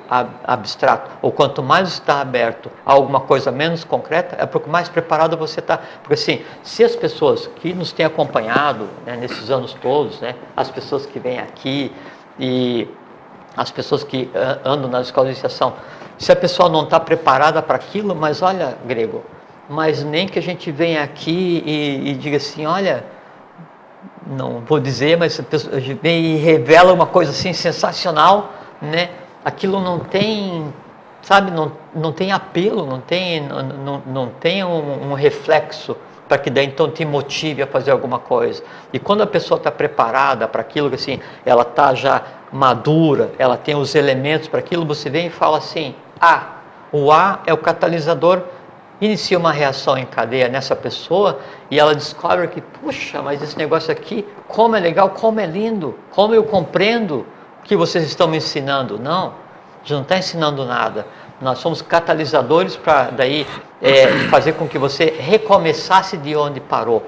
abstrato, 0.45 1.11
ou 1.21 1.31
quanto 1.31 1.63
mais 1.63 1.89
está 1.89 2.21
aberto 2.21 2.71
a 2.87 2.93
alguma 2.93 3.21
coisa 3.21 3.51
menos 3.51 3.85
concreta, 3.85 4.37
é 4.39 4.47
porque 4.47 4.71
mais 4.71 4.89
preparado 4.89 5.37
você 5.37 5.61
está. 5.61 5.79
Porque 6.03 6.15
assim, 6.15 6.43
se 6.63 6.83
as 6.83 6.97
pessoas 6.97 7.47
que 7.57 7.75
nos 7.75 7.93
têm 7.93 8.07
acompanhado 8.07 8.89
né, 9.05 9.17
nesses 9.17 9.51
anos 9.51 9.75
todos, 9.75 10.21
né, 10.21 10.35
as 10.57 10.71
pessoas 10.71 11.05
que 11.05 11.19
vêm 11.19 11.39
aqui 11.39 11.93
e 12.39 12.89
as 13.57 13.71
pessoas 13.71 14.05
que 14.05 14.31
andam 14.65 14.89
na 14.89 15.01
escola 15.01 15.27
de 15.27 15.33
iniciação, 15.33 15.75
se 16.17 16.33
a 16.33 16.37
pessoa 16.37 16.69
não 16.69 16.85
está 16.85 16.99
preparada 16.99 17.61
para 17.61 17.77
aquilo, 17.77 18.15
mas 18.15 18.41
olha, 18.41 18.79
grego, 18.87 19.25
mas 19.69 20.03
nem 20.03 20.27
que 20.27 20.39
a 20.39 20.43
gente 20.43 20.71
venha 20.71 21.03
aqui 21.03 21.63
e, 21.67 22.11
e 22.11 22.15
diga 22.15 22.39
assim, 22.39 22.65
olha 22.65 23.05
não 24.29 24.61
vou 24.61 24.79
dizer, 24.79 25.17
mas 25.17 25.41
vem 26.03 26.35
e 26.35 26.37
revela 26.37 26.93
uma 26.93 27.07
coisa 27.07 27.31
assim 27.31 27.53
sensacional, 27.53 28.53
né? 28.81 29.11
Aquilo 29.45 29.81
não 29.81 29.99
tem, 29.99 30.73
sabe, 31.23 31.51
não, 31.51 31.73
não 31.95 32.13
tem 32.13 32.33
apelo, 32.33 32.85
não 32.85 33.01
tem, 33.01 33.41
não, 33.41 34.03
não, 34.05 34.29
tem 34.29 34.63
um, 34.63 35.11
um 35.11 35.15
reflexo 35.15 35.97
para 36.29 36.37
que 36.37 36.51
daí 36.51 36.67
então 36.67 36.91
te 36.91 37.05
motive 37.07 37.63
a 37.63 37.67
fazer 37.67 37.91
alguma 37.91 38.19
coisa. 38.19 38.63
E 38.93 38.99
quando 38.99 39.23
a 39.23 39.27
pessoa 39.27 39.57
está 39.57 39.71
preparada 39.71 40.47
para 40.47 40.61
aquilo, 40.61 40.95
assim, 40.95 41.19
ela 41.47 41.63
está 41.63 41.95
já 41.95 42.23
madura, 42.53 43.33
ela 43.39 43.57
tem 43.57 43.75
os 43.75 43.95
elementos 43.95 44.47
para 44.49 44.59
aquilo, 44.59 44.85
você 44.85 45.09
vem 45.09 45.29
e 45.29 45.31
fala 45.31 45.57
assim: 45.57 45.95
ah, 46.21 46.59
o 46.93 47.11
A 47.11 47.41
é 47.47 47.53
o 47.55 47.59
catalisador 47.59 48.43
inicia 49.01 49.39
uma 49.39 49.53
reação 49.53 49.97
em 49.97 50.05
cadeia 50.05 50.49
nessa 50.49 50.75
pessoa 50.75 51.41
e 51.71 51.79
ela 51.79 51.95
descobre 51.95 52.49
que, 52.49 52.61
puxa, 52.61 53.23
mas 53.23 53.43
esse 53.43 53.57
negócio 53.57 53.93
aqui, 53.93 54.27
como 54.47 54.77
é 54.77 54.81
legal, 54.81 55.11
como 55.11 55.41
é 55.41 55.47
lindo, 55.47 55.99
como 56.11 56.35
eu 56.35 56.45
compreendo 56.45 57.27
o 57.61 57.63
que 57.65 57.77
vocês 57.77 58.05
estão 58.05 58.27
me 58.27 58.39
ensinando. 58.39 58.99
Não, 58.99 59.29
a 59.29 59.79
gente 59.83 59.93
não 59.93 60.03
está 60.03 60.19
ensinando 60.19 60.65
nada. 60.65 61.07
Nós 61.41 61.59
somos 61.59 61.81
catalisadores 61.81 62.77
para 62.77 63.11
daí 63.11 63.47
é, 63.81 64.09
fazer 64.29 64.55
com 64.55 64.67
que 64.67 64.79
você 64.79 65.15
recomeçasse 65.19 66.17
de 66.17 66.35
onde 66.35 66.61
parou. 66.61 67.07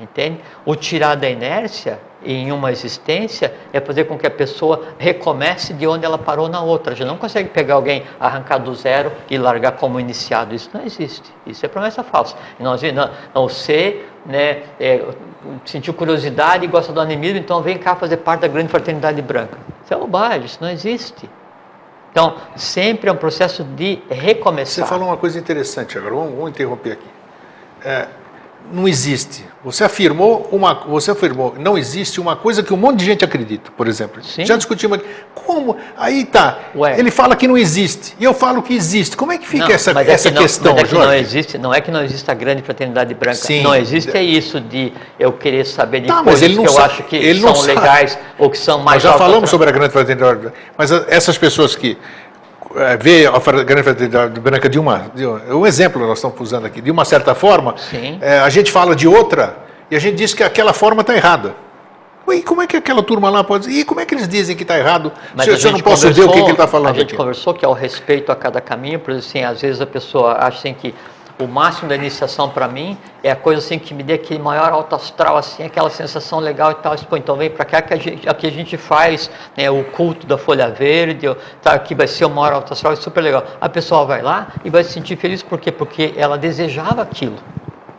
Entende? 0.00 0.40
O 0.64 0.74
tirar 0.74 1.14
da 1.14 1.28
inércia 1.30 2.00
em 2.24 2.52
uma 2.52 2.72
existência 2.72 3.54
é 3.72 3.80
fazer 3.80 4.04
com 4.04 4.18
que 4.18 4.26
a 4.26 4.30
pessoa 4.30 4.88
recomece 4.98 5.72
de 5.74 5.86
onde 5.86 6.04
ela 6.04 6.18
parou 6.18 6.48
na 6.48 6.60
outra. 6.60 6.94
Gente 6.94 7.06
não 7.06 7.16
consegue 7.16 7.50
pegar 7.50 7.74
alguém, 7.74 8.04
arrancar 8.18 8.58
do 8.58 8.74
zero 8.74 9.12
e 9.30 9.38
largar 9.38 9.72
como 9.72 10.00
iniciado. 10.00 10.54
Isso 10.54 10.70
não 10.72 10.84
existe. 10.84 11.32
Isso 11.46 11.64
é 11.64 11.68
promessa 11.68 12.02
falsa. 12.02 12.36
Nós, 12.58 12.82
não, 12.82 13.10
não, 13.34 13.48
você 13.48 14.04
né, 14.24 14.62
é, 14.80 15.04
sentiu 15.64 15.92
curiosidade 15.94 16.64
e 16.64 16.68
gosta 16.68 16.92
do 16.92 17.00
animismo, 17.00 17.38
então 17.38 17.62
vem 17.62 17.78
cá 17.78 17.94
fazer 17.94 18.18
parte 18.18 18.40
da 18.40 18.48
grande 18.48 18.68
fraternidade 18.68 19.20
branca. 19.20 19.58
Isso 19.84 19.92
é 19.92 19.96
bobagem, 19.96 20.44
isso 20.44 20.58
não 20.60 20.70
existe. 20.70 21.28
Então, 22.10 22.36
sempre 22.54 23.10
é 23.10 23.12
um 23.12 23.16
processo 23.16 23.64
de 23.64 24.00
recomeçar. 24.08 24.84
Você 24.84 24.88
falou 24.88 25.08
uma 25.08 25.16
coisa 25.16 25.38
interessante 25.38 25.98
agora, 25.98 26.14
vamos, 26.14 26.34
vamos 26.34 26.50
interromper 26.50 26.92
aqui. 26.92 27.08
É, 27.84 28.06
não 28.72 28.88
existe. 28.88 29.44
Você 29.62 29.82
afirmou 29.84 30.48
uma, 30.52 30.74
você 30.74 31.10
afirmou, 31.10 31.54
não 31.58 31.76
existe 31.78 32.20
uma 32.20 32.34
coisa 32.36 32.62
que 32.62 32.72
um 32.72 32.76
monte 32.76 32.98
de 32.98 33.04
gente 33.06 33.24
acredita, 33.24 33.70
por 33.76 33.86
exemplo. 33.88 34.22
Sim. 34.22 34.44
Já 34.44 34.56
discutimos 34.56 34.98
aqui. 34.98 35.06
Como? 35.34 35.76
Aí 35.96 36.24
tá. 36.24 36.58
Ué. 36.74 36.98
Ele 36.98 37.10
fala 37.10 37.34
que 37.36 37.46
não 37.48 37.56
existe 37.56 38.14
e 38.18 38.24
eu 38.24 38.34
falo 38.34 38.62
que 38.62 38.74
existe. 38.74 39.16
Como 39.16 39.32
é 39.32 39.38
que 39.38 39.46
fica 39.46 39.64
Não, 39.66 39.74
essa, 39.74 39.94
mas 39.94 40.08
é 40.08 40.12
essa 40.12 40.28
que 40.28 40.34
não- 40.34 40.42
questão, 40.42 40.72
mas 40.72 40.82
é 40.82 40.84
que 40.86 40.90
Jorge? 40.90 41.06
não 41.06 41.14
existe, 41.14 41.58
não 41.58 41.74
é 41.74 41.80
que 41.80 41.90
não 41.90 42.02
existe 42.02 42.30
a 42.30 42.34
grande 42.34 42.62
fraternidade 42.62 43.14
branca. 43.14 43.36
Sim. 43.36 43.62
Não 43.62 43.74
existe 43.74 44.14
é 44.16 44.22
isso 44.22 44.60
de 44.60 44.92
eu 45.18 45.32
querer 45.32 45.64
saber 45.66 46.00
de 46.00 46.06
Tá, 46.08 46.16
mas 46.22 46.24
coisas 46.40 46.48
que 46.58 46.64
eu 46.66 46.68
sabe- 46.72 46.92
acho 46.92 47.02
que 47.04 47.34
são 47.40 47.54
sabe. 47.54 47.66
legais 47.68 48.18
ou 48.38 48.50
que 48.50 48.58
são 48.58 48.78
mais 48.82 49.02
Nós 49.02 49.12
já 49.12 49.18
falamos 49.18 49.48
sobre 49.50 49.68
a 49.68 49.72
grande 49.72 49.92
fraternidade, 49.92 50.52
mas 50.76 50.90
a- 50.92 51.04
essas 51.08 51.38
pessoas 51.38 51.74
que 51.76 51.96
eh, 52.76 52.96
vê 53.00 53.26
a 53.26 53.62
grande 53.62 53.82
fraternidade 53.82 54.40
branca 54.40 54.68
de 54.68 54.78
uma, 54.78 55.10
de 55.14 55.26
um, 55.26 55.66
exemplo 55.66 56.04
nós 56.06 56.18
estamos 56.18 56.40
usando 56.40 56.66
aqui, 56.66 56.80
de 56.80 56.90
uma 56.90 57.04
certa 57.04 57.34
forma, 57.34 57.74
eh, 58.20 58.40
a 58.40 58.48
gente 58.48 58.70
fala 58.70 58.94
de 58.94 59.06
outra 59.06 59.56
e 59.90 59.96
a 59.96 59.98
gente 60.00 60.16
diz 60.16 60.34
que 60.34 60.42
aquela 60.42 60.72
forma 60.72 61.00
está 61.02 61.14
errada. 61.14 61.54
E 62.28 62.42
como 62.42 62.62
é 62.62 62.66
que 62.66 62.76
aquela 62.76 63.02
turma 63.02 63.28
lá 63.28 63.44
pode 63.44 63.66
dizer? 63.66 63.80
E 63.80 63.84
como 63.84 64.00
é 64.00 64.06
que 64.06 64.14
eles 64.14 64.26
dizem 64.26 64.56
que 64.56 64.62
está 64.62 64.78
errado? 64.78 65.12
Mas 65.34 65.44
se, 65.44 65.50
a 65.50 65.56
se 65.58 65.66
eu 65.66 65.72
não 65.72 65.80
posso 65.80 66.10
ver 66.10 66.24
o 66.24 66.28
que, 66.28 66.34
que 66.34 66.40
ele 66.40 66.52
está 66.52 66.66
falando 66.66 66.94
A 66.94 66.98
gente 66.98 67.08
aqui? 67.08 67.16
conversou 67.16 67.52
que 67.52 67.64
é 67.64 67.68
o 67.68 67.72
respeito 67.74 68.32
a 68.32 68.36
cada 68.36 68.60
caminho, 68.60 68.98
por 68.98 69.10
exemplo, 69.10 69.28
assim, 69.28 69.44
às 69.44 69.60
vezes 69.60 69.80
a 69.80 69.86
pessoa 69.86 70.32
acha 70.38 70.58
assim 70.58 70.74
que 70.74 70.94
o 71.38 71.46
máximo 71.46 71.88
da 71.88 71.96
iniciação 71.96 72.48
para 72.48 72.68
mim 72.68 72.96
é 73.22 73.30
a 73.30 73.36
coisa 73.36 73.60
assim 73.60 73.78
que 73.78 73.92
me 73.92 74.02
dê 74.02 74.14
aquele 74.14 74.40
maior 74.40 74.72
alto 74.72 74.94
astral, 74.94 75.36
assim, 75.36 75.64
aquela 75.64 75.90
sensação 75.90 76.38
legal 76.38 76.70
e 76.70 76.74
tal. 76.76 76.94
Pô, 76.96 77.16
então 77.16 77.36
vem 77.36 77.50
para 77.50 77.64
cá 77.64 77.82
que 77.82 77.92
a 77.92 77.96
gente, 77.96 78.28
aqui 78.28 78.46
a 78.46 78.50
gente 78.50 78.76
faz 78.76 79.30
né, 79.56 79.70
o 79.70 79.82
culto 79.84 80.26
da 80.26 80.38
folha 80.38 80.70
verde, 80.70 81.34
tá, 81.60 81.72
aqui 81.72 81.94
vai 81.94 82.06
ser 82.06 82.24
o 82.24 82.30
maior 82.30 82.54
alto 82.54 82.72
astral, 82.72 82.92
é 82.92 82.96
super 82.96 83.20
legal. 83.20 83.44
A 83.60 83.68
pessoa 83.68 84.04
vai 84.04 84.22
lá 84.22 84.48
e 84.64 84.70
vai 84.70 84.84
se 84.84 84.92
sentir 84.92 85.16
feliz, 85.16 85.42
por 85.42 85.58
quê? 85.58 85.72
Porque 85.72 86.14
ela 86.16 86.38
desejava 86.38 87.02
aquilo. 87.02 87.36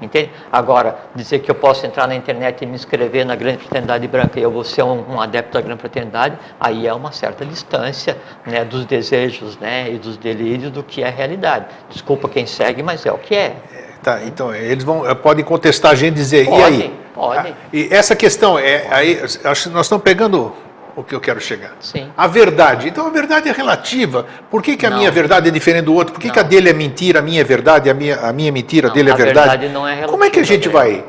Entende? 0.01 0.29
Agora, 0.51 0.97
dizer 1.15 1.39
que 1.39 1.49
eu 1.49 1.55
posso 1.55 1.85
entrar 1.85 2.07
na 2.07 2.15
internet 2.15 2.61
e 2.61 2.65
me 2.65 2.75
inscrever 2.75 3.25
na 3.25 3.35
Grande 3.35 3.59
Fraternidade 3.59 4.07
Branca 4.07 4.39
e 4.39 4.43
eu 4.43 4.51
vou 4.51 4.63
ser 4.63 4.83
um, 4.83 5.13
um 5.13 5.21
adepto 5.21 5.53
da 5.53 5.61
Grande 5.61 5.79
Fraternidade, 5.79 6.37
aí 6.59 6.85
é 6.85 6.93
uma 6.93 7.11
certa 7.11 7.45
distância 7.45 8.17
né, 8.45 8.65
dos 8.65 8.85
desejos 8.85 9.57
né, 9.57 9.91
e 9.91 9.97
dos 9.97 10.17
delírios 10.17 10.71
do 10.71 10.83
que 10.83 11.01
é 11.01 11.07
a 11.07 11.11
realidade. 11.11 11.65
Desculpa 11.89 12.27
quem 12.27 12.45
segue, 12.45 12.83
mas 12.83 13.05
é 13.05 13.11
o 13.11 13.17
que 13.17 13.35
é. 13.35 13.55
Tá, 14.03 14.21
então 14.23 14.53
eles 14.53 14.83
vão, 14.83 15.07
eh, 15.09 15.15
podem 15.15 15.43
contestar 15.43 15.91
a 15.91 15.95
gente 15.95 16.13
e 16.13 16.17
dizer, 16.17 16.43
e 16.43 16.45
Podem, 16.45 16.81
aí? 16.81 16.95
podem. 17.13 17.53
Ah, 17.53 17.55
E 17.73 17.87
essa 17.91 18.15
questão, 18.15 18.59
é, 18.59 18.85
aí, 18.91 19.19
acho 19.43 19.69
que 19.69 19.69
nós 19.75 19.85
estamos 19.87 20.03
pegando 20.03 20.53
o 20.95 21.03
que 21.03 21.13
eu 21.13 21.19
quero 21.19 21.39
chegar. 21.41 21.73
Sim. 21.79 22.09
A 22.15 22.25
verdade. 22.27 22.87
Então 22.87 23.05
a 23.05 23.09
verdade 23.09 23.49
é 23.49 23.51
relativa. 23.51 24.25
Por 24.49 24.61
que, 24.63 24.77
que 24.77 24.85
a 24.85 24.89
Não. 24.89 24.97
minha 24.97 25.11
verdade 25.11 25.49
é 25.49 25.51
diferente 25.51 25.85
do 25.85 25.93
outro? 25.93 26.13
Por 26.13 26.21
que, 26.21 26.29
que 26.29 26.39
a 26.39 26.43
dele 26.43 26.69
é 26.69 26.73
mentira, 26.73 27.19
a 27.19 27.21
minha 27.21 27.41
é 27.41 27.43
verdade, 27.43 27.89
a 27.89 27.93
minha, 27.93 28.15
a 28.19 28.31
minha 28.31 28.49
é 28.49 28.51
mentira, 28.51 28.87
a 28.87 28.89
Não, 28.89 28.95
dele 28.95 29.09
é 29.09 29.13
a 29.13 29.15
verdade? 29.15 29.49
verdade 29.49 29.73
não 29.73 29.87
é 29.87 30.03
Como 30.07 30.23
é 30.23 30.29
que 30.29 30.39
a 30.39 30.43
relativa, 30.43 30.63
gente 30.63 30.69
vai. 30.69 31.03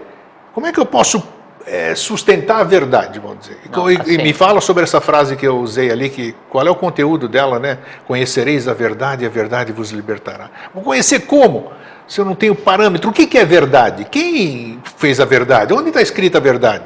Como 0.52 0.66
é 0.66 0.72
que 0.72 0.80
eu 0.80 0.86
posso 0.86 1.22
eh, 1.66 1.94
sustentar 1.94 2.60
a 2.60 2.64
verdade, 2.64 3.18
vamos 3.20 3.40
dizer? 3.40 3.58
Não, 3.70 3.90
e, 3.90 3.94
e 3.94 4.00
assim- 4.00 4.16
me 4.18 4.32
fala 4.32 4.60
sobre 4.60 4.82
essa 4.82 5.00
frase 5.00 5.36
que 5.36 5.46
eu 5.46 5.58
usei 5.58 5.90
ali, 5.90 6.08
que 6.08 6.34
qual 6.50 6.66
é 6.66 6.70
o 6.70 6.74
conteúdo 6.74 7.28
dela, 7.28 7.58
né? 7.58 7.78
Conhecereis 8.06 8.66
a 8.68 8.74
verdade 8.74 9.24
e 9.24 9.26
a 9.26 9.30
verdade 9.30 9.72
vos 9.72 9.90
libertará. 9.90 10.50
Vou 10.74 10.82
conhecer 10.82 11.20
como? 11.20 11.70
Se 12.08 12.20
eu 12.20 12.24
não 12.24 12.34
tenho 12.36 12.54
parâmetro. 12.54 13.10
O 13.10 13.12
que, 13.12 13.26
que 13.26 13.36
é 13.36 13.44
verdade? 13.44 14.04
Quem 14.08 14.80
fez 14.96 15.18
a 15.20 15.24
verdade? 15.24 15.74
Onde 15.74 15.88
está 15.88 16.00
escrita 16.00 16.38
a 16.38 16.40
verdade? 16.40 16.84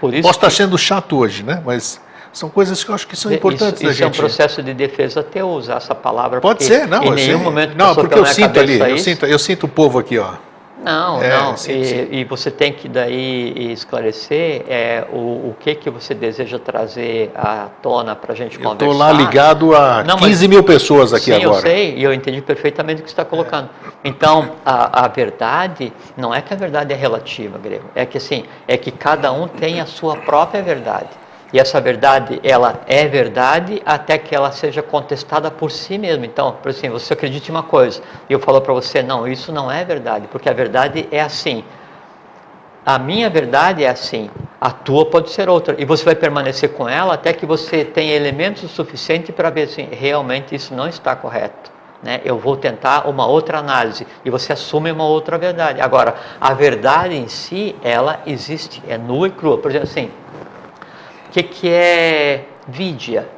Por 0.00 0.14
isso 0.14 0.22
Posso 0.22 0.38
estar 0.38 0.48
sendo 0.50 0.78
chato 0.78 1.18
hoje, 1.18 1.42
né? 1.42 1.62
Mas 1.64 2.00
são 2.32 2.48
coisas 2.48 2.82
que 2.84 2.90
eu 2.90 2.94
acho 2.94 3.06
que 3.06 3.16
são 3.16 3.32
importantes 3.32 3.80
isso, 3.82 3.90
isso 3.90 4.02
é 4.02 4.06
um 4.06 4.08
gente. 4.08 4.18
processo 4.20 4.62
de 4.62 4.72
defesa 4.72 5.22
teu 5.22 5.48
usar 5.48 5.76
essa 5.76 5.94
palavra. 5.94 6.40
Pode 6.40 6.62
ser, 6.64 6.86
não. 6.86 7.02
Em 7.04 7.10
nenhum 7.12 7.36
sei. 7.38 7.44
momento 7.44 7.74
não, 7.76 7.94
porque 7.94 8.18
eu 8.18 8.26
sinto 8.26 8.58
ali, 8.60 8.78
eu 8.78 8.98
sinto, 8.98 9.26
eu 9.26 9.38
sinto 9.38 9.64
o 9.64 9.68
povo 9.68 9.98
aqui, 9.98 10.18
ó. 10.18 10.34
Não, 10.82 11.22
É, 11.22 11.28
não. 11.38 11.58
sim, 11.58 11.78
e, 11.78 11.84
sim. 11.84 12.08
e 12.10 12.24
você 12.24 12.50
tem 12.50 12.72
que 12.72 12.88
daí 12.88 13.70
esclarecer 13.70 14.64
é, 14.66 15.04
o, 15.12 15.16
o 15.50 15.56
que 15.60 15.74
que 15.74 15.90
você 15.90 16.14
deseja 16.14 16.58
trazer 16.58 17.30
à 17.34 17.66
tona 17.82 18.16
para 18.16 18.32
a 18.32 18.34
gente 18.34 18.56
Eu 18.56 18.62
conversar. 18.62 18.86
estou 18.86 18.98
lá 18.98 19.12
ligado 19.12 19.74
a 19.76 20.02
Não, 20.02 20.14
mas- 20.16 20.30
15 20.30 20.48
mil 20.48 20.62
pessoas 20.64 21.12
aqui 21.12 21.26
Sim, 21.26 21.32
agora. 21.34 21.58
eu 21.58 21.60
sei, 21.60 21.96
e 21.96 22.02
eu 22.02 22.14
entendi 22.14 22.40
perfeitamente 22.40 23.00
o 23.02 23.04
que 23.04 23.10
você 23.10 23.12
está 23.12 23.26
colocando. 23.26 23.68
Então, 24.02 24.52
a, 24.64 25.04
a 25.04 25.08
verdade, 25.08 25.92
não 26.16 26.34
é 26.34 26.40
que 26.40 26.54
a 26.54 26.56
verdade 26.56 26.94
é 26.94 26.96
relativa, 26.96 27.58
Grego, 27.58 27.84
é 27.94 28.06
que 28.06 28.16
assim, 28.16 28.44
é 28.66 28.78
que 28.78 28.90
cada 28.90 29.30
um 29.32 29.46
tem 29.48 29.82
a 29.82 29.86
sua 29.86 30.16
própria 30.16 30.62
verdade. 30.62 31.10
E 31.52 31.58
essa 31.58 31.80
verdade, 31.80 32.40
ela 32.44 32.80
é 32.86 33.08
verdade 33.08 33.82
até 33.84 34.16
que 34.18 34.34
ela 34.34 34.52
seja 34.52 34.82
contestada 34.82 35.50
por 35.50 35.70
si 35.70 35.98
mesma. 35.98 36.24
Então, 36.24 36.52
por 36.62 36.70
assim, 36.70 36.88
você 36.88 37.12
acredita 37.12 37.48
em 37.48 37.50
uma 37.50 37.62
coisa, 37.62 38.00
e 38.28 38.32
eu 38.32 38.38
falo 38.38 38.60
para 38.60 38.72
você, 38.72 39.02
não, 39.02 39.26
isso 39.26 39.50
não 39.52 39.70
é 39.70 39.84
verdade, 39.84 40.28
porque 40.28 40.48
a 40.48 40.52
verdade 40.52 41.08
é 41.10 41.20
assim. 41.20 41.64
A 42.86 42.98
minha 42.98 43.28
verdade 43.28 43.84
é 43.84 43.88
assim, 43.88 44.30
a 44.60 44.70
tua 44.70 45.04
pode 45.06 45.30
ser 45.30 45.48
outra. 45.48 45.74
E 45.78 45.84
você 45.84 46.04
vai 46.04 46.14
permanecer 46.14 46.72
com 46.72 46.88
ela 46.88 47.14
até 47.14 47.32
que 47.32 47.44
você 47.44 47.84
tenha 47.84 48.14
elementos 48.14 48.62
o 48.62 48.68
suficiente 48.68 49.32
para 49.32 49.50
ver 49.50 49.62
assim, 49.62 49.88
realmente 49.90 50.54
isso 50.54 50.74
não 50.74 50.88
está 50.88 51.14
correto. 51.14 51.70
Né? 52.02 52.20
Eu 52.24 52.38
vou 52.38 52.56
tentar 52.56 53.06
uma 53.06 53.26
outra 53.26 53.58
análise 53.58 54.06
e 54.24 54.30
você 54.30 54.54
assume 54.54 54.90
uma 54.90 55.04
outra 55.04 55.36
verdade. 55.36 55.82
Agora, 55.82 56.14
a 56.40 56.54
verdade 56.54 57.14
em 57.14 57.28
si, 57.28 57.76
ela 57.82 58.20
existe, 58.26 58.82
é 58.88 58.96
nua 58.96 59.28
e 59.28 59.30
crua. 59.30 59.58
Por 59.58 59.70
exemplo, 59.70 59.88
assim, 59.88 60.10
o 61.30 61.32
que, 61.32 61.44
que 61.44 61.68
é 61.68 62.44
vidya? 62.66 63.28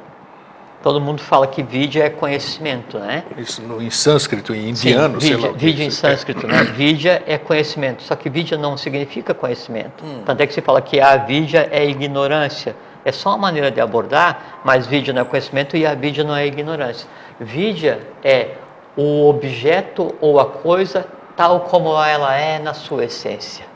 Todo 0.82 0.99
mundo 0.99 1.20
fala 1.20 1.47
que 1.47 1.62
vidya 1.62 2.05
é 2.05 2.09
conhecimento, 2.11 2.99
né? 2.99 3.22
Isso 3.36 3.61
no, 3.61 3.82
em 3.82 3.90
sânscrito, 3.90 4.55
em 4.55 4.70
indiano, 4.70 5.20
Sim, 5.20 5.26
sei 5.26 5.36
vidya, 5.36 5.47
lá. 5.47 5.53
o 5.53 5.59
que 5.59 5.66
vidya 5.66 5.84
em 5.84 5.88
é. 5.88 5.90
sânscrito, 5.90 6.47
né? 6.47 6.64
Vidya 6.74 7.22
é 7.26 7.36
conhecimento, 7.36 8.03
só 8.03 8.16
que 8.16 8.30
vidya 8.30 8.57
não 8.57 8.78
significa 8.78 9.34
conhecimento. 9.34 10.03
Hum. 10.03 10.22
Tanto 10.24 10.40
é 10.40 10.47
que 10.47 10.55
se 10.55 10.62
fala 10.62 10.80
que 10.80 10.99
a 11.01 11.18
vidya 11.18 11.68
é 11.70 11.86
ignorância. 11.86 12.74
É 13.05 13.12
só 13.12 13.28
uma 13.28 13.38
maneira 13.38 13.70
de 13.70 13.78
abordar, 13.78 14.62
mas 14.64 14.86
vidya 14.86 15.12
não 15.12 15.20
é 15.20 15.24
conhecimento 15.26 15.76
e 15.76 15.84
a 15.84 15.95
vidya 15.95 16.24
não 16.24 16.34
é 16.34 16.47
ignorância. 16.47 17.07
Vidya 17.38 18.01
é 18.24 18.53
o 18.97 19.28
objeto 19.28 20.14
ou 20.18 20.40
a 20.40 20.47
coisa 20.47 21.07
tal 21.36 21.61
como 21.61 21.90
ela 22.03 22.34
é 22.34 22.59
na 22.59 22.72
sua 22.72 23.05
essência. 23.05 23.71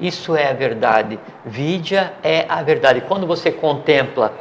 Isso 0.00 0.34
é 0.34 0.48
a 0.48 0.52
verdade. 0.52 1.18
Vidya 1.44 2.14
é 2.22 2.46
a 2.48 2.62
verdade. 2.62 3.02
Quando 3.02 3.26
você 3.26 3.52
contempla 3.52 4.32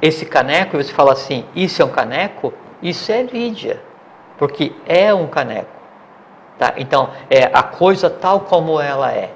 esse 0.00 0.26
caneco 0.26 0.76
e 0.76 0.84
você 0.84 0.92
fala 0.92 1.12
assim, 1.12 1.44
isso 1.54 1.80
é 1.80 1.84
um 1.84 1.90
caneco, 1.90 2.52
isso 2.82 3.10
é 3.12 3.22
vidya, 3.22 3.80
porque 4.36 4.72
é 4.84 5.14
um 5.14 5.28
caneco. 5.28 5.70
Tá? 6.58 6.74
Então, 6.76 7.10
é 7.30 7.44
a 7.52 7.62
coisa 7.62 8.10
tal 8.10 8.40
como 8.40 8.80
ela 8.80 9.10
é. 9.12 9.30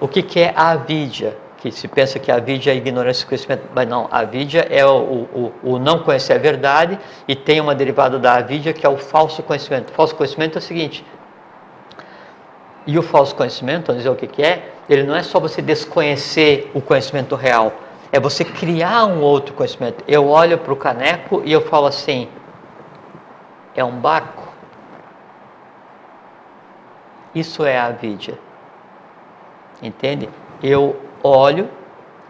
O 0.00 0.08
que, 0.08 0.22
que 0.22 0.40
é 0.40 0.52
a 0.56 0.76
vidya? 0.76 1.36
Que 1.58 1.70
se 1.70 1.86
pensa 1.86 2.18
que 2.18 2.32
a 2.32 2.38
vidya 2.38 2.72
é 2.72 2.76
ignorância 2.76 3.24
e 3.24 3.26
conhecimento, 3.26 3.64
mas 3.74 3.86
não, 3.86 4.08
a 4.10 4.24
vidya 4.24 4.66
é 4.70 4.86
o, 4.86 4.92
o, 4.92 5.52
o 5.62 5.78
não 5.78 5.98
conhecer 5.98 6.32
a 6.32 6.38
verdade 6.38 6.98
e 7.28 7.36
tem 7.36 7.60
uma 7.60 7.74
derivada 7.74 8.18
da 8.18 8.34
avidya 8.34 8.72
que 8.72 8.86
é 8.86 8.88
o 8.88 8.96
falso 8.96 9.42
conhecimento. 9.42 9.90
O 9.90 9.92
falso 9.92 10.14
conhecimento 10.14 10.56
é 10.56 10.58
o 10.58 10.62
seguinte, 10.62 11.04
e 12.90 12.98
o 12.98 13.02
falso 13.04 13.36
conhecimento, 13.36 13.86
vamos 13.86 14.02
dizer 14.02 14.10
o 14.10 14.16
que, 14.16 14.26
que 14.26 14.42
é, 14.42 14.72
ele 14.88 15.04
não 15.04 15.14
é 15.14 15.22
só 15.22 15.38
você 15.38 15.62
desconhecer 15.62 16.68
o 16.74 16.82
conhecimento 16.82 17.36
real, 17.36 17.72
é 18.10 18.18
você 18.18 18.44
criar 18.44 19.04
um 19.04 19.20
outro 19.20 19.54
conhecimento. 19.54 20.02
Eu 20.08 20.26
olho 20.26 20.58
para 20.58 20.72
o 20.72 20.76
caneco 20.76 21.40
e 21.44 21.52
eu 21.52 21.60
falo 21.60 21.86
assim: 21.86 22.28
é 23.76 23.84
um 23.84 23.92
barco. 23.92 24.42
Isso 27.32 27.64
é 27.64 27.78
a 27.78 27.90
vidya. 27.90 28.36
Entende? 29.80 30.28
Eu 30.60 31.00
olho, 31.22 31.70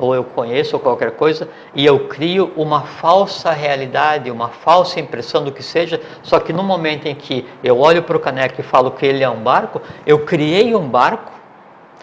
ou 0.00 0.14
eu 0.14 0.24
conheço, 0.24 0.74
ou 0.74 0.80
qualquer 0.80 1.12
coisa, 1.12 1.46
e 1.74 1.84
eu 1.84 2.08
crio 2.08 2.50
uma 2.56 2.80
falsa 2.80 3.50
realidade, 3.52 4.30
uma 4.30 4.48
falsa 4.48 4.98
impressão 4.98 5.44
do 5.44 5.52
que 5.52 5.62
seja, 5.62 6.00
só 6.22 6.40
que 6.40 6.52
no 6.52 6.62
momento 6.62 7.06
em 7.06 7.14
que 7.14 7.46
eu 7.62 7.78
olho 7.78 8.02
para 8.02 8.16
o 8.16 8.20
caneco 8.20 8.60
e 8.60 8.64
falo 8.64 8.90
que 8.90 9.04
ele 9.04 9.22
é 9.22 9.28
um 9.28 9.42
barco, 9.42 9.80
eu 10.06 10.20
criei 10.24 10.74
um 10.74 10.88
barco, 10.88 11.30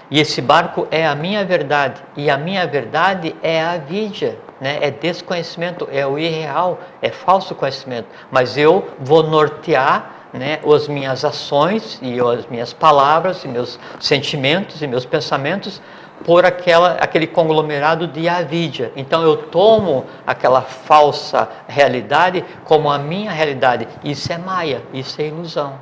e 0.10 0.22
esse 0.22 0.42
barco 0.42 0.88
é 0.92 1.06
a 1.06 1.16
minha 1.16 1.44
verdade, 1.44 2.02
e 2.16 2.30
a 2.30 2.38
minha 2.38 2.66
verdade 2.68 3.36
é 3.42 3.62
a 3.62 3.78
vidya, 3.78 4.38
né? 4.62 4.78
é 4.80 4.92
desconhecimento, 4.92 5.88
é 5.92 6.06
o 6.06 6.20
irreal, 6.20 6.80
é 7.02 7.10
falso 7.10 7.56
conhecimento, 7.56 8.08
mas 8.32 8.58
eu 8.58 8.88
vou 9.00 9.24
nortear 9.24 10.12
né, 10.34 10.60
as 10.72 10.88
minhas 10.88 11.26
ações 11.26 12.00
e 12.02 12.20
as 12.20 12.46
minhas 12.48 12.74
palavras 12.74 13.44
e 13.44 13.48
meus 13.48 13.80
sentimentos 14.00 14.82
e 14.82 14.88
meus 14.88 15.06
pensamentos 15.06 15.82
por 16.26 16.46
aquela, 16.46 16.94
aquele 16.94 17.28
conglomerado 17.28 18.08
de 18.08 18.28
avidya. 18.28 18.92
Então 18.96 19.24
eu 19.24 19.38
tomo 19.38 20.06
aquela 20.26 20.62
falsa 20.62 21.48
realidade 21.68 22.44
como 22.64 22.90
a 22.90 22.98
minha 22.98 23.32
realidade. 23.32 23.88
Isso 24.04 24.32
é 24.32 24.38
maia, 24.38 24.82
isso 24.94 25.22
é 25.22 25.28
ilusão. 25.28 25.76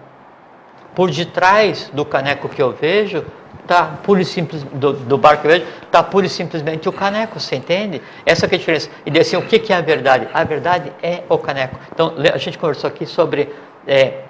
Por 0.94 1.12
detrás 1.12 1.90
do 1.94 2.06
caneco 2.06 2.48
que 2.48 2.62
eu 2.62 2.72
vejo, 2.72 3.26
tá 3.68 3.98
pura 4.04 4.22
e 4.22 4.26
simples 4.26 4.64
do, 4.64 4.94
do 4.94 5.18
barco 5.18 5.42
que 5.42 5.48
eu 5.48 5.52
vejo, 5.52 5.66
tá 5.92 6.04
pura 6.04 6.26
e 6.26 6.30
simplesmente 6.30 6.88
o 6.88 6.94
caneco, 6.94 7.40
você 7.40 7.56
entende? 7.56 8.02
Essa 8.26 8.46
é 8.46 8.48
a 8.48 8.58
diferença. 8.58 8.90
E 9.06 9.20
assim, 9.20 9.36
o 9.36 9.42
que, 9.42 9.60
que 9.60 9.74
é 9.74 9.78
a 9.78 9.82
verdade? 9.82 10.28
A 10.34 10.44
verdade 10.44 10.94
é 11.02 11.24
o 11.28 11.38
caneco. 11.38 11.78
Então 11.92 12.14
a 12.34 12.38
gente 12.38 12.58
conversou 12.58 12.88
aqui 12.88 13.06
sobre 13.06 13.54
é, 13.88 14.22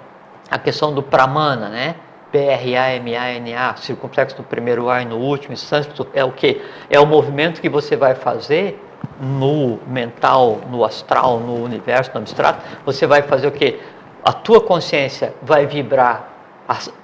a 0.50 0.58
questão 0.58 0.92
do 0.94 1.02
pramana, 1.02 1.68
né? 1.68 1.96
B-R-A-M-A-N-A, 2.32 3.76
circunflexo 3.76 4.36
no 4.38 4.44
primeiro 4.44 4.90
A 4.90 5.02
e 5.02 5.04
no 5.04 5.16
último, 5.16 5.52
instante, 5.52 5.88
é 6.12 6.24
o 6.24 6.32
que? 6.32 6.60
É 6.90 6.98
o 6.98 7.06
movimento 7.06 7.60
que 7.60 7.68
você 7.68 7.96
vai 7.96 8.14
fazer 8.14 8.82
no 9.20 9.78
mental, 9.86 10.60
no 10.70 10.84
astral, 10.84 11.38
no 11.38 11.62
universo, 11.62 12.10
no 12.12 12.20
abstrato. 12.20 12.60
Você 12.84 13.06
vai 13.06 13.22
fazer 13.22 13.46
o 13.46 13.52
que? 13.52 13.80
A 14.24 14.32
tua 14.32 14.60
consciência 14.60 15.34
vai 15.40 15.66
vibrar 15.66 16.32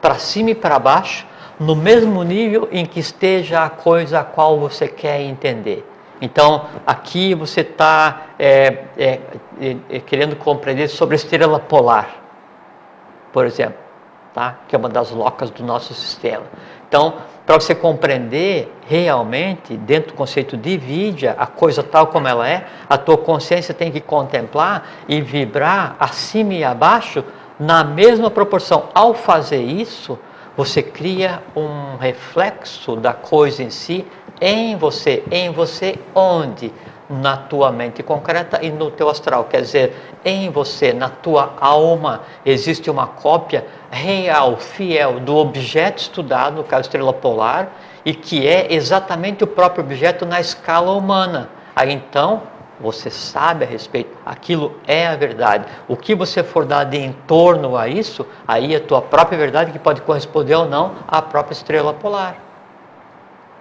para 0.01 0.17
cima 0.17 0.51
e 0.51 0.55
para 0.55 0.79
baixo, 0.79 1.27
no 1.59 1.77
mesmo 1.77 2.23
nível 2.25 2.69
em 2.73 2.85
que 2.85 2.99
esteja 2.99 3.65
a 3.65 3.71
coisa 3.71 4.21
a 4.21 4.25
qual 4.25 4.59
você 4.59 4.89
quer 4.89 5.21
entender. 5.21 5.89
Então, 6.21 6.67
aqui 6.87 7.35
você 7.35 7.61
está 7.61 8.27
é, 8.39 8.85
é, 8.97 9.21
é, 9.89 10.01
querendo 10.01 10.35
compreender 10.37 10.89
sobre 10.89 11.15
a 11.15 11.17
estrela 11.17 11.61
polar, 11.61 12.17
por 13.33 13.47
exemplo 13.47 13.82
tá? 14.35 14.59
que 14.69 14.75
é 14.75 14.79
uma 14.79 14.89
das 14.89 15.11
locas 15.11 15.51
do 15.51 15.63
nosso 15.63 15.95
sistema. 15.95 16.45
Então, 16.89 17.15
para 17.47 17.59
você 17.59 17.75
compreender 17.75 18.73
realmente, 18.87 19.77
dentro 19.77 20.13
do 20.13 20.15
conceito 20.15 20.57
de 20.57 20.77
vídia, 20.77 21.35
a 21.39 21.47
coisa 21.47 21.83
tal 21.83 22.09
como 22.09 22.29
ela 22.29 22.49
é, 22.49 22.67
a 22.89 22.99
tua 22.99 23.19
consciência 23.19 23.73
tem 23.73 23.91
que 23.91 24.01
contemplar 24.01 24.87
e 25.09 25.21
vibrar 25.21 25.97
acima 25.99 26.55
e 26.55 26.65
abaixo 26.65 27.25
na 27.59 27.83
mesma 27.83 28.31
proporção. 28.31 28.89
Ao 28.95 29.15
fazer 29.15 29.63
isso, 29.63 30.19
você 30.57 30.83
cria 30.83 31.43
um 31.57 31.97
reflexo 31.97 32.97
da 32.97 33.13
coisa 33.13 33.63
em 33.63 33.71
si 33.71 34.07
em 34.43 34.77
você. 34.77 35.23
Em 35.31 35.51
você 35.51 35.97
onde? 36.15 36.73
Na 37.13 37.37
tua 37.37 37.71
mente 37.71 38.03
concreta 38.03 38.59
e 38.63 38.71
no 38.71 38.91
teu 38.91 39.09
astral. 39.09 39.45
Quer 39.45 39.61
dizer, 39.61 39.97
em 40.25 40.49
você, 40.51 40.93
na 40.93 41.11
tua 41.11 41.55
alma, 41.61 42.23
existe 42.45 42.91
uma 42.91 43.07
cópia 43.07 43.67
real, 43.91 44.57
fiel 44.57 45.21
do 45.21 45.37
objeto 45.37 45.99
estudado, 45.99 46.57
no 46.57 46.65
caso 46.65 46.83
estrela 46.83 47.13
polar, 47.13 47.71
e 48.05 48.15
que 48.15 48.49
é 48.49 48.73
exatamente 48.73 49.45
o 49.45 49.47
próprio 49.47 49.85
objeto 49.85 50.25
na 50.25 50.41
escala 50.41 50.93
humana. 50.93 51.51
Aí 51.77 51.93
então, 51.93 52.43
você 52.81 53.11
sabe 53.11 53.65
a 53.65 53.69
respeito, 53.69 54.17
aquilo 54.25 54.75
é 54.87 55.07
a 55.07 55.15
verdade. 55.15 55.67
O 55.87 55.97
que 55.97 56.15
você 56.15 56.43
for 56.43 56.65
dar 56.65 56.93
em 56.95 57.13
torno 57.27 57.77
a 57.77 57.87
isso, 57.87 58.27
aí 58.49 58.75
é 58.75 58.79
a 58.79 58.81
tua 58.81 59.03
própria 59.03 59.39
verdade 59.39 59.71
que 59.71 59.79
pode 59.79 60.01
corresponder 60.01 60.55
ou 60.55 60.67
não 60.67 60.93
à 61.07 61.21
própria 61.21 61.53
estrela 61.53 61.93
polar. 61.93 62.37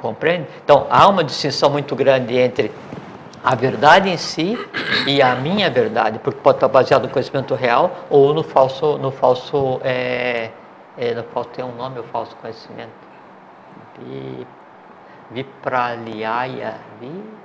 Compreende? 0.02 0.48
Então, 0.64 0.88
há 0.90 1.08
uma 1.08 1.24
distinção 1.24 1.70
muito 1.70 1.96
grande 1.96 2.36
entre 2.36 2.72
a 3.44 3.56
verdade 3.56 4.10
em 4.10 4.18
si 4.18 4.58
e 5.08 5.22
a 5.22 5.36
minha 5.36 5.70
verdade, 5.70 6.20
porque 6.20 6.40
pode 6.42 6.58
estar 6.58 6.68
baseado 6.68 7.04
no 7.04 7.10
conhecimento 7.10 7.56
real 7.56 7.92
ou 8.10 8.34
no 8.34 8.44
falso, 8.44 8.98
no 8.98 9.12
falso, 9.12 9.80
é, 9.84 10.52
é, 10.98 11.14
no 11.16 11.24
falso 11.24 11.50
tem 11.50 11.66
um 11.66 11.76
nome 11.76 12.00
o 12.00 12.04
falso 12.04 12.36
conhecimento, 12.38 12.92
vipraliaya, 15.32 16.76
vipraliaya, 17.00 17.36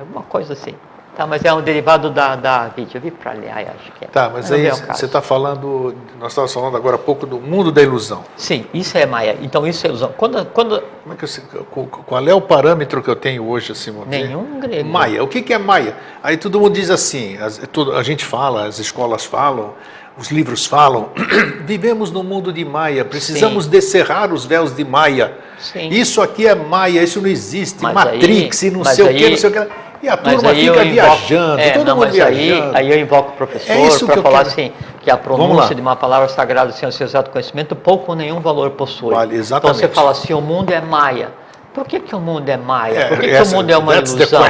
alguma 0.00 0.22
coisa 0.22 0.52
assim. 0.52 0.74
Tá, 1.16 1.26
mas 1.26 1.42
é 1.46 1.52
um 1.54 1.62
derivado 1.62 2.10
da, 2.10 2.36
da 2.36 2.68
vídeo. 2.68 2.98
Eu 2.98 3.00
vi 3.00 3.10
para 3.10 3.30
ali, 3.30 3.48
acho 3.48 3.90
que 3.92 4.04
é. 4.04 4.08
Tá, 4.08 4.28
mas 4.28 4.52
aí 4.52 4.70
você 4.70 5.06
está 5.06 5.22
falando, 5.22 5.94
nós 6.20 6.32
estávamos 6.32 6.52
falando 6.52 6.76
agora 6.76 6.96
há 6.96 6.98
pouco 6.98 7.24
do 7.26 7.40
mundo 7.40 7.72
da 7.72 7.80
ilusão. 7.80 8.22
Sim, 8.36 8.66
isso 8.74 8.98
é 8.98 9.06
Maia. 9.06 9.38
Então 9.40 9.66
isso 9.66 9.86
é 9.86 9.88
ilusão. 9.88 10.12
Quando, 10.14 10.44
quando... 10.46 10.78
Como 11.02 11.14
é 11.14 11.16
que 11.16 11.24
eu, 11.24 11.64
qual 12.04 12.28
é 12.28 12.34
o 12.34 12.40
parâmetro 12.42 13.02
que 13.02 13.08
eu 13.08 13.16
tenho 13.16 13.48
hoje, 13.48 13.72
assim, 13.72 13.94
Nenhum 14.06 14.60
grego. 14.60 14.86
Maia. 14.86 15.24
O 15.24 15.28
que, 15.28 15.40
que 15.40 15.54
é 15.54 15.58
Maia? 15.58 15.96
Aí 16.22 16.36
todo 16.36 16.60
mundo 16.60 16.74
diz 16.74 16.90
assim, 16.90 17.38
as, 17.38 17.56
tudo, 17.72 17.96
a 17.96 18.02
gente 18.02 18.22
fala, 18.22 18.66
as 18.66 18.78
escolas 18.78 19.24
falam, 19.24 19.72
os 20.18 20.30
livros 20.30 20.64
falam, 20.64 21.10
vivemos 21.66 22.10
no 22.10 22.22
mundo 22.22 22.52
de 22.52 22.64
Maia, 22.64 23.04
precisamos 23.04 23.64
Sim. 23.64 23.70
descerrar 23.70 24.32
os 24.32 24.46
véus 24.46 24.74
de 24.74 24.84
Maia. 24.84 25.34
Sim. 25.58 25.88
Isso 25.88 26.22
aqui 26.22 26.46
é 26.46 26.54
Maia, 26.54 27.02
isso 27.02 27.20
não 27.20 27.28
existe, 27.28 27.82
mas 27.82 27.94
Matrix 27.94 28.62
aí, 28.62 28.68
e 28.68 28.72
não 28.72 28.84
sei 28.84 29.04
o 29.04 29.14
que, 29.14 29.30
não 29.30 29.36
sei 29.36 29.50
o 29.50 29.52
que. 29.52 29.86
E 30.02 30.08
a 30.08 30.16
turma 30.16 30.54
fica 30.54 30.60
invoco, 30.60 30.84
viajando, 30.84 31.60
é, 31.60 31.70
todo 31.70 31.86
não, 31.86 31.96
mundo 31.96 32.10
viajando. 32.10 32.36
Aí, 32.38 32.70
aí 32.74 32.90
eu 32.90 33.00
invoco 33.00 33.30
o 33.30 33.32
professor 33.32 33.72
é 33.72 34.12
para 34.12 34.22
falar 34.22 34.38
quero. 34.38 34.48
assim, 34.48 34.72
que 35.02 35.10
a 35.10 35.16
pronúncia 35.16 35.74
de 35.74 35.80
uma 35.80 35.96
palavra 35.96 36.28
sagrada 36.28 36.70
sem 36.72 36.88
o 36.88 36.92
seu 36.92 37.06
exato 37.06 37.30
conhecimento 37.30 37.74
pouco 37.74 38.12
ou 38.12 38.16
nenhum 38.16 38.40
valor 38.40 38.70
possui. 38.70 39.14
Vale, 39.14 39.38
então 39.38 39.60
você 39.60 39.88
fala 39.88 40.10
assim, 40.10 40.32
o 40.32 40.40
mundo 40.40 40.70
é 40.70 40.80
maia. 40.80 41.30
Por 41.74 41.86
que, 41.86 42.00
que 42.00 42.14
o 42.14 42.20
mundo 42.20 42.48
é 42.48 42.56
maia? 42.56 43.08
Por 43.08 43.18
que, 43.18 43.30
essa, 43.30 43.50
que 43.50 43.54
o 43.54 43.56
mundo 43.56 43.70
é 43.70 43.76
uma 43.76 43.96
ilusão? 43.96 44.42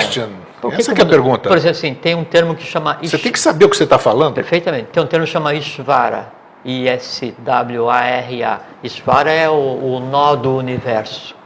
Por 0.61 0.73
que 0.73 0.81
essa 0.81 0.95
que 0.95 1.01
é 1.01 1.05
a 1.05 1.07
pergunta. 1.07 1.49
Por 1.49 1.57
exemplo, 1.57 1.77
assim, 1.77 1.95
tem 1.95 2.15
um 2.15 2.25
termo 2.25 2.55
que 2.55 2.65
chama... 2.65 2.99
Ish... 3.03 3.11
Você 3.11 3.19
tem 3.19 3.33
que 3.33 3.39
saber 3.39 3.65
o 3.67 3.69
que 3.69 3.77
você 3.77 3.85
está 3.85 3.99
falando. 3.99 4.35
Perfeitamente. 4.35 4.89
Tem 4.93 5.03
um 5.03 5.07
termo 5.07 5.27
que 5.27 5.33
chama 5.33 5.55
Ishvara. 5.55 6.33
I-S-W-A-R-A. 6.65 8.61
Ishvara 8.83 9.31
é 9.31 9.49
o, 9.49 9.53
o 9.53 10.01
nó 10.01 10.35
do 10.35 10.57
universo. 10.57 11.37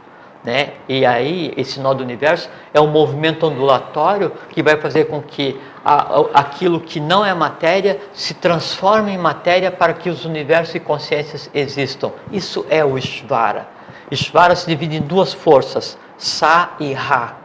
Né? 0.43 0.71
E 0.89 1.05
aí, 1.05 1.53
esse 1.55 1.79
nó 1.79 1.93
do 1.93 2.03
universo 2.03 2.49
é 2.73 2.81
um 2.81 2.87
movimento 2.87 3.45
ondulatório 3.45 4.31
que 4.49 4.63
vai 4.63 4.75
fazer 4.77 5.05
com 5.05 5.21
que 5.21 5.59
a, 5.85 5.93
a, 5.93 6.21
aquilo 6.33 6.79
que 6.79 6.99
não 6.99 7.23
é 7.23 7.31
matéria 7.33 7.99
se 8.11 8.33
transforme 8.33 9.11
em 9.11 9.17
matéria 9.19 9.69
para 9.69 9.93
que 9.93 10.09
os 10.09 10.25
universos 10.25 10.73
e 10.73 10.79
consciências 10.79 11.47
existam. 11.53 12.11
Isso 12.31 12.65
é 12.69 12.83
o 12.83 12.97
Ishvara. 12.97 13.67
Ishvara 14.09 14.55
se 14.55 14.65
divide 14.67 14.97
em 14.97 15.01
duas 15.01 15.31
forças, 15.31 15.97
Sa 16.17 16.71
e 16.79 16.91
Ra, 16.91 17.35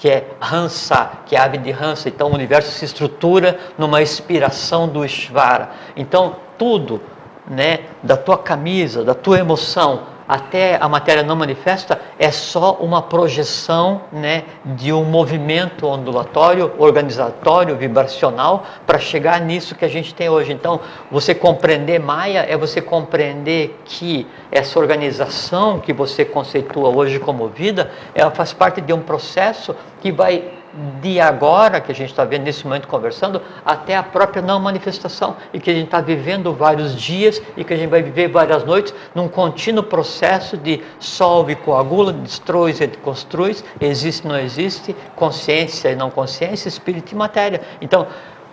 que 0.00 0.08
é 0.08 0.30
Hansa, 0.40 1.10
que 1.26 1.36
é 1.36 1.38
a 1.38 1.44
ave 1.44 1.58
de 1.58 1.70
Hansa. 1.70 2.08
Então, 2.08 2.30
o 2.30 2.34
universo 2.34 2.72
se 2.72 2.86
estrutura 2.86 3.58
numa 3.76 4.00
inspiração 4.00 4.88
do 4.88 5.04
Ishvara. 5.04 5.72
Então, 5.94 6.36
tudo 6.58 7.02
né, 7.46 7.80
da 8.02 8.16
tua 8.16 8.38
camisa, 8.38 9.04
da 9.04 9.14
tua 9.14 9.38
emoção, 9.38 10.04
até 10.30 10.78
a 10.80 10.88
matéria 10.88 11.24
não 11.24 11.34
manifesta 11.34 12.00
é 12.16 12.30
só 12.30 12.74
uma 12.74 13.02
projeção 13.02 14.02
né, 14.12 14.44
de 14.64 14.92
um 14.92 15.02
movimento 15.02 15.88
ondulatório, 15.88 16.72
organizatório, 16.78 17.74
vibracional, 17.74 18.64
para 18.86 19.00
chegar 19.00 19.40
nisso 19.40 19.74
que 19.74 19.84
a 19.84 19.88
gente 19.88 20.14
tem 20.14 20.28
hoje. 20.28 20.52
Então, 20.52 20.78
você 21.10 21.34
compreender 21.34 21.98
Maia 21.98 22.46
é 22.48 22.56
você 22.56 22.80
compreender 22.80 23.76
que 23.84 24.24
essa 24.52 24.78
organização 24.78 25.80
que 25.80 25.92
você 25.92 26.24
conceitua 26.24 26.90
hoje 26.90 27.18
como 27.18 27.48
vida, 27.48 27.90
ela 28.14 28.30
faz 28.30 28.52
parte 28.52 28.80
de 28.80 28.92
um 28.92 29.00
processo 29.00 29.74
que 30.00 30.12
vai 30.12 30.59
de 31.00 31.20
agora, 31.20 31.80
que 31.80 31.90
a 31.90 31.94
gente 31.94 32.10
está 32.10 32.24
vendo 32.24 32.44
nesse 32.44 32.64
momento 32.64 32.86
conversando, 32.86 33.42
até 33.64 33.96
a 33.96 34.02
própria 34.02 34.40
não 34.40 34.60
manifestação, 34.60 35.36
e 35.52 35.58
que 35.58 35.70
a 35.70 35.74
gente 35.74 35.86
está 35.86 36.00
vivendo 36.00 36.54
vários 36.54 36.94
dias 36.94 37.42
e 37.56 37.64
que 37.64 37.74
a 37.74 37.76
gente 37.76 37.90
vai 37.90 38.02
viver 38.02 38.28
várias 38.28 38.64
noites 38.64 38.94
num 39.14 39.28
contínuo 39.28 39.82
processo 39.82 40.56
de 40.56 40.82
solve, 40.98 41.56
coagula, 41.56 42.12
destrói 42.12 42.74
e 42.80 42.86
construi, 42.98 43.56
existe, 43.80 44.26
não 44.26 44.38
existe, 44.38 44.94
consciência 45.16 45.90
e 45.90 45.96
não 45.96 46.10
consciência, 46.10 46.68
espírito 46.68 47.12
e 47.12 47.14
matéria. 47.14 47.60
Então, 47.80 48.06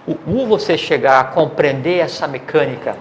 o, 0.08 0.18
o 0.26 0.48
você 0.48 0.78
chegar 0.78 1.20
a 1.20 1.24
compreender 1.26 2.00
essa 2.00 2.28
mecânica 2.28 2.96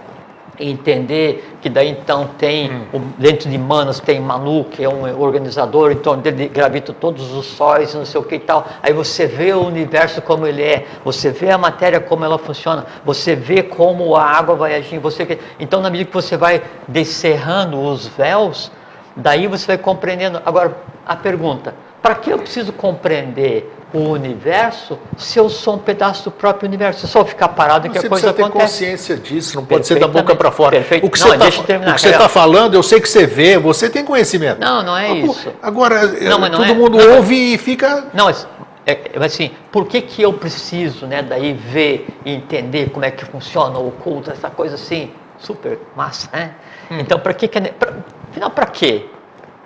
entender 0.59 1.57
que 1.61 1.69
daí 1.69 1.89
então 1.89 2.29
tem, 2.37 2.71
hum. 2.93 3.01
dentro 3.17 3.49
de 3.49 3.57
Manas 3.57 3.99
tem 3.99 4.19
Manu, 4.19 4.65
que 4.65 4.83
é 4.83 4.89
um 4.89 5.19
organizador, 5.19 5.91
então 5.91 6.17
dele 6.17 6.47
gravita 6.47 6.93
todos 6.93 7.33
os 7.33 7.45
sóis, 7.45 7.93
não 7.93 8.05
sei 8.05 8.19
o 8.19 8.23
que 8.23 8.35
e 8.35 8.39
tal. 8.39 8.67
Aí 8.81 8.93
você 8.93 9.25
vê 9.25 9.53
o 9.53 9.65
universo 9.65 10.21
como 10.21 10.47
ele 10.47 10.63
é, 10.63 10.85
você 11.03 11.29
vê 11.29 11.51
a 11.51 11.57
matéria 11.57 11.99
como 11.99 12.25
ela 12.25 12.37
funciona, 12.37 12.85
você 13.05 13.35
vê 13.35 13.63
como 13.63 14.15
a 14.15 14.23
água 14.23 14.55
vai 14.55 14.75
agir, 14.75 14.99
você 14.99 15.39
então 15.59 15.81
na 15.81 15.89
medida 15.89 16.09
que 16.09 16.15
você 16.15 16.37
vai 16.37 16.61
descerrando 16.87 17.79
os 17.79 18.07
véus, 18.07 18.71
daí 19.15 19.47
você 19.47 19.67
vai 19.67 19.77
compreendendo. 19.77 20.41
Agora 20.45 20.75
a 21.05 21.15
pergunta, 21.15 21.73
para 22.01 22.15
que 22.15 22.29
eu 22.29 22.37
preciso 22.37 22.71
compreender 22.73 23.76
o 23.93 23.99
universo 24.09 24.99
se 25.15 25.39
eu 25.39 25.49
sou 25.49 25.75
um 25.75 25.77
pedaço 25.77 26.25
do 26.25 26.31
próprio 26.31 26.67
universo? 26.67 27.05
É 27.05 27.09
só 27.09 27.23
ficar 27.23 27.49
parado 27.49 27.89
que 27.89 27.97
a 27.97 28.07
coisa 28.07 28.29
acontece. 28.29 28.43
Você 28.43 28.53
ter 28.53 28.65
consciência 28.65 29.17
disso, 29.17 29.55
não 29.55 29.65
pode 29.65 29.87
ser 29.87 29.99
da 29.99 30.07
boca 30.07 30.35
para 30.35 30.51
fora. 30.51 30.71
Perfeito. 30.71 31.05
O 31.05 31.09
que 31.09 31.19
não, 31.19 31.97
você 31.97 32.09
está 32.09 32.27
falando, 32.27 32.73
eu 32.73 32.83
sei 32.83 32.99
que 32.99 33.07
você 33.07 33.25
vê, 33.25 33.57
você 33.57 33.89
tem 33.89 34.03
conhecimento. 34.03 34.59
Não, 34.59 34.83
não 34.83 34.97
é 34.97 35.13
isso. 35.13 35.53
Agora, 35.61 36.05
não, 36.07 36.39
não 36.39 36.51
todo 36.51 36.63
é, 36.63 36.73
mundo 36.73 36.97
ouve 37.15 37.53
e 37.53 37.57
fica... 37.57 38.07
Não, 38.13 38.25
mas, 38.25 38.47
é, 38.85 38.99
assim, 39.23 39.51
por 39.71 39.87
que, 39.87 40.01
que 40.01 40.21
eu 40.21 40.33
preciso 40.33 41.05
né, 41.05 41.21
daí 41.21 41.53
ver 41.53 42.07
e 42.25 42.33
entender 42.33 42.89
como 42.89 43.05
é 43.05 43.11
que 43.11 43.25
funciona 43.25 43.77
o 43.79 43.91
culto, 43.91 44.31
essa 44.31 44.49
coisa 44.49 44.75
assim, 44.75 45.11
super 45.37 45.79
massa, 45.95 46.29
né? 46.33 46.51
Hum. 46.91 46.99
Então, 46.99 47.19
para 47.19 47.33
que... 47.33 47.47
que 47.47 47.61
pra, 47.61 47.93
afinal, 48.29 48.49
para 48.49 48.65
quê? 48.65 49.05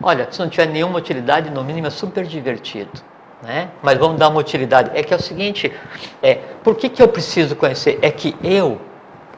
Olha, 0.03 0.27
se 0.31 0.39
não 0.39 0.49
tiver 0.49 0.67
nenhuma 0.67 0.97
utilidade, 0.97 1.49
no 1.49 1.63
mínimo 1.63 1.87
é 1.87 1.91
super 1.91 2.25
divertido. 2.25 2.89
Né? 3.41 3.69
Mas 3.81 3.97
vamos 3.97 4.19
dar 4.19 4.29
uma 4.29 4.39
utilidade. 4.39 4.91
É 4.93 5.03
que 5.03 5.13
é 5.13 5.17
o 5.17 5.21
seguinte, 5.21 5.71
é, 6.21 6.35
por 6.63 6.75
que, 6.75 6.89
que 6.89 7.01
eu 7.01 7.07
preciso 7.07 7.55
conhecer? 7.55 7.97
É 8.01 8.11
que 8.11 8.35
eu, 8.43 8.79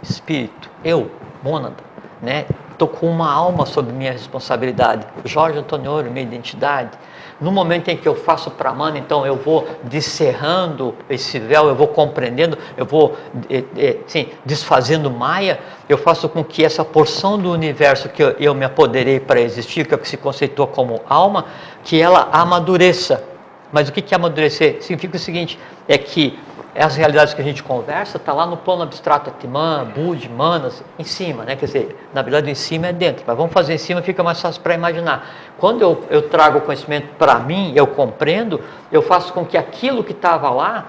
espírito, 0.02 0.70
eu, 0.84 1.10
mônada, 1.42 1.78
né, 2.22 2.46
estou 2.72 2.88
com 2.88 3.10
uma 3.10 3.32
alma 3.32 3.66
sob 3.66 3.92
minha 3.94 4.12
responsabilidade. 4.12 5.06
Jorge 5.24 5.58
Antoniori, 5.58 6.10
minha 6.10 6.24
identidade. 6.24 6.92
No 7.40 7.52
momento 7.52 7.90
em 7.90 7.98
que 7.98 8.08
eu 8.08 8.16
faço 8.16 8.52
Pramana, 8.52 8.98
então 8.98 9.26
eu 9.26 9.36
vou 9.36 9.68
descerrando 9.84 10.96
esse 11.10 11.40
véu, 11.40 11.68
eu 11.68 11.76
vou 11.76 11.88
compreendendo, 11.88 12.58
eu 12.78 12.86
vou 12.86 13.18
é, 13.50 13.64
é, 13.78 13.98
sim, 14.06 14.30
desfazendo 14.46 15.10
Maya, 15.10 15.60
eu 15.90 15.98
faço 15.98 16.30
com 16.30 16.44
que 16.44 16.64
essa 16.64 16.86
porção 16.86 17.38
do 17.38 17.52
universo 17.52 18.08
que 18.10 18.24
eu, 18.24 18.30
eu 18.40 18.54
me 18.54 18.64
apoderei 18.64 19.20
para 19.20 19.42
existir, 19.42 19.86
que 19.88 19.94
é 19.94 20.00
se 20.04 20.18
conceitua 20.18 20.68
como 20.68 21.02
alma, 21.08 21.46
que 21.84 22.00
ela 22.00 22.30
amadureça. 22.32 23.33
Mas 23.74 23.90
o 23.90 23.92
que 23.92 24.14
é 24.14 24.16
amadurecer? 24.16 24.78
Significa 24.82 25.18
o 25.18 25.20
seguinte, 25.20 25.60
é 25.88 25.98
que 25.98 26.40
as 26.76 26.96
realidades 26.96 27.34
que 27.34 27.42
a 27.42 27.44
gente 27.44 27.64
conversa 27.64 28.18
está 28.18 28.32
lá 28.32 28.46
no 28.46 28.56
plano 28.56 28.84
abstrato, 28.84 29.32
Atman, 29.32 29.86
Bud, 29.96 30.30
Manas, 30.30 30.84
em 30.98 31.04
cima, 31.04 31.44
né? 31.44 31.56
Quer 31.56 31.66
dizer, 31.66 32.10
na 32.14 32.22
verdade 32.22 32.52
em 32.52 32.56
cima 32.56 32.88
é 32.88 32.94
dentro, 32.94 33.24
mas 33.26 33.36
vamos 33.36 33.52
fazer 33.52 33.74
em 33.74 33.78
cima, 33.80 34.02
fica 34.04 34.24
mais 34.24 34.40
fácil 34.40 34.62
para 34.62 34.76
imaginar. 34.76 35.28
Quando 35.58 35.82
eu, 35.82 36.04
eu 36.12 36.30
trago 36.30 36.60
o 36.60 36.62
conhecimento 36.62 37.08
para 37.18 37.40
mim, 37.40 37.74
eu 37.76 37.88
compreendo, 37.88 38.62
eu 38.92 39.02
faço 39.02 39.34
com 39.34 39.44
que 39.44 39.58
aquilo 39.58 40.04
que 40.04 40.12
estava 40.12 40.52
lá 40.52 40.86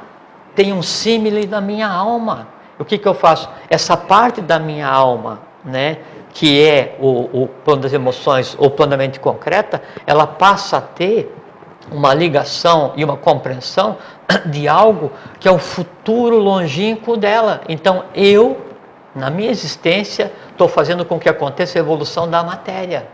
tenha 0.55 0.75
um 0.75 0.83
símile 0.83 1.47
na 1.47 1.63
minha 1.63 1.89
alma. 1.89 2.49
O 2.79 2.85
que, 2.85 2.99
que 2.99 3.09
eu 3.09 3.15
faço? 3.15 3.49
Essa 3.71 3.97
parte 3.97 4.43
da 4.43 4.59
minha 4.59 4.89
alma, 4.89 5.41
né? 5.65 5.99
Que 6.35 6.63
é 6.63 6.97
o, 7.01 7.45
o 7.45 7.49
plano 7.65 7.81
das 7.81 7.95
emoções, 7.95 8.55
ou 8.59 8.71
plano 8.71 8.91
da 8.91 8.97
mente 8.99 9.19
concreta, 9.21 9.83
ela 10.07 10.27
passa 10.27 10.79
a 10.79 10.81
ter 10.81 11.35
uma 11.91 12.15
ligação 12.15 12.93
e 12.97 13.05
uma 13.05 13.17
compreensão 13.17 13.97
de 14.47 14.69
algo 14.69 15.13
que 15.39 15.49
é 15.49 15.51
o 15.51 15.59
futuro 15.59 16.39
longínquo 16.39 17.17
dela. 17.17 17.61
Então 17.69 18.05
eu, 18.15 18.61
na 19.15 19.31
minha 19.31 19.51
existência, 19.51 20.33
estou 20.51 20.69
fazendo 20.69 21.05
com 21.05 21.19
que 21.19 21.29
aconteça 21.29 21.79
a 21.79 21.81
evolução 21.81 22.29
da 22.29 22.43
matéria. 22.43 23.07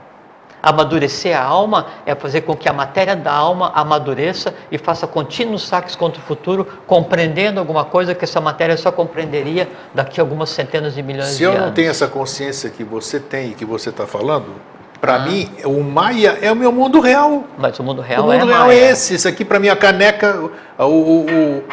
Amadurecer 0.62 1.34
a 1.34 1.42
alma 1.42 1.86
é 2.04 2.14
fazer 2.14 2.42
com 2.42 2.54
que 2.54 2.68
a 2.68 2.72
matéria 2.72 3.16
da 3.16 3.32
alma 3.32 3.72
amadureça 3.74 4.54
e 4.70 4.76
faça 4.76 5.06
contínuos 5.06 5.66
saques 5.66 5.96
contra 5.96 6.20
o 6.20 6.24
futuro, 6.24 6.66
compreendendo 6.86 7.58
alguma 7.58 7.84
coisa 7.86 8.14
que 8.14 8.24
essa 8.24 8.42
matéria 8.42 8.76
só 8.76 8.92
compreenderia 8.92 9.66
daqui 9.94 10.20
a 10.20 10.22
algumas 10.22 10.50
centenas 10.50 10.94
de 10.94 11.02
milhões 11.02 11.28
Se 11.28 11.38
de 11.38 11.44
anos. 11.44 11.56
Se 11.56 11.62
eu 11.62 11.66
não 11.66 11.72
tenho 11.72 11.90
essa 11.90 12.06
consciência 12.06 12.68
que 12.68 12.84
você 12.84 13.18
tem 13.18 13.52
e 13.52 13.54
que 13.54 13.64
você 13.64 13.88
está 13.88 14.06
falando, 14.06 14.52
para 15.00 15.14
ah. 15.14 15.18
mim, 15.20 15.48
o 15.64 15.82
Maia 15.82 16.38
é 16.42 16.52
o 16.52 16.56
meu 16.56 16.70
mundo 16.70 17.00
real. 17.00 17.44
Mas 17.56 17.78
o 17.78 17.82
mundo 17.82 18.02
real 18.02 18.24
o 18.24 18.26
mundo 18.26 18.34
é 18.34 18.44
real 18.44 18.66
Maia. 18.66 18.78
é 18.78 18.90
esse. 18.90 19.14
Isso 19.14 19.26
aqui 19.26 19.44
para 19.44 19.58
mim 19.58 19.68
a 19.68 19.76
caneca, 19.76 20.38
o, 20.78 20.84
o, 20.84 21.26
o 21.26 21.64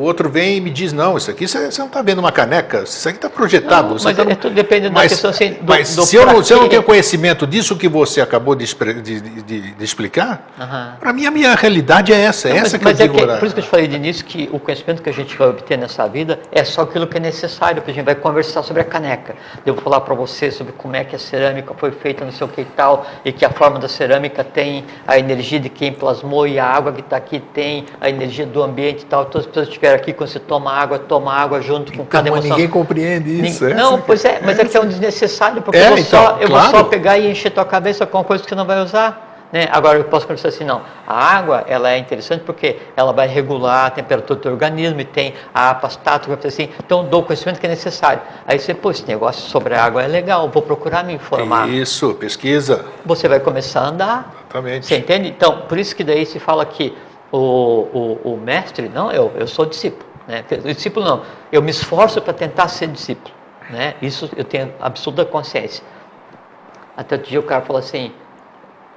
outro 0.00 0.28
vem 0.28 0.56
e 0.56 0.60
me 0.60 0.70
diz, 0.70 0.92
não, 0.92 1.16
isso 1.16 1.30
aqui 1.30 1.46
você, 1.46 1.58
não 1.78 1.86
está 1.86 2.02
vendo 2.02 2.18
uma 2.18 2.32
caneca, 2.32 2.82
isso 2.82 3.08
aqui 3.08 3.18
está 3.18 3.30
projetado. 3.30 3.94
Não, 3.94 4.02
mas 4.02 4.16
tá 4.16 4.24
no... 4.24 4.30
é 4.30 4.34
tudo 4.34 4.54
depende 4.54 4.88
da 4.88 5.00
questão 5.02 5.30
assim, 5.30 5.54
do, 5.54 5.64
Mas 5.64 5.94
do 5.94 6.04
se, 6.04 6.16
eu 6.16 6.26
não, 6.26 6.42
se 6.42 6.52
eu 6.52 6.60
não 6.60 6.68
tenho 6.68 6.82
conhecimento 6.82 7.46
disso 7.46 7.76
que 7.76 7.88
você 7.88 8.20
acabou 8.20 8.54
de, 8.54 8.66
de, 9.02 9.20
de, 9.20 9.74
de 9.74 9.84
explicar, 9.84 10.48
uhum. 10.58 10.96
para 10.98 11.12
mim 11.12 11.26
a 11.26 11.30
minha 11.30 11.54
realidade 11.54 12.12
é 12.12 12.20
essa, 12.20 12.48
é 12.48 12.56
essa 12.56 12.78
que 12.78 12.84
mas 12.84 12.98
eu 12.98 13.06
é 13.06 13.08
digo. 13.08 13.26
Que, 13.26 13.38
por 13.38 13.46
isso 13.46 13.54
que 13.54 13.60
eu 13.60 13.64
te 13.64 13.70
falei 13.70 13.86
de 13.86 13.96
início 13.96 14.24
que 14.24 14.48
o 14.52 14.58
conhecimento 14.58 15.02
que 15.02 15.10
a 15.10 15.12
gente 15.12 15.36
vai 15.36 15.48
obter 15.48 15.78
nessa 15.78 16.06
vida 16.08 16.38
é 16.50 16.64
só 16.64 16.82
aquilo 16.82 17.06
que 17.06 17.16
é 17.16 17.20
necessário, 17.20 17.76
porque 17.76 17.90
a 17.90 17.94
gente 17.94 18.04
vai 18.04 18.14
conversar 18.14 18.62
sobre 18.62 18.82
a 18.82 18.84
caneca. 18.84 19.34
Eu 19.64 19.74
vou 19.74 19.82
falar 19.82 20.00
para 20.00 20.14
você 20.14 20.50
sobre 20.50 20.72
como 20.72 20.96
é 20.96 21.04
que 21.04 21.16
a 21.16 21.18
cerâmica 21.18 21.74
foi 21.74 21.90
feita, 21.92 22.24
não 22.24 22.32
sei 22.32 22.46
o 22.46 22.50
que 22.50 22.62
e 22.62 22.64
tal, 22.64 23.06
e 23.24 23.32
que 23.32 23.44
a 23.44 23.50
forma 23.50 23.78
da 23.78 23.88
cerâmica 23.88 24.42
tem 24.42 24.84
a 25.06 25.18
energia 25.18 25.60
de 25.60 25.68
quem 25.68 25.92
plasmou 25.92 26.46
e 26.46 26.58
a 26.58 26.66
água 26.66 26.92
que 26.92 27.00
está 27.00 27.16
aqui 27.16 27.40
tem 27.40 27.86
a 28.00 28.08
energia 28.08 28.46
do 28.46 28.62
ambiente 28.62 29.02
e 29.02 29.06
tal. 29.06 29.26
Todas 29.26 29.46
as 29.46 29.52
pessoas 29.52 29.68
estiveram 29.84 29.96
aqui, 29.96 30.12
quando 30.12 30.30
você 30.30 30.40
toma 30.40 30.72
água, 30.72 30.98
toma 30.98 31.32
água 31.32 31.60
junto 31.60 31.92
com 31.92 32.02
então, 32.02 32.06
cada 32.06 32.28
emoção. 32.28 32.50
ninguém 32.50 32.68
compreende 32.68 33.46
isso. 33.46 33.68
Não, 33.68 34.00
pois 34.00 34.24
é, 34.24 34.40
mas 34.42 34.58
é 34.58 34.64
que 34.64 34.76
é 34.76 34.80
um 34.80 34.88
desnecessário, 34.88 35.62
porque 35.62 35.78
é, 35.78 35.84
eu, 35.84 35.88
vou, 35.90 35.98
então, 35.98 36.24
só, 36.24 36.38
eu 36.40 36.48
claro. 36.48 36.70
vou 36.70 36.80
só 36.80 36.84
pegar 36.84 37.18
e 37.18 37.30
encher 37.30 37.50
tua 37.50 37.64
cabeça 37.64 38.06
com 38.06 38.24
coisa 38.24 38.42
que 38.42 38.48
você 38.48 38.54
não 38.54 38.64
vai 38.64 38.82
usar. 38.82 39.32
Né? 39.52 39.68
Agora 39.70 39.98
eu 39.98 40.04
posso 40.04 40.26
pensar 40.26 40.48
assim, 40.48 40.64
não, 40.64 40.82
a 41.06 41.14
água 41.14 41.64
ela 41.68 41.92
é 41.92 41.96
interessante 41.96 42.42
porque 42.42 42.76
ela 42.96 43.12
vai 43.12 43.28
regular 43.28 43.86
a 43.86 43.90
temperatura 43.90 44.36
do 44.36 44.42
teu 44.42 44.50
organismo 44.50 45.00
e 45.00 45.04
tem 45.04 45.34
a 45.54 45.70
apastato, 45.70 46.28
assim, 46.44 46.68
então 46.84 47.04
dou 47.04 47.20
o 47.20 47.24
conhecimento 47.24 47.60
que 47.60 47.66
é 47.66 47.68
necessário. 47.68 48.20
Aí 48.46 48.58
você, 48.58 48.74
pô, 48.74 48.90
esse 48.90 49.06
negócio 49.06 49.48
sobre 49.48 49.74
a 49.74 49.84
água 49.84 50.02
é 50.02 50.08
legal, 50.08 50.48
vou 50.48 50.60
procurar 50.62 51.04
me 51.04 51.12
informar. 51.12 51.68
Isso, 51.68 52.14
pesquisa. 52.14 52.84
Você 53.04 53.28
vai 53.28 53.38
começar 53.38 53.82
a 53.82 53.88
andar. 53.90 54.34
Exatamente. 54.50 54.86
Você 54.86 54.96
entende? 54.96 55.28
Então, 55.28 55.62
por 55.68 55.78
isso 55.78 55.94
que 55.94 56.02
daí 56.02 56.26
se 56.26 56.40
fala 56.40 56.64
que 56.66 56.92
o, 57.36 58.18
o, 58.24 58.34
o 58.34 58.36
mestre, 58.36 58.88
não 58.88 59.10
eu, 59.10 59.32
eu 59.34 59.46
sou 59.46 59.66
discípulo. 59.66 60.08
Né? 60.28 60.44
Discípulo 60.64 61.04
não, 61.04 61.22
eu 61.50 61.60
me 61.60 61.70
esforço 61.70 62.20
para 62.20 62.32
tentar 62.32 62.68
ser 62.68 62.88
discípulo. 62.88 63.34
Né? 63.70 63.94
Isso 64.00 64.30
eu 64.36 64.44
tenho 64.44 64.72
absoluta 64.80 65.24
consciência. 65.24 65.82
Até 66.96 67.16
outro 67.16 67.30
dia 67.30 67.40
o 67.40 67.42
cara 67.42 67.62
falou 67.62 67.80
assim, 67.80 68.12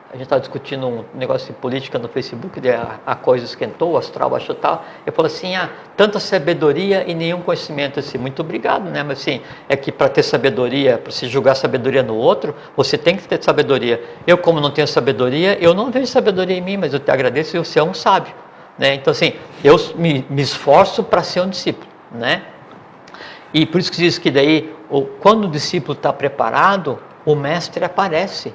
a 0.10 0.14
gente 0.14 0.24
estava 0.24 0.40
discutindo 0.40 0.88
um 0.88 1.04
negócio 1.14 1.54
de 1.54 1.60
política 1.60 2.00
no 2.00 2.08
Facebook, 2.08 2.62
a, 2.70 3.00
a 3.06 3.16
coisa 3.16 3.44
esquentou, 3.44 3.98
astral 3.98 4.30
baixou 4.30 4.56
tal. 4.56 4.86
Eu 5.06 5.12
falei 5.12 5.30
assim, 5.30 5.56
ah, 5.56 5.70
tanta 5.98 6.18
sabedoria 6.18 7.04
e 7.06 7.14
nenhum 7.14 7.42
conhecimento. 7.42 8.00
Assim, 8.00 8.18
muito 8.18 8.42
obrigado, 8.42 8.90
né? 8.90 9.04
Mas 9.04 9.20
assim, 9.20 9.42
é 9.68 9.76
que 9.76 9.92
para 9.92 10.08
ter 10.08 10.24
sabedoria, 10.24 10.98
para 10.98 11.12
se 11.12 11.28
julgar 11.28 11.56
sabedoria 11.56 12.02
no 12.02 12.16
outro, 12.16 12.56
você 12.76 12.98
tem 12.98 13.18
que 13.18 13.28
ter 13.28 13.44
sabedoria. 13.44 14.02
Eu, 14.26 14.38
como 14.38 14.62
não 14.62 14.72
tenho 14.72 14.88
sabedoria, 14.88 15.58
eu 15.62 15.74
não 15.74 15.92
vejo 15.92 16.08
sabedoria 16.08 16.56
em 16.56 16.62
mim, 16.62 16.78
mas 16.78 16.94
eu 16.94 17.02
te 17.02 17.12
agradeço 17.12 17.58
e 17.58 17.60
você 17.60 17.78
é 17.78 17.84
um 17.84 17.94
sábio. 17.94 18.34
Né? 18.78 18.94
Então, 18.96 19.12
assim, 19.12 19.34
eu 19.62 19.76
me, 19.96 20.26
me 20.30 20.42
esforço 20.42 21.04
para 21.04 21.22
ser 21.22 21.42
um 21.42 21.50
discípulo. 21.50 21.88
Né? 22.12 22.44
E 23.54 23.66
por 23.66 23.82
isso 23.82 23.92
que 23.92 23.98
diz 23.98 24.18
que 24.18 24.32
daí, 24.32 24.74
quando 25.20 25.46
o 25.46 25.52
discípulo 25.52 25.94
está 25.94 26.14
preparado, 26.14 26.98
o 27.26 27.36
mestre 27.36 27.84
aparece. 27.84 28.54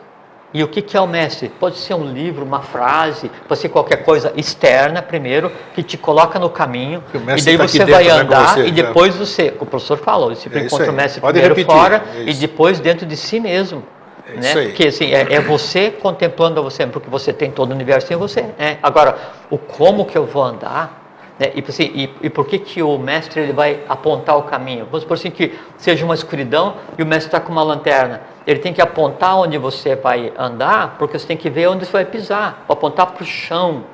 E 0.55 0.62
o 0.62 0.68
que, 0.68 0.82
que 0.82 0.96
é 0.96 1.00
o 1.00 1.07
mestre? 1.07 1.48
Pode 1.48 1.78
ser 1.78 1.94
um 1.94 2.05
livro, 2.05 2.44
uma 2.44 2.61
frase, 2.61 3.30
pode 3.48 3.61
ser 3.61 3.70
qualquer 3.70 4.05
coisa 4.05 4.32
externa 4.36 5.00
primeiro, 5.00 5.50
que 5.74 5.82
te 5.82 5.96
coloca 5.96 6.38
no 6.38 6.50
caminho, 6.50 7.03
e 7.14 7.42
daí 7.42 7.57
tá 7.57 7.66
você 7.66 7.84
vai 7.84 8.05
dentro, 8.05 8.20
andar, 8.20 8.57
né, 8.57 8.62
você, 8.62 8.68
e 8.68 8.70
depois 8.70 9.16
você, 9.16 9.55
o 9.59 9.64
professor 9.64 9.96
falou, 9.96 10.34
você 10.34 10.48
é 10.53 10.59
encontra 10.64 10.90
o 10.90 10.94
mestre 10.94 11.20
pode 11.20 11.40
primeiro 11.40 11.55
repetir, 11.55 11.80
fora, 11.80 12.05
é 12.14 12.30
e 12.30 12.34
depois 12.34 12.80
dentro 12.80 13.07
de 13.07 13.16
si 13.16 13.40
mesmo. 13.40 13.82
É 14.26 14.36
né? 14.40 14.66
Porque 14.66 14.88
assim, 14.88 15.12
é, 15.12 15.34
é, 15.34 15.40
você 15.40 15.90
contemplando 15.90 16.62
você, 16.62 16.86
porque 16.86 17.11
você 17.11 17.32
tem 17.32 17.50
todo 17.50 17.70
o 17.70 17.74
universo 17.74 18.12
em 18.12 18.16
você. 18.16 18.42
Né? 18.59 18.78
Agora, 18.82 19.16
o 19.50 19.59
como 19.59 20.05
que 20.05 20.16
eu 20.16 20.26
vou 20.26 20.44
andar, 20.44 21.01
né? 21.39 21.53
e, 21.55 21.64
assim, 21.66 21.91
e, 21.95 22.11
e, 22.22 22.30
por 22.30 22.47
que, 22.47 22.59
que 22.59 22.83
o 22.83 22.99
mestre 22.99 23.41
ele 23.41 23.53
vai 23.53 23.80
apontar 23.89 24.37
o 24.37 24.43
caminho? 24.43 24.85
Vamos 24.87 25.03
supor 25.03 25.16
assim 25.16 25.30
que 25.30 25.59
seja 25.76 26.05
uma 26.05 26.14
escuridão 26.14 26.76
e 26.99 27.03
o 27.03 27.07
mestre 27.07 27.28
está 27.28 27.41
com 27.41 27.53
uma 27.53 27.62
lanterna. 27.62 28.22
Ele 28.47 28.59
tem 28.59 28.72
que 28.72 28.83
apontar 28.83 29.39
onde 29.39 29.57
você 29.57 29.95
vai 29.95 30.33
andar, 30.37 30.97
porque 30.99 31.18
você 31.18 31.26
tem 31.26 31.37
que 31.37 31.49
ver 31.49 31.68
onde 31.68 31.85
você 31.85 31.93
vai 31.93 32.05
pisar, 32.05 32.64
apontar 32.68 33.07
para 33.07 33.22
o 33.22 33.26
chão 33.26 33.85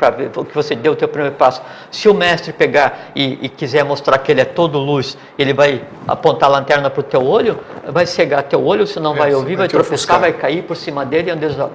para 0.00 0.08
ver 0.16 0.30
que 0.30 0.54
você 0.54 0.74
deu 0.74 0.92
o 0.92 0.96
teu 0.96 1.06
primeiro 1.06 1.36
passo. 1.36 1.60
Se 1.90 2.08
o 2.08 2.14
mestre 2.14 2.54
pegar 2.54 3.10
e, 3.14 3.38
e, 3.42 3.48
quiser 3.50 3.84
mostrar 3.84 4.16
que 4.16 4.32
ele 4.32 4.40
é 4.40 4.46
todo 4.46 4.78
luz, 4.78 5.18
ele 5.38 5.52
vai 5.52 5.84
apontar 6.08 6.48
a 6.48 6.52
lanterna 6.52 6.88
para 6.88 7.00
o 7.00 7.02
teu 7.02 7.22
olho, 7.22 7.60
vai 7.86 8.06
cegar 8.06 8.44
teu 8.44 8.64
olho, 8.64 8.86
você 8.86 8.98
não 8.98 9.14
é, 9.14 9.18
vai 9.18 9.34
ouvir, 9.34 9.56
vai, 9.56 9.68
vai 9.68 9.68
tropeçar, 9.68 10.18
vai 10.18 10.32
cair 10.32 10.62
por 10.62 10.74
cima 10.74 11.04
dele, 11.04 11.30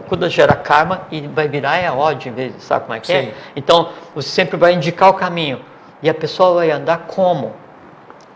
quando 0.08 0.28
gera 0.28 0.56
karma 0.56 1.02
e 1.12 1.22
vai 1.28 1.48
virar 1.48 1.78
é 1.78 1.92
ódio, 1.92 2.32
em 2.32 2.34
vez 2.34 2.56
de, 2.56 2.64
sabe 2.64 2.86
como 2.86 2.96
é 2.96 3.00
que 3.00 3.14
é? 3.14 3.22
Sim. 3.22 3.28
é? 3.28 3.34
Então, 3.56 3.90
você 4.16 4.30
sempre 4.30 4.58
vai 4.58 4.74
indicar 4.74 5.10
o 5.10 5.14
caminho. 5.14 5.62
E 6.02 6.10
a 6.10 6.14
pessoa 6.14 6.56
vai 6.56 6.72
andar 6.72 7.06
como? 7.08 7.54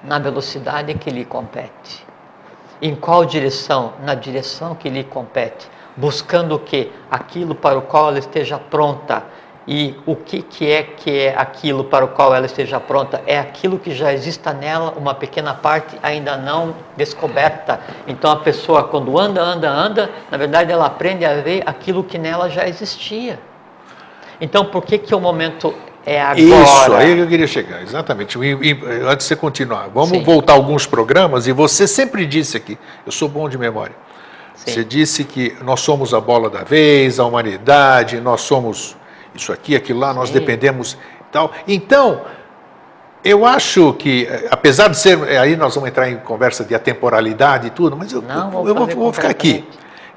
Na 0.03 0.19
velocidade 0.19 0.93
que 0.93 1.09
lhe 1.09 1.25
compete. 1.25 2.05
Em 2.81 2.95
qual 2.95 3.25
direção? 3.25 3.93
Na 4.03 4.13
direção 4.13 4.75
que 4.75 4.87
lhe 4.87 5.03
compete. 5.03 5.67
Buscando 5.97 6.55
o 6.55 6.59
que? 6.59 6.91
Aquilo 7.11 7.53
para 7.53 7.77
o 7.77 7.81
qual 7.81 8.09
ela 8.09 8.19
esteja 8.19 8.57
pronta 8.57 9.23
e 9.67 9.95
o 10.05 10.15
que, 10.15 10.41
que 10.41 10.69
é 10.69 10.83
que 10.83 11.11
é 11.11 11.35
aquilo 11.37 11.83
para 11.83 12.03
o 12.03 12.07
qual 12.07 12.33
ela 12.33 12.45
esteja 12.45 12.79
pronta? 12.79 13.21
É 13.27 13.37
aquilo 13.37 13.77
que 13.77 13.93
já 13.93 14.11
exista 14.11 14.51
nela, 14.51 14.95
uma 14.97 15.13
pequena 15.13 15.53
parte 15.53 15.95
ainda 16.01 16.35
não 16.35 16.75
descoberta. 16.97 17.79
Então 18.07 18.31
a 18.31 18.37
pessoa, 18.37 18.83
quando 18.83 19.17
anda, 19.19 19.41
anda, 19.41 19.69
anda, 19.69 20.09
na 20.31 20.37
verdade 20.37 20.71
ela 20.71 20.85
aprende 20.85 21.23
a 21.23 21.35
ver 21.41 21.61
aquilo 21.65 22.03
que 22.03 22.17
nela 22.17 22.49
já 22.49 22.67
existia. 22.67 23.39
Então 24.41 24.65
por 24.65 24.83
que, 24.83 24.97
que 24.97 25.13
o 25.13 25.19
momento 25.19 25.73
é 26.05 26.19
agora? 26.19 26.39
Isso, 26.39 26.93
aí 26.93 27.15
que 27.15 27.21
eu 27.21 27.27
queria 27.27 27.47
chegar, 27.47 27.83
exatamente. 27.83 28.39
E, 28.39 28.71
e, 28.71 28.71
antes 29.03 29.25
de 29.27 29.29
você 29.29 29.35
continuar, 29.35 29.89
vamos 29.93 30.17
Sim. 30.17 30.23
voltar 30.23 30.53
a 30.53 30.55
alguns 30.55 30.87
programas, 30.87 31.45
e 31.45 31.51
você 31.51 31.87
sempre 31.87 32.25
disse 32.25 32.57
aqui, 32.57 32.77
eu 33.05 33.11
sou 33.11 33.29
bom 33.29 33.47
de 33.47 33.57
memória. 33.57 33.95
Sim. 34.55 34.71
Você 34.71 34.83
disse 34.83 35.23
que 35.23 35.55
nós 35.61 35.79
somos 35.81 36.13
a 36.13 36.19
bola 36.19 36.49
da 36.49 36.63
vez, 36.63 37.19
a 37.19 37.25
humanidade, 37.25 38.19
nós 38.19 38.41
somos 38.41 38.97
isso 39.33 39.51
aqui, 39.51 39.75
aquilo 39.75 39.99
lá, 39.99 40.13
nós 40.13 40.29
Sim. 40.29 40.35
dependemos 40.35 40.97
tal. 41.31 41.51
Então, 41.67 42.21
eu 43.23 43.45
acho 43.45 43.93
que, 43.93 44.27
eh, 44.29 44.47
apesar 44.49 44.87
de 44.89 44.97
ser, 44.97 45.19
eh, 45.27 45.37
aí 45.37 45.55
nós 45.55 45.75
vamos 45.75 45.89
entrar 45.89 46.09
em 46.09 46.17
conversa 46.17 46.63
de 46.63 46.73
atemporalidade 46.73 47.67
e 47.67 47.69
tudo, 47.69 47.95
mas 47.97 48.11
eu, 48.11 48.21
Não, 48.21 48.67
eu 48.67 48.73
vou, 48.73 48.87
vou 48.87 49.13
ficar 49.13 49.29
aqui. 49.29 49.65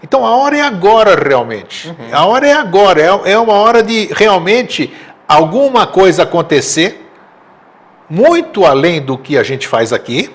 Então, 0.02 0.26
a 0.26 0.36
hora 0.36 0.56
é 0.56 0.62
agora 0.62 1.14
realmente. 1.14 1.88
Uhum. 1.88 1.94
A 2.12 2.26
hora 2.26 2.46
é 2.46 2.52
agora. 2.52 3.00
É, 3.00 3.32
é 3.32 3.38
uma 3.38 3.54
hora 3.54 3.82
de 3.82 4.06
realmente 4.12 4.92
alguma 5.28 5.86
coisa 5.86 6.24
acontecer, 6.24 7.08
muito 8.08 8.64
além 8.64 9.00
do 9.00 9.16
que 9.16 9.38
a 9.38 9.42
gente 9.42 9.66
faz 9.66 9.92
aqui, 9.92 10.30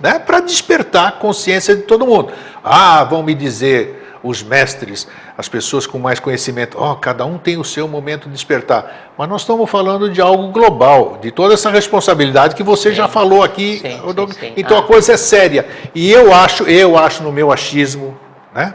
né, 0.00 0.18
para 0.18 0.40
despertar 0.40 1.08
a 1.08 1.12
consciência 1.12 1.76
de 1.76 1.82
todo 1.82 2.06
mundo. 2.06 2.32
Ah, 2.62 3.04
vão 3.04 3.22
me 3.22 3.34
dizer, 3.34 3.99
os 4.22 4.42
mestres, 4.42 5.08
as 5.36 5.48
pessoas 5.48 5.86
com 5.86 5.98
mais 5.98 6.20
conhecimento. 6.20 6.76
Oh, 6.80 6.94
cada 6.96 7.24
um 7.24 7.38
tem 7.38 7.56
o 7.56 7.64
seu 7.64 7.88
momento 7.88 8.28
de 8.28 8.34
despertar. 8.34 9.12
Mas 9.16 9.28
nós 9.28 9.42
estamos 9.42 9.68
falando 9.68 10.10
de 10.10 10.20
algo 10.20 10.48
global, 10.48 11.18
de 11.20 11.30
toda 11.30 11.54
essa 11.54 11.70
responsabilidade 11.70 12.54
que 12.54 12.62
você 12.62 12.90
sim. 12.90 12.96
já 12.96 13.08
falou 13.08 13.42
aqui. 13.42 13.78
Sim, 13.80 14.00
sim, 14.38 14.52
então 14.56 14.76
ah. 14.76 14.80
a 14.80 14.82
coisa 14.82 15.12
é 15.12 15.16
séria. 15.16 15.66
E 15.94 16.10
eu 16.10 16.32
acho, 16.32 16.64
eu 16.64 16.98
acho 16.98 17.22
no 17.22 17.32
meu 17.32 17.50
achismo, 17.50 18.18
né, 18.54 18.74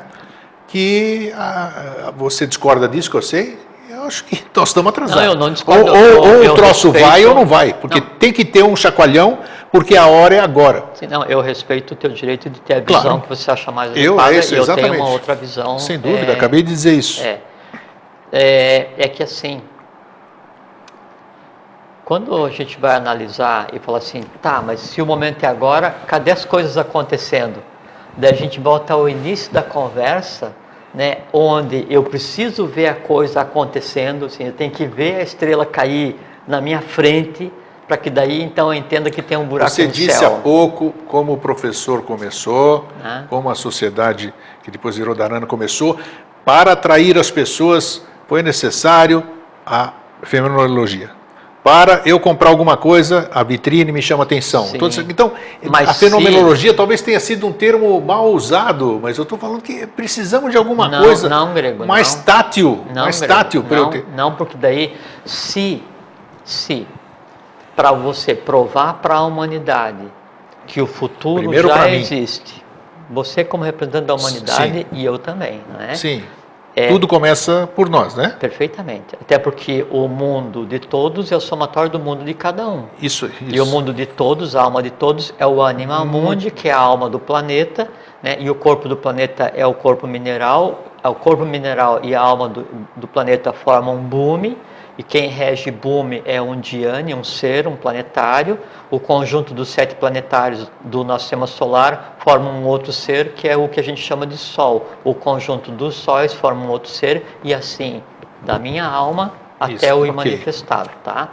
que 0.68 1.32
ah, 1.36 2.12
você 2.18 2.48
discorda 2.48 2.88
disso 2.88 3.10
que 3.10 3.18
eu 3.18 3.22
sei? 3.22 3.58
Eu 3.90 4.04
acho 4.04 4.24
que 4.26 4.44
nós 4.54 4.70
estamos 4.70 4.90
atrasados. 4.90 5.24
Não, 5.24 5.32
eu 5.32 5.40
não 5.40 5.54
discordo. 5.54 5.92
Ou, 5.92 5.98
ou, 5.98 6.46
ou 6.46 6.52
o 6.52 6.56
troço 6.56 6.92
respeito... 6.92 7.10
vai 7.10 7.26
ou 7.26 7.34
não 7.34 7.46
vai, 7.46 7.74
porque 7.74 8.00
não. 8.00 8.08
tem 8.20 8.34
que 8.34 8.44
ter 8.44 8.64
um 8.64 8.76
chacoalhão 8.76 9.40
porque 9.76 9.98
a 9.98 10.08
hora 10.08 10.36
é 10.36 10.40
agora. 10.40 10.86
Sim, 10.94 11.08
não, 11.08 11.26
eu 11.26 11.42
respeito 11.42 11.92
o 11.92 11.98
teu 11.98 12.10
direito 12.10 12.50
de 12.50 12.62
ter 12.62 12.76
a 12.76 12.80
visão 12.80 13.02
claro. 13.02 13.22
que 13.24 13.28
você 13.28 13.52
acha 13.52 13.74
mais 13.74 13.92
adequada. 13.92 14.32
Eu, 14.32 14.38
é 14.38 14.40
isso, 14.40 14.56
eu 14.56 14.74
tenho 14.74 14.94
uma 14.94 15.10
outra 15.10 15.36
visão. 15.36 15.78
Sem 15.80 16.00
dúvida, 16.00 16.32
é, 16.32 16.34
acabei 16.34 16.64
de 16.64 16.70
dizer 16.70 16.94
isso. 16.94 17.22
É, 17.22 17.40
é, 18.32 18.90
é 18.98 19.08
que 19.10 19.22
assim, 19.22 19.62
quando 22.06 22.46
a 22.46 22.50
gente 22.50 22.80
vai 22.80 22.96
analisar 22.96 23.68
e 23.74 23.80
falar 23.80 23.98
assim, 23.98 24.24
tá, 24.42 24.64
mas 24.66 24.80
se 24.80 25.02
o 25.02 25.06
momento 25.06 25.44
é 25.44 25.48
agora, 25.48 25.94
cadê 26.08 26.32
as 26.32 26.46
coisas 26.46 26.78
acontecendo? 26.78 27.62
Daí 28.16 28.32
a 28.32 28.36
gente 28.36 28.62
volta 28.62 28.94
ao 28.94 29.10
início 29.10 29.52
da 29.52 29.62
conversa, 29.62 30.54
né, 30.94 31.18
onde 31.34 31.86
eu 31.90 32.02
preciso 32.02 32.66
ver 32.66 32.88
a 32.88 32.96
coisa 32.96 33.42
acontecendo, 33.42 34.24
assim, 34.24 34.46
eu 34.46 34.54
tenho 34.54 34.72
que 34.72 34.86
ver 34.86 35.16
a 35.18 35.22
estrela 35.22 35.66
cair 35.66 36.18
na 36.48 36.62
minha 36.62 36.80
frente, 36.80 37.52
para 37.88 37.98
que 37.98 38.10
daí 38.10 38.42
então 38.42 38.74
eu 38.74 38.80
entenda 38.80 39.10
que 39.12 39.22
tem 39.22 39.38
um 39.38 39.46
buraco 39.46 39.70
Você 39.70 39.86
no 39.86 39.92
disse 39.92 40.18
céu. 40.18 40.38
há 40.38 40.40
pouco 40.40 40.94
como 41.08 41.34
o 41.34 41.38
professor 41.38 42.02
começou, 42.02 42.88
ah. 43.04 43.24
como 43.30 43.50
a 43.50 43.56
sociedade 43.56 44.34
que 44.64 44.72
depois 44.72 44.98
virou 44.98 45.14
Darana 45.14 45.46
começou. 45.46 45.98
Para 46.44 46.72
atrair 46.72 47.18
as 47.18 47.30
pessoas 47.30 48.04
foi 48.28 48.42
necessário 48.42 49.24
a 49.66 49.94
fenomenologia. 50.24 51.12
Para 51.64 52.04
eu 52.06 52.20
comprar 52.20 52.50
alguma 52.50 52.78
coisa, 52.78 53.28
a 53.34 53.42
vitrine 53.42 53.92
me 53.92 54.00
chama 54.00 54.24
atenção. 54.24 54.70
Então, 55.10 55.32
mas 55.68 55.90
a 55.90 55.94
fenomenologia 55.96 56.76
talvez 56.76 57.02
tenha 57.02 57.20
sido 57.20 57.48
um 57.48 57.52
termo 57.52 58.00
mal 58.02 58.32
usado, 58.32 59.00
mas 59.02 59.18
eu 59.18 59.24
estou 59.24 59.36
falando 59.36 59.64
que 59.64 59.88
precisamos 59.88 60.52
de 60.52 60.58
alguma 60.58 60.88
não, 60.88 61.04
coisa 61.04 61.28
não, 61.28 61.56
grego, 61.56 61.84
mais 61.88 62.16
não. 62.18 62.24
tátil. 62.24 62.86
Não, 62.94 63.04
mais 63.06 63.20
grego, 63.20 63.34
tátil 63.34 63.66
eu 63.68 63.88
ter. 63.88 64.06
Não, 64.16 64.36
porque 64.36 64.56
daí, 64.56 64.96
se, 65.26 65.82
se 66.44 66.86
para 67.76 67.92
você 67.92 68.34
provar 68.34 68.96
para 68.96 69.16
a 69.16 69.24
humanidade 69.24 70.06
que 70.66 70.82
o 70.82 70.88
futuro 70.88 71.42
Primeiro 71.42 71.68
já 71.68 71.90
existe. 71.90 72.64
Você 73.10 73.44
como 73.44 73.64
representante 73.64 74.06
da 74.06 74.16
humanidade 74.16 74.80
Sim. 74.80 74.86
e 74.92 75.06
eu 75.06 75.20
também, 75.20 75.62
não 75.72 75.80
é? 75.80 75.94
Sim. 75.94 76.24
É, 76.76 76.90
Tudo 76.90 77.08
começa 77.08 77.70
por 77.74 77.88
nós, 77.88 78.16
né? 78.16 78.36
Perfeitamente. 78.38 79.16
Até 79.22 79.38
porque 79.38 79.86
o 79.90 80.10
mundo 80.10 80.66
de 80.66 80.78
todos 80.78 81.32
é 81.32 81.36
o 81.36 81.40
somatório 81.40 81.90
do 81.90 82.00
mundo 82.00 82.26
de 82.26 82.34
cada 82.34 82.68
um. 82.68 82.86
Isso, 83.02 83.28
isso. 83.28 83.56
E 83.56 83.62
o 83.62 83.66
mundo 83.66 83.94
de 83.94 84.06
todos, 84.06 84.58
a 84.58 84.64
alma 84.64 84.84
de 84.84 84.90
todos, 84.90 85.34
é 85.40 85.48
o 85.48 85.64
anima 85.64 86.02
hum. 86.02 86.06
mundi, 86.06 86.52
que 86.52 86.68
é 86.68 86.74
a 86.74 86.78
alma 86.78 87.10
do 87.10 87.18
planeta, 87.18 87.88
né? 88.22 88.36
E 88.40 88.50
o 88.50 88.56
corpo 88.56 88.90
do 88.90 88.98
planeta 88.98 89.54
é 89.56 89.66
o 89.66 89.74
corpo 89.74 90.06
mineral. 90.06 90.84
O 91.02 91.14
corpo 91.14 91.46
mineral 91.46 92.02
e 92.04 92.14
a 92.14 92.20
alma 92.20 92.50
do, 92.50 92.68
do 92.96 93.08
planeta 93.08 93.54
formam 93.54 93.96
um 93.96 94.04
bume 94.04 94.58
e 94.98 95.04
quem 95.04 95.28
rege 95.28 95.70
Bume 95.72 96.22
é 96.26 96.42
um 96.42 96.60
Diane, 96.60 97.14
um 97.14 97.24
ser, 97.24 97.68
um 97.68 97.76
planetário. 97.76 98.58
O 98.90 99.00
conjunto 99.00 99.54
dos 99.54 99.68
sete 99.68 99.96
planetários 99.96 100.72
do 100.86 101.04
nosso 101.04 101.24
sistema 101.24 101.48
solar 101.48 102.16
forma 102.20 102.50
um 102.50 102.66
outro 102.66 102.94
ser, 102.94 103.34
que 103.34 103.48
é 103.48 103.58
o 103.58 103.68
que 103.68 103.80
a 103.80 103.84
gente 103.84 104.02
chama 104.02 104.26
de 104.26 104.38
Sol. 104.38 104.88
O 105.04 105.14
conjunto 105.14 105.70
dos 105.72 105.96
sóis 105.96 106.34
forma 106.34 106.66
um 106.66 106.70
outro 106.70 106.90
ser, 106.90 107.26
e 107.44 107.54
assim, 107.54 108.02
da 108.42 108.58
minha 108.58 108.86
alma 108.86 109.34
até 109.60 109.88
Isso, 109.88 109.96
o 109.96 110.06
imanifestado, 110.06 110.90
okay. 110.90 111.02
tá? 111.04 111.30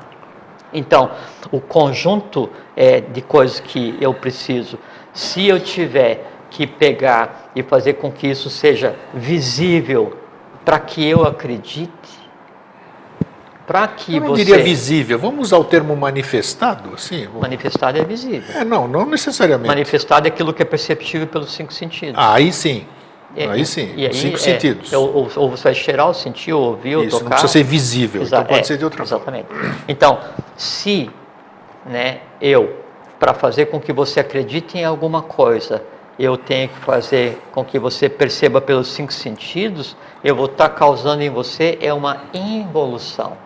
Então, 0.72 1.10
o 1.50 1.60
conjunto 1.60 2.50
é, 2.74 3.00
de 3.00 3.20
coisas 3.20 3.60
que 3.60 3.96
eu 4.00 4.14
preciso, 4.14 4.78
se 5.12 5.46
eu 5.46 5.60
tiver 5.60 6.26
que 6.50 6.66
pegar 6.66 7.50
e 7.54 7.62
fazer 7.62 7.94
com 7.94 8.10
que 8.10 8.26
isso 8.26 8.50
seja 8.50 8.96
visível 9.12 10.16
para 10.64 10.78
que 10.78 11.06
eu 11.06 11.24
acredite, 11.24 12.22
para 13.73 13.89
que 13.89 14.16
eu 14.16 14.20
você... 14.20 14.45
diria 14.45 14.62
visível, 14.62 15.18
vamos 15.18 15.47
usar 15.47 15.57
o 15.57 15.64
termo 15.64 15.97
manifestado, 15.97 16.91
assim? 16.93 17.27
Manifestado 17.41 17.97
é 17.97 18.05
visível. 18.05 18.55
É, 18.55 18.62
não, 18.66 18.87
não 18.87 19.07
necessariamente. 19.07 19.66
Manifestado 19.66 20.29
é 20.29 20.31
aquilo 20.31 20.53
que 20.53 20.61
é 20.61 20.64
perceptível 20.66 21.27
pelos 21.27 21.55
cinco 21.55 21.73
sentidos. 21.73 22.16
Ah, 22.18 22.35
aí 22.35 22.53
sim. 22.53 22.85
É, 23.35 23.47
aí 23.47 23.64
sim, 23.64 23.95
e 23.97 24.12
cinco 24.12 24.37
é, 24.37 24.41
sentidos. 24.41 24.93
Ou, 24.93 25.27
ou, 25.37 25.49
você 25.49 25.64
vai 25.64 25.75
cheirar, 25.75 26.07
ou 26.07 26.12
sentir, 26.12 26.53
ou 26.53 26.64
ouvir, 26.64 26.97
ou 26.97 27.05
Isso, 27.05 27.12
tocar. 27.12 27.25
não 27.25 27.31
precisa 27.31 27.51
ser 27.51 27.62
visível, 27.62 28.23
então 28.23 28.45
pode 28.45 28.61
é, 28.61 28.62
ser 28.62 28.77
de 28.77 28.85
outra 28.85 29.05
exatamente. 29.05 29.47
forma. 29.47 29.62
Exatamente. 29.62 29.85
Então, 29.89 30.18
se 30.55 31.11
né, 31.87 32.18
eu, 32.43 32.77
para 33.18 33.33
fazer 33.33 33.66
com 33.66 33.81
que 33.81 33.91
você 33.91 34.20
acredite 34.20 34.77
em 34.77 34.85
alguma 34.85 35.23
coisa, 35.23 35.83
eu 36.18 36.37
tenho 36.37 36.68
que 36.68 36.79
fazer 36.81 37.41
com 37.53 37.64
que 37.64 37.79
você 37.79 38.07
perceba 38.07 38.61
pelos 38.61 38.89
cinco 38.89 39.14
sentidos, 39.14 39.97
eu 40.23 40.37
vou 40.37 40.45
estar 40.45 40.68
causando 40.68 41.23
em 41.23 41.31
você 41.31 41.79
é 41.81 41.91
uma 41.91 42.25
involução 42.35 43.41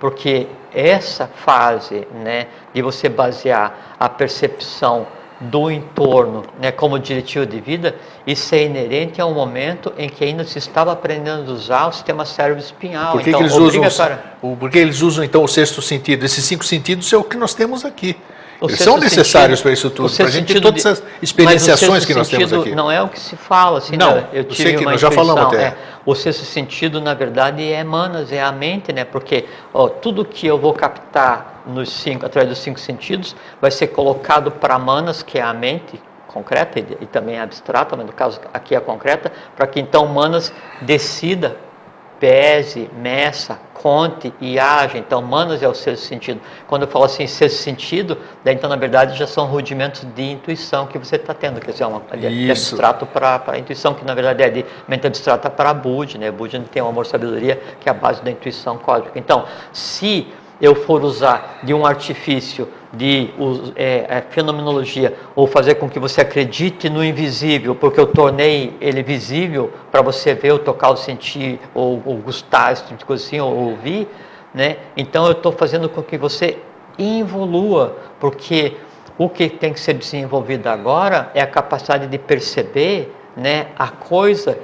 porque 0.00 0.48
essa 0.72 1.28
fase 1.28 2.08
né, 2.24 2.46
de 2.72 2.80
você 2.80 3.08
basear 3.08 3.96
a 4.00 4.08
percepção 4.08 5.06
do 5.40 5.70
entorno 5.70 6.42
né, 6.60 6.70
como 6.70 6.98
diretivo 6.98 7.46
de 7.46 7.60
vida, 7.60 7.94
isso 8.26 8.54
é 8.54 8.64
inerente 8.64 9.20
a 9.20 9.26
um 9.26 9.32
momento 9.32 9.92
em 9.96 10.08
que 10.08 10.24
ainda 10.24 10.44
se 10.44 10.58
estava 10.58 10.92
aprendendo 10.92 11.50
a 11.50 11.54
usar 11.54 11.86
o 11.86 11.92
sistema 11.92 12.24
cérebro-espinhal. 12.24 13.12
Por 13.12 13.22
que, 13.22 13.30
então, 13.30 13.40
que 13.40 13.46
eles 13.46 13.56
usam, 13.56 14.06
para... 14.06 14.16
por 14.40 14.70
que 14.70 14.78
eles 14.78 15.00
usam 15.00 15.24
então 15.24 15.42
o 15.42 15.48
sexto 15.48 15.80
sentido? 15.80 16.24
Esses 16.24 16.44
cinco 16.44 16.64
sentidos 16.64 17.10
é 17.12 17.16
o 17.16 17.24
que 17.24 17.36
nós 17.36 17.54
temos 17.54 17.84
aqui. 17.84 18.16
Eles 18.62 18.78
são 18.78 18.98
necessários 18.98 19.62
para 19.62 19.72
isso 19.72 19.88
tudo, 19.88 20.14
para 20.14 20.26
a 20.26 20.30
gente 20.30 20.52
ter 20.52 20.60
todas 20.60 20.84
essas 20.84 21.02
experienciações 21.22 22.04
que 22.04 22.14
nós 22.14 22.28
temos 22.28 22.52
aqui. 22.52 22.74
Não 22.74 22.90
é 22.90 23.02
o 23.02 23.08
que 23.08 23.18
se 23.18 23.36
fala, 23.36 23.78
assim, 23.78 23.96
não, 23.96 24.16
né? 24.16 24.26
eu 24.32 24.44
tive 24.44 24.62
sei 24.62 24.76
que 24.76 24.84
nós 24.84 25.00
já 25.00 25.10
falamos 25.10 25.44
até. 25.44 25.62
É, 25.62 25.76
o 26.04 26.14
sexto 26.14 26.44
sentido, 26.44 27.00
na 27.00 27.14
verdade, 27.14 27.62
é 27.70 27.82
manas, 27.82 28.32
é 28.32 28.42
a 28.42 28.52
mente, 28.52 28.92
né? 28.92 29.04
Porque 29.04 29.46
ó, 29.72 29.88
tudo 29.88 30.24
que 30.24 30.46
eu 30.46 30.58
vou 30.58 30.74
captar 30.74 31.62
nos 31.66 31.90
cinco, 31.90 32.26
através 32.26 32.48
dos 32.48 32.58
cinco 32.58 32.80
sentidos 32.80 33.34
vai 33.60 33.70
ser 33.70 33.88
colocado 33.88 34.50
para 34.50 34.78
manas, 34.78 35.22
que 35.22 35.38
é 35.38 35.42
a 35.42 35.52
mente 35.54 36.00
concreta 36.26 36.78
e, 36.78 36.86
e 37.00 37.06
também 37.06 37.38
abstrata, 37.38 37.96
mas 37.96 38.06
no 38.06 38.12
caso 38.12 38.40
aqui 38.52 38.74
é 38.74 38.80
concreta, 38.80 39.32
para 39.56 39.66
que 39.66 39.80
então 39.80 40.06
manas 40.06 40.52
decida 40.82 41.56
pese, 42.20 42.90
meça, 42.98 43.58
conte 43.72 44.32
e 44.40 44.58
age. 44.58 44.98
Então, 44.98 45.22
manos 45.22 45.62
é 45.62 45.68
o 45.68 45.74
sexto 45.74 46.04
sentido. 46.04 46.40
Quando 46.68 46.82
eu 46.82 46.88
falo 46.88 47.06
assim, 47.06 47.26
sexto 47.26 47.56
sentido, 47.56 48.18
daí, 48.44 48.54
então, 48.54 48.68
na 48.68 48.76
verdade, 48.76 49.18
já 49.18 49.26
são 49.26 49.46
rudimentos 49.46 50.06
de 50.14 50.30
intuição 50.30 50.86
que 50.86 50.98
você 50.98 51.16
está 51.16 51.32
tendo. 51.32 51.58
Quer 51.60 51.70
dizer, 51.72 51.84
é 51.84 51.86
uma, 51.86 52.02
de 52.16 52.50
abstrato 52.50 53.06
para 53.06 53.42
a 53.46 53.58
intuição, 53.58 53.94
que 53.94 54.04
na 54.04 54.14
verdade 54.14 54.42
é 54.42 54.50
de 54.50 54.66
mente 54.86 55.06
abstrata 55.06 55.48
para 55.48 55.72
Budi. 55.72 56.18
Né? 56.18 56.30
Budi 56.30 56.60
tem 56.70 56.82
uma 56.82 56.90
amor-sabedoria 56.90 57.60
que 57.80 57.88
é 57.88 57.92
a 57.92 57.94
base 57.94 58.22
da 58.22 58.30
intuição 58.30 58.76
cósmica. 58.76 59.18
Então, 59.18 59.46
se 59.72 60.28
eu 60.60 60.74
for 60.74 61.02
usar 61.02 61.60
de 61.62 61.72
um 61.72 61.86
artifício 61.86 62.68
de 62.92 63.30
é, 63.76 64.06
é, 64.08 64.24
fenomenologia 64.30 65.14
ou 65.34 65.46
fazer 65.46 65.76
com 65.76 65.88
que 65.88 65.98
você 65.98 66.20
acredite 66.20 66.90
no 66.90 67.04
invisível, 67.04 67.74
porque 67.74 68.00
eu 68.00 68.06
tornei 68.06 68.76
ele 68.80 69.02
visível 69.02 69.72
para 69.90 70.02
você 70.02 70.34
ver, 70.34 70.52
ou 70.52 70.58
tocar, 70.58 70.90
ou 70.90 70.96
sentir, 70.96 71.60
ou, 71.72 72.02
ou 72.04 72.16
gostar, 72.16 72.72
esse 72.72 72.82
tipo 72.84 72.98
de 72.98 73.04
coisa 73.04 73.24
assim, 73.24 73.40
ou 73.40 73.54
ouvir, 73.54 74.08
né? 74.52 74.78
Então 74.96 75.24
eu 75.26 75.32
estou 75.32 75.52
fazendo 75.52 75.88
com 75.88 76.02
que 76.02 76.18
você 76.18 76.58
evolua, 76.98 77.96
porque 78.18 78.76
o 79.16 79.28
que 79.28 79.48
tem 79.48 79.72
que 79.72 79.80
ser 79.80 79.94
desenvolvido 79.94 80.66
agora 80.66 81.30
é 81.34 81.40
a 81.40 81.46
capacidade 81.46 82.06
de 82.06 82.18
perceber, 82.18 83.14
né, 83.36 83.68
a 83.78 83.88
coisa 83.88 84.58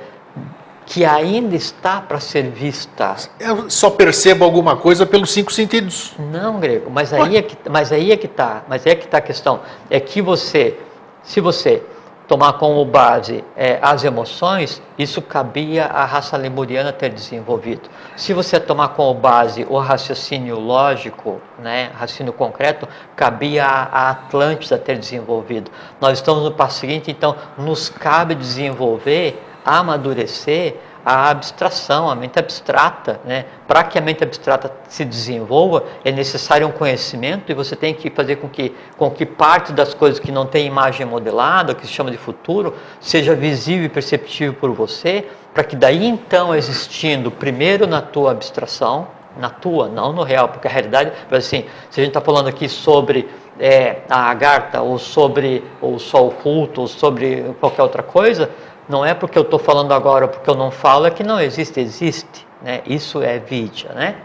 que 0.86 1.04
ainda 1.04 1.56
está 1.56 2.00
para 2.00 2.20
ser 2.20 2.44
vista. 2.44 3.16
Eu 3.40 3.68
só 3.68 3.90
percebo 3.90 4.44
alguma 4.44 4.76
coisa 4.76 5.04
pelos 5.04 5.32
cinco 5.32 5.52
sentidos. 5.52 6.14
Não, 6.16 6.60
grego, 6.60 6.90
mas 6.90 7.12
aí 7.12 7.36
é 7.36 7.42
que, 7.42 7.56
mas 7.68 7.92
aí 7.92 8.12
é 8.12 8.16
que 8.16 8.26
está, 8.26 8.62
mas 8.68 8.86
aí 8.86 8.92
é 8.92 8.94
que 8.94 9.04
está 9.04 9.18
a 9.18 9.20
questão, 9.20 9.60
é 9.90 9.98
que 9.98 10.22
você, 10.22 10.78
se 11.22 11.40
você 11.40 11.82
tomar 12.28 12.54
como 12.54 12.84
base 12.84 13.44
é, 13.56 13.78
as 13.80 14.04
emoções, 14.04 14.82
isso 14.98 15.22
cabia 15.22 15.86
à 15.86 16.04
raça 16.04 16.36
lemuriana 16.36 16.92
ter 16.92 17.10
desenvolvido. 17.10 17.88
Se 18.16 18.32
você 18.32 18.58
tomar 18.58 18.88
como 18.90 19.14
base 19.14 19.66
o 19.68 19.78
raciocínio 19.78 20.58
lógico, 20.58 21.40
né, 21.58 21.90
raciocínio 21.94 22.32
concreto, 22.32 22.88
cabia 23.14 23.64
à 23.64 24.10
Atlântida 24.10 24.78
ter 24.78 24.98
desenvolvido. 24.98 25.70
Nós 26.00 26.18
estamos 26.18 26.42
no 26.42 26.52
passo 26.52 26.80
seguinte, 26.80 27.10
então 27.10 27.36
nos 27.56 27.88
cabe 27.88 28.34
desenvolver 28.34 29.40
amadurecer 29.66 30.76
a 31.04 31.30
abstração, 31.30 32.10
a 32.10 32.16
mente 32.16 32.36
abstrata. 32.36 33.20
Né? 33.24 33.44
Para 33.68 33.84
que 33.84 33.96
a 33.96 34.00
mente 34.00 34.24
abstrata 34.24 34.72
se 34.88 35.04
desenvolva, 35.04 35.84
é 36.04 36.10
necessário 36.10 36.66
um 36.66 36.72
conhecimento 36.72 37.50
e 37.52 37.54
você 37.54 37.76
tem 37.76 37.94
que 37.94 38.10
fazer 38.10 38.36
com 38.36 38.48
que, 38.48 38.74
com 38.96 39.08
que 39.10 39.24
parte 39.24 39.72
das 39.72 39.94
coisas 39.94 40.18
que 40.18 40.32
não 40.32 40.46
tem 40.46 40.66
imagem 40.66 41.06
modelada, 41.06 41.74
que 41.74 41.86
se 41.86 41.92
chama 41.92 42.10
de 42.10 42.16
futuro, 42.16 42.74
seja 43.00 43.36
visível 43.36 43.84
e 43.86 43.88
perceptível 43.88 44.54
por 44.54 44.72
você, 44.72 45.28
para 45.54 45.62
que 45.62 45.76
daí 45.76 46.04
então 46.04 46.52
existindo 46.52 47.30
primeiro 47.30 47.86
na 47.86 48.02
tua 48.02 48.32
abstração, 48.32 49.06
na 49.38 49.50
tua, 49.50 49.88
não 49.88 50.12
no 50.12 50.22
real, 50.22 50.48
porque 50.48 50.66
a 50.66 50.70
realidade, 50.70 51.12
assim, 51.30 51.66
se 51.90 52.00
a 52.00 52.02
gente 52.02 52.08
está 52.10 52.20
falando 52.20 52.48
aqui 52.48 52.68
sobre 52.68 53.28
é, 53.60 53.98
a 54.08 54.30
agarta, 54.30 54.82
ou 54.82 54.98
sobre 54.98 55.62
o 55.80 55.98
sol 55.98 56.28
oculto, 56.28 56.80
ou 56.80 56.86
sobre 56.86 57.54
qualquer 57.60 57.82
outra 57.82 58.02
coisa, 58.02 58.50
não 58.88 59.04
é 59.04 59.14
porque 59.14 59.38
eu 59.38 59.42
estou 59.42 59.58
falando 59.58 59.92
agora, 59.92 60.28
porque 60.28 60.48
eu 60.48 60.54
não 60.54 60.70
falo, 60.70 61.06
é 61.06 61.10
que 61.10 61.22
não 61.22 61.40
existe, 61.40 61.80
existe. 61.80 62.46
Né? 62.62 62.82
Isso 62.86 63.22
é 63.22 63.38
vidya, 63.38 63.92
né? 63.92 64.16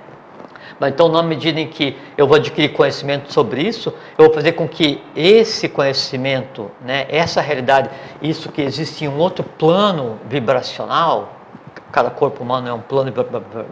Mas 0.79 0.93
então, 0.93 1.09
na 1.09 1.21
medida 1.21 1.59
em 1.59 1.67
que 1.67 1.95
eu 2.17 2.25
vou 2.25 2.37
adquirir 2.37 2.69
conhecimento 2.69 3.31
sobre 3.31 3.61
isso, 3.61 3.93
eu 4.17 4.25
vou 4.25 4.33
fazer 4.33 4.53
com 4.53 4.67
que 4.67 4.99
esse 5.15 5.69
conhecimento, 5.69 6.71
né, 6.81 7.05
essa 7.07 7.39
realidade, 7.39 7.91
isso 8.19 8.51
que 8.51 8.63
existe 8.63 9.05
em 9.05 9.07
um 9.07 9.19
outro 9.19 9.43
plano 9.43 10.19
vibracional, 10.27 11.40
cada 11.91 12.09
corpo 12.09 12.43
humano 12.43 12.67
é 12.67 12.73
um 12.73 12.81
plano 12.81 13.11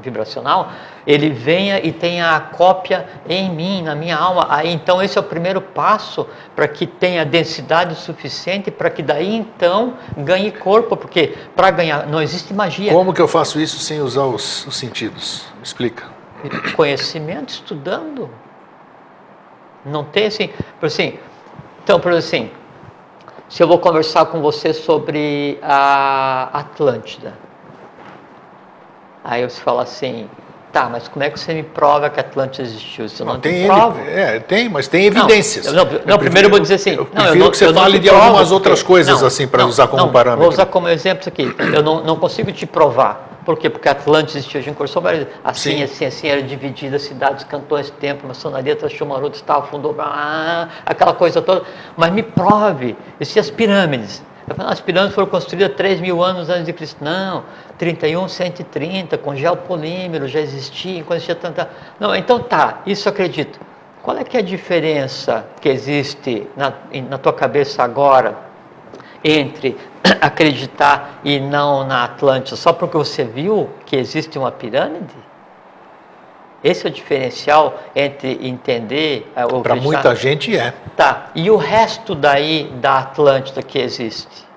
vibracional, 0.01 0.72
ele 1.07 1.30
venha 1.30 1.80
e 1.80 1.91
tenha 1.91 2.36
a 2.36 2.39
cópia 2.39 3.07
em 3.28 3.49
mim, 3.49 3.82
na 3.82 3.95
minha 3.95 4.17
alma. 4.17 4.47
Aí 4.49 4.72
então 4.72 5.01
esse 5.01 5.17
é 5.17 5.22
o 5.22 5.24
primeiro 5.24 5.61
passo 5.61 6.28
para 6.55 6.67
que 6.67 6.86
tenha 6.86 7.26
densidade 7.26 7.95
suficiente 7.95 8.70
para 8.70 8.89
que 8.89 9.01
daí 9.01 9.36
então 9.36 9.93
ganhe 10.17 10.51
corpo, 10.51 10.95
porque 10.95 11.36
para 11.55 11.72
ganhar 11.72 12.05
não 12.07 12.22
existe 12.22 12.53
magia. 12.53 12.91
Como 12.91 13.13
que 13.13 13.22
eu 13.22 13.28
faço 13.28 13.59
isso 13.59 13.80
sem 13.80 14.01
usar 14.01 14.24
os, 14.24 14.65
os 14.67 14.76
sentidos? 14.76 15.45
Explica. 15.63 16.05
Conhecimento, 16.76 17.49
estudando. 17.49 18.30
Não 19.86 20.03
tem 20.03 20.28
assim, 20.28 20.49
por 20.80 20.88
assim. 20.88 21.17
Então, 21.84 21.99
por 21.99 22.11
assim, 22.13 22.51
se 23.49 23.63
eu 23.63 23.67
vou 23.67 23.80
conversar 23.80 24.26
com 24.28 24.41
você 24.41 24.74
sobre 24.74 25.57
a 25.61 26.49
Atlântida, 26.53 27.34
Aí 29.30 29.47
você 29.47 29.61
fala 29.61 29.84
assim, 29.84 30.27
tá, 30.73 30.89
mas 30.89 31.07
como 31.07 31.23
é 31.23 31.30
que 31.30 31.39
você 31.39 31.53
me 31.53 31.61
prova 31.61 32.09
que 32.09 32.19
Atlântida 32.19 32.67
existiu? 32.67 33.07
Você 33.07 33.23
não, 33.23 33.34
não 33.34 33.39
tem 33.39 33.67
prova. 33.67 34.01
É, 34.01 34.39
tem, 34.39 34.67
mas 34.67 34.88
tem 34.88 35.05
evidências. 35.05 35.67
Não, 35.67 35.86
não, 35.86 36.01
não 36.03 36.17
primeiro 36.17 36.47
eu 36.47 36.49
vou 36.49 36.59
dizer 36.59 36.73
assim. 36.73 36.95
Eu 36.95 37.07
não, 37.13 37.25
eu 37.25 37.36
não, 37.36 37.51
que 37.51 37.57
você 37.57 37.71
fale 37.71 37.99
de 37.99 38.09
algumas 38.09 38.51
outras 38.51 38.82
coisas 38.82 39.21
assim 39.21 39.47
para 39.47 39.67
usar 39.67 39.88
como 39.88 40.11
parâmetro. 40.11 40.45
Vou 40.45 40.49
usar 40.51 40.65
como 40.65 40.89
exemplo 40.89 41.19
isso 41.19 41.30
aqui. 41.30 41.55
Eu 41.71 41.84
não, 41.84 42.03
não 42.03 42.15
consigo 42.15 42.51
te 42.51 42.65
provar. 42.65 43.27
Por 43.45 43.55
quê? 43.55 43.69
Porque 43.69 43.88
Atlântida 43.88 44.39
existiu, 44.39 44.61
gente 44.61 44.73
conversou 44.73 45.01
várias 45.01 45.27
assim, 45.43 45.77
Sim. 45.77 45.84
assim, 45.84 46.05
assim, 46.05 46.27
era 46.27 46.41
dividida, 46.41 46.97
cidades, 46.97 47.43
cantões, 47.43 47.91
templo, 47.91 48.27
maçonaria, 48.27 48.75
transformador, 48.75 49.30
estava, 49.32 49.67
fundou, 49.67 49.95
ah, 49.99 50.69
aquela 50.86 51.13
coisa 51.13 51.39
toda. 51.39 51.63
Mas 51.95 52.11
me 52.11 52.23
prove, 52.23 52.95
e 53.19 53.25
se 53.25 53.39
as 53.39 53.49
pirâmides? 53.49 54.23
As 54.58 54.80
pirâmides 54.82 55.16
foram 55.16 55.28
construídas 55.28 55.76
3 55.76 56.02
mil 56.02 56.24
anos 56.24 56.50
antes 56.50 56.66
de 56.66 56.74
Cristo. 56.74 57.04
Não, 57.04 57.43
31, 57.78 58.28
130, 58.28 59.18
com 59.18 59.36
geopolímero, 59.36 60.28
já 60.28 60.39
existia, 60.39 61.04
quando 61.04 61.18
existia 61.18 61.36
tanta. 61.36 61.70
Não, 62.00 62.16
então 62.16 62.39
tá, 62.39 62.82
isso 62.86 63.08
eu 63.08 63.12
acredito. 63.12 63.60
Qual 64.02 64.18
é 64.18 64.24
que 64.24 64.38
é 64.38 64.39
a 64.39 64.43
diferença 64.43 65.45
que 65.62 65.70
existe 65.70 66.47
na, 66.56 66.74
na 67.10 67.18
tua 67.18 67.34
cabeça 67.34 67.84
agora 67.84 68.38
entre 69.24 69.78
acreditar 70.22 71.20
e 71.24 71.39
não 71.39 71.86
na 71.86 72.06
Atlântida? 72.06 72.56
Só 72.56 72.72
porque 72.72 72.97
você 72.97 73.24
viu 73.24 73.70
que 73.86 73.95
existe 73.95 74.38
uma 74.38 74.52
pirâmide? 74.52 75.28
Esse 76.64 76.88
é 76.88 76.89
o 76.89 76.93
diferencial 76.93 77.82
entre 77.95 78.39
entender. 78.45 79.32
Eh, 79.36 79.45
Para 79.64 79.76
muita 79.76 80.14
gente 80.16 80.57
é. 80.57 80.74
Tá. 80.95 81.28
E 81.34 81.49
o 81.49 81.55
resto 81.55 82.14
daí 82.14 82.70
da 82.76 82.99
Atlântida 82.99 83.64
que 83.64 83.80
existe? 83.80 84.47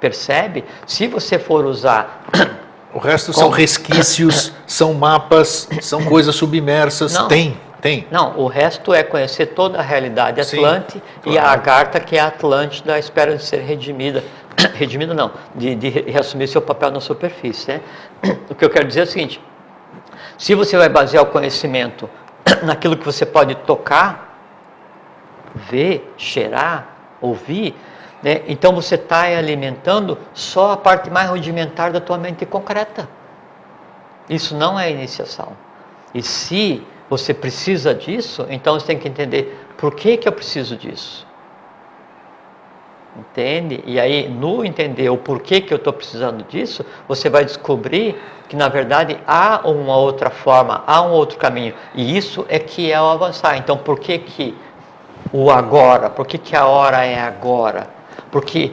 Percebe? 0.00 0.64
Se 0.86 1.08
você 1.08 1.38
for 1.38 1.64
usar. 1.64 2.24
O 2.90 2.98
resto 2.98 3.34
são 3.34 3.50
resquícios, 3.50 4.50
são 4.66 4.94
mapas, 4.94 5.68
são 5.82 6.02
coisas 6.06 6.34
submersas. 6.34 7.12
Não, 7.12 7.28
tem, 7.28 7.60
tem. 7.82 8.06
Não, 8.10 8.38
o 8.38 8.46
resto 8.46 8.94
é 8.94 9.02
conhecer 9.02 9.48
toda 9.48 9.78
a 9.78 9.82
realidade 9.82 10.40
Atlante 10.40 10.98
claro. 11.22 11.36
e 11.36 11.38
a 11.38 11.50
Agartha, 11.50 12.00
que 12.00 12.16
é 12.16 12.20
a 12.20 12.28
Atlântida, 12.28 12.94
à 12.94 12.98
espera 12.98 13.36
de 13.36 13.44
ser 13.44 13.58
redimida. 13.58 14.24
redimida 14.74 15.14
não, 15.14 15.32
de, 15.54 15.74
de 15.74 15.88
reassumir 15.88 16.48
seu 16.48 16.60
papel 16.60 16.90
na 16.90 17.00
superfície. 17.00 17.72
Né? 17.72 17.80
O 18.50 18.54
que 18.54 18.64
eu 18.64 18.70
quero 18.70 18.86
dizer 18.86 19.00
é 19.00 19.02
o 19.04 19.06
seguinte: 19.06 19.40
se 20.36 20.54
você 20.54 20.76
vai 20.76 20.88
basear 20.88 21.22
o 21.22 21.26
conhecimento 21.26 22.08
naquilo 22.64 22.96
que 22.96 23.04
você 23.04 23.24
pode 23.24 23.54
tocar, 23.54 24.38
ver, 25.54 26.12
cheirar, 26.16 26.88
ouvir, 27.20 27.74
né? 28.22 28.42
então 28.48 28.74
você 28.74 28.96
está 28.96 29.22
alimentando 29.22 30.18
só 30.32 30.72
a 30.72 30.76
parte 30.76 31.10
mais 31.10 31.30
rudimentar 31.30 31.92
da 31.92 32.00
tua 32.00 32.18
mente 32.18 32.44
concreta. 32.44 33.08
Isso 34.28 34.54
não 34.56 34.78
é 34.78 34.90
iniciação. 34.90 35.52
E 36.14 36.22
se 36.22 36.86
você 37.08 37.32
precisa 37.32 37.94
disso, 37.94 38.46
então 38.50 38.78
você 38.78 38.86
tem 38.86 38.98
que 38.98 39.08
entender 39.08 39.66
por 39.78 39.94
que, 39.94 40.16
que 40.16 40.28
eu 40.28 40.32
preciso 40.32 40.76
disso. 40.76 41.27
Entende? 43.18 43.82
E 43.84 43.98
aí, 43.98 44.28
no 44.28 44.64
entender 44.64 45.10
o 45.10 45.16
porquê 45.16 45.60
que 45.60 45.74
eu 45.74 45.76
estou 45.76 45.92
precisando 45.92 46.44
disso, 46.44 46.84
você 47.08 47.28
vai 47.28 47.44
descobrir 47.44 48.16
que, 48.48 48.54
na 48.54 48.68
verdade, 48.68 49.18
há 49.26 49.60
uma 49.68 49.96
outra 49.96 50.30
forma, 50.30 50.84
há 50.86 51.02
um 51.02 51.10
outro 51.10 51.36
caminho. 51.36 51.74
E 51.94 52.16
isso 52.16 52.46
é 52.48 52.60
que 52.60 52.92
é 52.92 53.00
o 53.00 53.06
avançar. 53.06 53.56
Então, 53.56 53.76
por 53.76 53.98
que, 53.98 54.18
que 54.18 54.56
o 55.32 55.50
agora? 55.50 56.08
Por 56.08 56.26
que, 56.26 56.38
que 56.38 56.54
a 56.54 56.66
hora 56.66 57.04
é 57.04 57.20
agora? 57.20 57.88
Porque 58.30 58.72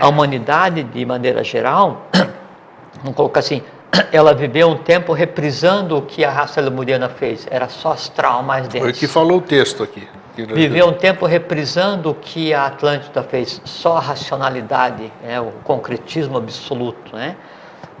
a 0.00 0.08
humanidade, 0.08 0.82
de 0.82 1.04
maneira 1.04 1.44
geral, 1.44 2.06
vamos 3.02 3.14
colocar 3.14 3.40
assim, 3.40 3.62
ela 4.10 4.32
viveu 4.32 4.68
um 4.68 4.78
tempo 4.78 5.12
reprisando 5.12 5.98
o 5.98 6.02
que 6.02 6.24
a 6.24 6.30
raça 6.30 6.58
lemuriana 6.58 7.10
fez. 7.10 7.46
Era 7.50 7.68
só 7.68 7.92
astral 7.92 8.42
mais 8.42 8.66
denso. 8.66 8.84
Foi 8.84 8.92
o 8.92 8.94
que 8.94 9.06
falou 9.06 9.38
o 9.38 9.42
texto 9.42 9.82
aqui. 9.82 10.08
Viveu 10.34 10.88
um 10.88 10.94
tempo 10.94 11.26
reprisando 11.26 12.10
o 12.10 12.14
que 12.14 12.54
a 12.54 12.66
Atlântida 12.66 13.22
fez, 13.22 13.60
só 13.64 13.98
a 13.98 14.00
racionalidade, 14.00 15.12
né, 15.22 15.38
o 15.40 15.52
concretismo 15.62 16.38
absoluto. 16.38 17.14
Né? 17.14 17.36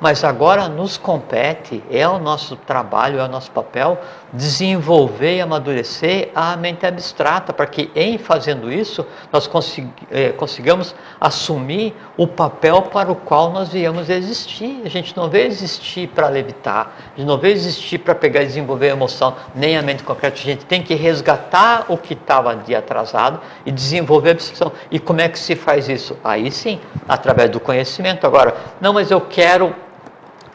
Mas 0.02 0.24
agora 0.24 0.68
nos 0.68 0.96
compete, 0.96 1.80
é 1.88 2.08
o 2.08 2.18
nosso 2.18 2.56
trabalho, 2.56 3.20
é 3.20 3.24
o 3.24 3.28
nosso 3.28 3.52
papel, 3.52 4.00
desenvolver 4.32 5.36
e 5.36 5.40
amadurecer 5.40 6.30
a 6.34 6.56
mente 6.56 6.84
abstrata, 6.84 7.52
para 7.52 7.66
que 7.66 7.88
em 7.94 8.18
fazendo 8.18 8.72
isso 8.72 9.06
nós 9.32 9.48
eh, 10.10 10.30
consigamos 10.30 10.92
assumir 11.20 11.94
o 12.16 12.26
papel 12.26 12.82
para 12.82 13.12
o 13.12 13.14
qual 13.14 13.52
nós 13.52 13.68
viemos 13.68 14.10
existir. 14.10 14.82
A 14.84 14.88
gente 14.88 15.16
não 15.16 15.30
veio 15.30 15.46
existir 15.46 16.08
para 16.08 16.26
levitar, 16.26 16.96
a 17.14 17.18
gente 17.20 17.28
não 17.28 17.38
veio 17.38 17.54
existir 17.54 17.98
para 17.98 18.16
pegar 18.16 18.42
e 18.42 18.46
desenvolver 18.46 18.88
a 18.88 18.94
emoção, 18.94 19.36
nem 19.54 19.78
a 19.78 19.82
mente 19.82 20.02
concreta. 20.02 20.34
A 20.34 20.42
gente 20.42 20.64
tem 20.64 20.82
que 20.82 20.96
resgatar 20.96 21.84
o 21.88 21.96
que 21.96 22.14
estava 22.14 22.56
de 22.56 22.74
atrasado 22.74 23.40
e 23.64 23.70
desenvolver 23.70 24.30
a 24.30 24.32
abstração. 24.32 24.72
E 24.90 24.98
como 24.98 25.20
é 25.20 25.28
que 25.28 25.38
se 25.38 25.54
faz 25.54 25.88
isso? 25.88 26.18
Aí 26.24 26.50
sim, 26.50 26.80
através 27.08 27.50
do 27.50 27.60
conhecimento. 27.60 28.26
Agora, 28.26 28.56
não, 28.80 28.94
mas 28.94 29.08
eu 29.08 29.20
quero 29.20 29.72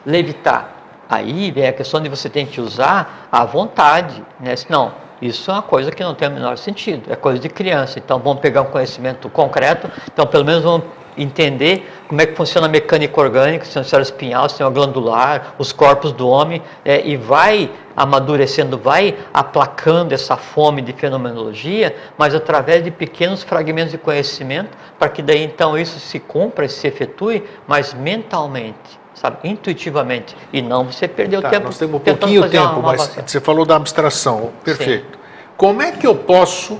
levitar. 0.07 0.73
Aí 1.09 1.51
vem 1.51 1.67
a 1.67 1.73
questão 1.73 2.01
de 2.01 2.07
você 2.07 2.29
tem 2.29 2.45
que 2.45 2.61
usar 2.61 3.27
a 3.29 3.43
vontade, 3.43 4.23
né? 4.39 4.55
Não, 4.69 4.93
isso 5.21 5.51
é 5.51 5.53
uma 5.53 5.61
coisa 5.61 5.91
que 5.91 6.01
não 6.03 6.15
tem 6.15 6.27
o 6.29 6.31
menor 6.31 6.57
sentido, 6.57 7.11
é 7.11 7.15
coisa 7.15 7.39
de 7.39 7.49
criança. 7.49 7.99
Então 7.99 8.17
vamos 8.19 8.39
pegar 8.41 8.61
um 8.61 8.71
conhecimento 8.71 9.29
concreto, 9.29 9.91
então 10.11 10.25
pelo 10.25 10.45
menos 10.45 10.63
vamos 10.63 10.87
entender 11.17 11.89
como 12.07 12.21
é 12.21 12.27
que 12.27 12.35
funciona 12.35 12.67
a 12.67 12.69
mecânica 12.69 13.19
orgânica, 13.19 13.65
se 13.65 13.77
o 13.79 13.81
sistema 13.81 14.03
espinhal, 14.03 14.47
se 14.47 14.57
tem 14.57 14.65
o 14.65 14.69
glandular, 14.69 15.55
os 15.57 15.71
corpos 15.71 16.11
do 16.11 16.29
homem, 16.29 16.61
é, 16.85 17.05
e 17.05 17.17
vai 17.17 17.71
amadurecendo, 17.95 18.77
vai 18.77 19.17
aplacando 19.33 20.13
essa 20.13 20.37
fome 20.37 20.81
de 20.81 20.93
fenomenologia, 20.93 21.95
mas 22.17 22.35
através 22.35 22.83
de 22.83 22.91
pequenos 22.91 23.41
fragmentos 23.41 23.91
de 23.91 23.97
conhecimento, 23.97 24.77
para 24.99 25.09
que 25.09 25.23
daí 25.23 25.43
então 25.43 25.75
isso 25.75 25.99
se 25.99 26.19
cumpra 26.19 26.65
e 26.65 26.69
se 26.69 26.87
efetue, 26.87 27.43
mas 27.67 27.95
mentalmente 27.95 29.06
sabe, 29.19 29.37
intuitivamente, 29.43 30.35
e 30.53 30.61
não 30.61 30.85
você 30.85 31.07
perdeu 31.07 31.41
tá, 31.41 31.49
tempo. 31.49 31.65
Nós 31.65 31.77
temos 31.77 31.95
um 31.95 31.99
pouquinho 31.99 32.49
tempo, 32.49 32.65
uma, 32.65 32.77
uma 32.77 32.91
mas 32.93 33.11
você 33.25 33.41
falou 33.41 33.65
da 33.65 33.75
abstração, 33.75 34.51
perfeito. 34.63 35.17
Sim. 35.17 35.19
Como 35.57 35.81
é 35.81 35.91
que 35.91 36.05
eu 36.05 36.15
posso 36.15 36.79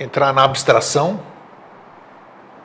entrar 0.00 0.32
na 0.32 0.44
abstração 0.44 1.20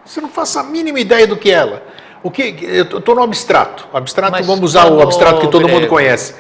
se 0.06 0.22
não 0.22 0.30
faço 0.30 0.58
a 0.58 0.64
mínima 0.64 1.00
ideia 1.00 1.28
do 1.28 1.36
que 1.36 1.52
é 1.52 1.56
ela? 1.56 1.84
O 2.24 2.32
que 2.32 2.58
eu 2.62 3.00
estou 3.00 3.14
no 3.14 3.22
abstrato. 3.22 3.88
Abstrato, 3.94 4.32
mas 4.32 4.46
vamos 4.46 4.64
usar 4.64 4.90
o 4.90 5.02
abstrato 5.02 5.42
que 5.42 5.48
todo 5.48 5.68
mundo 5.68 5.88
conhece. 5.88 6.34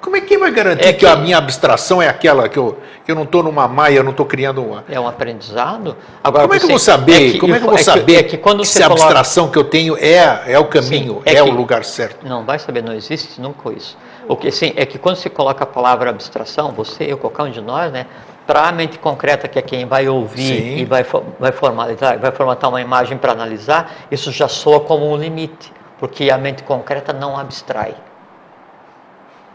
Como 0.00 0.16
é 0.16 0.20
que 0.20 0.38
vai 0.38 0.50
garantir 0.52 0.86
É 0.86 0.92
que... 0.92 1.00
que- 1.00 1.06
a 1.06 1.16
minha 1.16 1.36
abstração 1.36 2.00
é 2.00 2.08
aquela 2.08 2.48
que 2.48 2.56
eu, 2.58 2.78
que 3.04 3.10
eu 3.10 3.16
não 3.16 3.24
estou 3.24 3.42
numa 3.42 3.66
maia, 3.66 3.96
eu 3.96 4.04
não 4.04 4.12
estou 4.12 4.24
criando 4.24 4.64
uma. 4.64 4.84
É 4.88 4.98
um 4.98 5.08
aprendizado. 5.08 5.96
Agora, 6.22 6.42
Como 6.44 6.54
é 6.54 6.58
que 6.58 6.64
eu 6.64 6.68
você- 6.68 6.72
vou 6.72 6.78
saber? 6.78 7.32
que- 7.32 7.38
Como 7.38 7.54
é 7.54 7.58
que 7.58 7.64
eu 7.64 7.70
vou 7.70 7.78
é 7.78 7.82
saber 7.82 8.16
é 8.16 8.22
que 8.22 8.36
quando 8.38 8.64
se 8.64 8.74
você 8.74 8.82
a 8.84 8.86
coloca- 8.86 9.02
abstração 9.04 9.48
que 9.50 9.58
eu 9.58 9.64
tenho 9.64 9.96
é, 9.98 10.42
é 10.46 10.58
o 10.58 10.66
caminho, 10.66 11.14
Sim, 11.14 11.22
é, 11.26 11.34
é 11.36 11.42
o 11.42 11.50
lugar 11.50 11.84
certo? 11.84 12.26
Não 12.26 12.44
vai 12.44 12.58
saber, 12.58 12.82
não 12.82 12.92
existe 12.92 13.40
nunca 13.40 13.72
isso. 13.72 13.98
O 14.28 14.36
que 14.36 14.50
sim 14.52 14.72
é 14.76 14.86
que 14.86 14.98
quando 14.98 15.16
se 15.16 15.28
coloca 15.28 15.64
a 15.64 15.66
palavra 15.66 16.10
abstração, 16.10 16.70
você, 16.72 17.04
eu, 17.04 17.18
qualquer 17.18 17.42
um 17.42 17.50
de 17.50 17.60
nós, 17.60 17.90
né, 17.90 18.06
para 18.46 18.68
a 18.68 18.72
mente 18.72 18.98
concreta, 18.98 19.48
que 19.48 19.58
é 19.58 19.62
quem 19.62 19.84
vai 19.84 20.08
ouvir 20.08 20.42
Sim. 20.62 20.76
e 20.78 20.84
vai, 20.84 21.04
vai, 21.40 21.50
formalizar, 21.52 22.18
vai 22.18 22.30
formatar 22.30 22.70
uma 22.70 22.80
imagem 22.80 23.18
para 23.18 23.32
analisar, 23.32 23.92
isso 24.10 24.30
já 24.30 24.46
soa 24.48 24.80
como 24.80 25.10
um 25.10 25.16
limite, 25.16 25.72
porque 25.98 26.30
a 26.30 26.38
mente 26.38 26.62
concreta 26.62 27.12
não 27.12 27.36
abstrai. 27.38 27.94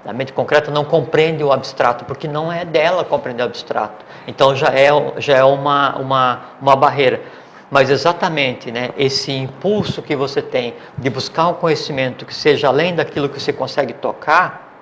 A 0.06 0.12
mente 0.12 0.34
concreta 0.34 0.70
não 0.70 0.84
compreende 0.84 1.43
o 1.43 1.51
abstrato, 1.51 2.04
porque 2.04 2.28
não 2.28 2.51
é 2.51 2.66
dela 2.66 3.06
compreender 3.06 3.43
o 3.43 3.45
abstrato. 3.45 4.06
Então 4.28 4.56
já 4.56 4.68
é, 4.68 4.89
já 5.18 5.38
é 5.38 5.43
uma, 5.43 5.95
uma, 5.97 6.41
uma 6.62 6.76
barreira. 6.76 7.22
Mas 7.72 7.89
exatamente 7.89 8.72
né, 8.72 8.91
esse 8.97 9.32
impulso 9.32 10.01
que 10.01 10.16
você 10.16 10.41
tem 10.41 10.76
de 10.97 11.10
buscar 11.10 11.47
um 11.47 11.54
conhecimento 11.54 12.26
que 12.26 12.36
seja 12.36 12.68
além 12.68 12.93
daquilo 12.93 13.30
que 13.30 13.39
você 13.39 13.54
consegue 13.54 13.93
tocar, 13.93 14.72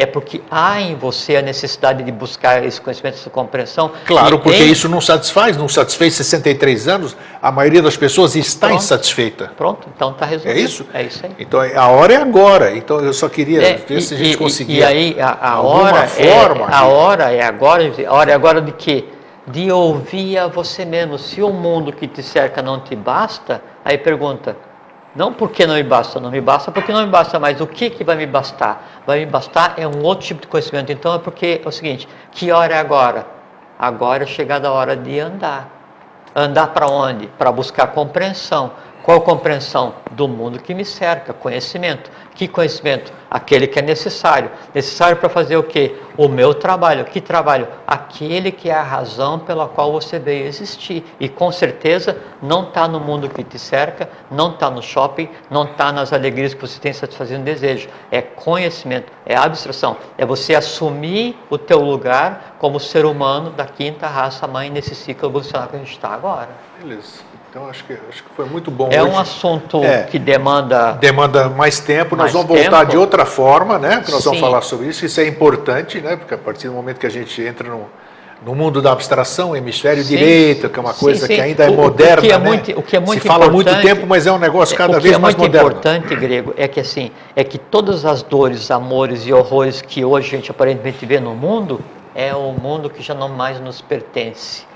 é 0.00 0.06
porque 0.06 0.40
há 0.50 0.80
em 0.80 0.94
você 0.94 1.36
a 1.36 1.42
necessidade 1.42 2.02
de 2.02 2.10
buscar 2.10 2.64
esse 2.64 2.80
conhecimento, 2.80 3.14
essa 3.16 3.28
compreensão. 3.30 3.90
Claro, 4.06 4.36
E 4.36 4.38
porque 4.40 4.62
em- 4.62 4.70
isso 4.72 4.88
não 4.88 5.00
satisfaz, 5.00 5.56
não 5.56 5.68
satisfez 5.68 6.14
63 6.14 6.88
anos, 6.88 7.16
a 7.42 7.52
maioria 7.52 7.82
das 7.82 7.96
pessoas 7.96 8.34
está 8.34 8.68
Pronto. 8.68 8.80
insatisfeita. 8.82 9.52
Pronto, 9.56 9.88
então 9.94 10.10
está 10.12 10.24
resolvido. 10.24 10.56
É 10.58 10.60
isso? 10.60 10.86
É 10.94 11.02
isso 11.02 11.24
aí. 11.26 11.32
Então 11.38 11.60
a 11.60 11.88
hora 11.88 12.14
é 12.14 12.16
agora. 12.16 12.76
Então 12.76 13.00
eu 13.00 13.12
só 13.12 13.28
queria 13.28 13.62
É, 13.62 13.74
ver 13.76 14.00
se 14.00 14.14
a 14.14 14.16
e- 14.16 14.20
gente 14.24 14.34
e- 14.34 14.36
conseguia. 14.38 14.80
E 14.80 14.84
aí 14.84 15.16
a, 15.20 15.50
a 15.52 15.60
hora 15.60 16.06
forma 16.06 16.66
é, 16.70 16.74
a 16.74 16.84
hora 16.86 17.32
é 17.32 17.42
agora, 17.44 17.92
a 18.08 18.12
hora 18.14 18.30
é 18.30 18.34
agora 18.34 18.60
de 18.62 18.72
quê? 18.72 19.04
De 19.46 19.70
ouvir 19.70 20.38
a 20.38 20.46
você 20.46 20.84
mesmo. 20.84 21.18
Se 21.18 21.42
o 21.42 21.50
mundo 21.50 21.92
que 21.92 22.06
te 22.06 22.22
cerca 22.22 22.62
não 22.62 22.80
te 22.80 22.94
basta, 22.96 23.62
aí 23.84 23.98
pergunta, 23.98 24.56
não 25.20 25.34
porque 25.34 25.66
não 25.66 25.74
me 25.74 25.82
basta, 25.82 26.18
não 26.18 26.30
me 26.30 26.40
basta 26.40 26.72
porque 26.72 26.90
não 26.90 27.04
me 27.04 27.10
basta, 27.10 27.38
mas 27.38 27.60
o 27.60 27.66
que 27.66 27.90
que 27.90 28.02
vai 28.02 28.16
me 28.16 28.24
bastar? 28.24 29.02
Vai 29.06 29.18
me 29.18 29.26
bastar 29.26 29.74
é 29.76 29.86
um 29.86 30.02
outro 30.02 30.26
tipo 30.26 30.40
de 30.40 30.46
conhecimento. 30.46 30.90
Então 30.90 31.14
é 31.14 31.18
porque 31.18 31.60
é 31.62 31.68
o 31.68 31.70
seguinte, 31.70 32.08
que 32.32 32.50
hora 32.50 32.74
é 32.74 32.78
agora? 32.78 33.26
Agora 33.78 34.22
é 34.22 34.26
chegada 34.26 34.68
a 34.68 34.72
hora 34.72 34.96
de 34.96 35.20
andar. 35.20 35.68
Andar 36.34 36.68
para 36.68 36.86
onde? 36.86 37.26
Para 37.26 37.52
buscar 37.52 37.88
compreensão. 37.88 38.72
Qual 39.02 39.20
compreensão? 39.20 39.94
Do 40.12 40.26
mundo 40.26 40.58
que 40.58 40.72
me 40.72 40.86
cerca, 40.86 41.34
conhecimento. 41.34 42.10
Que 42.40 42.48
conhecimento? 42.48 43.12
Aquele 43.30 43.66
que 43.66 43.78
é 43.78 43.82
necessário. 43.82 44.50
Necessário 44.74 45.18
para 45.18 45.28
fazer 45.28 45.58
o 45.58 45.62
quê? 45.62 45.94
O 46.16 46.26
meu 46.26 46.54
trabalho. 46.54 47.04
Que 47.04 47.20
trabalho? 47.20 47.68
Aquele 47.86 48.50
que 48.50 48.70
é 48.70 48.72
a 48.72 48.82
razão 48.82 49.38
pela 49.38 49.68
qual 49.68 49.92
você 49.92 50.18
veio 50.18 50.46
existir. 50.46 51.04
E 51.20 51.28
com 51.28 51.52
certeza 51.52 52.16
não 52.40 52.62
está 52.62 52.88
no 52.88 52.98
mundo 52.98 53.28
que 53.28 53.44
te 53.44 53.58
cerca, 53.58 54.08
não 54.30 54.52
está 54.52 54.70
no 54.70 54.80
shopping, 54.80 55.28
não 55.50 55.64
está 55.64 55.92
nas 55.92 56.14
alegrias 56.14 56.54
que 56.54 56.62
você 56.62 56.80
tem 56.80 56.94
satisfazendo 56.94 57.44
desejo. 57.44 57.90
É 58.10 58.22
conhecimento, 58.22 59.12
é 59.26 59.36
abstração. 59.36 59.98
É 60.16 60.24
você 60.24 60.54
assumir 60.54 61.36
o 61.50 61.58
teu 61.58 61.82
lugar 61.82 62.56
como 62.58 62.80
ser 62.80 63.04
humano 63.04 63.50
da 63.50 63.66
quinta 63.66 64.06
raça 64.06 64.46
mãe 64.46 64.70
nesse 64.70 64.94
ciclo 64.94 65.28
evolucionário 65.28 65.72
que 65.72 65.76
a 65.76 65.80
gente 65.80 65.92
está 65.92 66.08
agora. 66.08 66.48
Beleza. 66.80 67.20
Então 67.50 67.68
acho 67.68 67.82
que, 67.84 67.92
acho 68.08 68.22
que 68.22 68.30
foi 68.36 68.44
muito 68.46 68.70
bom 68.70 68.88
É 68.92 69.02
hoje. 69.02 69.10
um 69.12 69.18
assunto 69.18 69.82
É. 69.82 70.04
que 70.04 70.20
demanda 70.20 70.92
Demanda 70.92 71.48
mais 71.48 71.80
tempo, 71.80 72.14
nós 72.14 72.24
Mais 72.26 72.32
vamos 72.32 72.46
voltar 72.46 72.78
tempo. 72.80 72.90
de 72.92 72.96
outra 72.96 73.26
forma, 73.26 73.76
né? 73.76 74.00
Que 74.04 74.12
nós 74.12 74.22
vamos 74.24 74.38
Sim. 74.38 74.44
falar 74.44 74.60
sobre 74.62 74.86
isso. 74.86 75.04
Isso 75.04 75.20
é 75.20 75.26
importante, 75.26 76.00
né? 76.00 76.14
Porque 76.16 76.32
a 76.32 76.38
partir 76.38 76.68
do 76.68 76.74
momento 76.74 77.00
que 77.00 77.06
a 77.06 77.10
gente 77.10 77.42
entra 77.42 77.68
no, 77.68 77.86
no 78.46 78.54
mundo 78.54 78.80
da 78.80 78.92
abstração, 78.92 79.56
hemisfério 79.56 80.00
Sim. 80.04 80.16
direito, 80.16 80.68
que 80.68 80.78
é 80.78 80.82
uma 80.82 80.92
Sim, 80.92 81.00
coisa 81.00 81.26
sim. 81.26 81.34
que 81.34 81.40
ainda 81.40 81.64
é 81.64 81.68
O- 81.68 81.72
o 81.72 81.76
moderna, 81.76 82.22
que 82.22 82.30
é 82.32 82.38
né? 82.38 82.44
muito- 82.46 82.70
o 82.78 82.82
que 82.84 82.96
é 82.96 83.00
muito 83.00 83.20
Se 83.22 83.26
fala 83.26 83.46
há 83.46 83.50
muito 83.50 83.74
tempo, 83.82 84.06
mas 84.06 84.28
é 84.28 84.32
um 84.32 84.38
negócio 84.38 84.76
cada 84.76 84.92
o 84.92 84.96
que 84.96 85.02
vez 85.02 85.16
é 85.16 85.18
mais 85.18 85.34
muito 85.34 85.46
moderno. 85.48 85.68
importante, 85.70 86.14
Grego, 86.14 86.54
é 86.56 86.68
que 86.68 86.78
assim, 86.78 87.10
é 87.34 87.42
que 87.42 87.58
todas 87.58 88.04
as 88.04 88.22
dores, 88.22 88.70
amores 88.70 89.26
e 89.26 89.32
horrores 89.32 89.82
que 89.82 90.04
hoje 90.04 90.28
a 90.28 90.38
gente 90.38 90.52
aparentemente 90.52 91.04
vê 91.04 91.18
no 91.18 91.34
mundo, 91.34 91.80
é 92.14 92.32
o 92.32 92.52
mundo 92.52 92.88
que 92.88 93.02
já 93.02 93.12
não 93.14 93.28
mais 93.28 93.58
nos 93.58 93.80
pertence. 93.80 94.69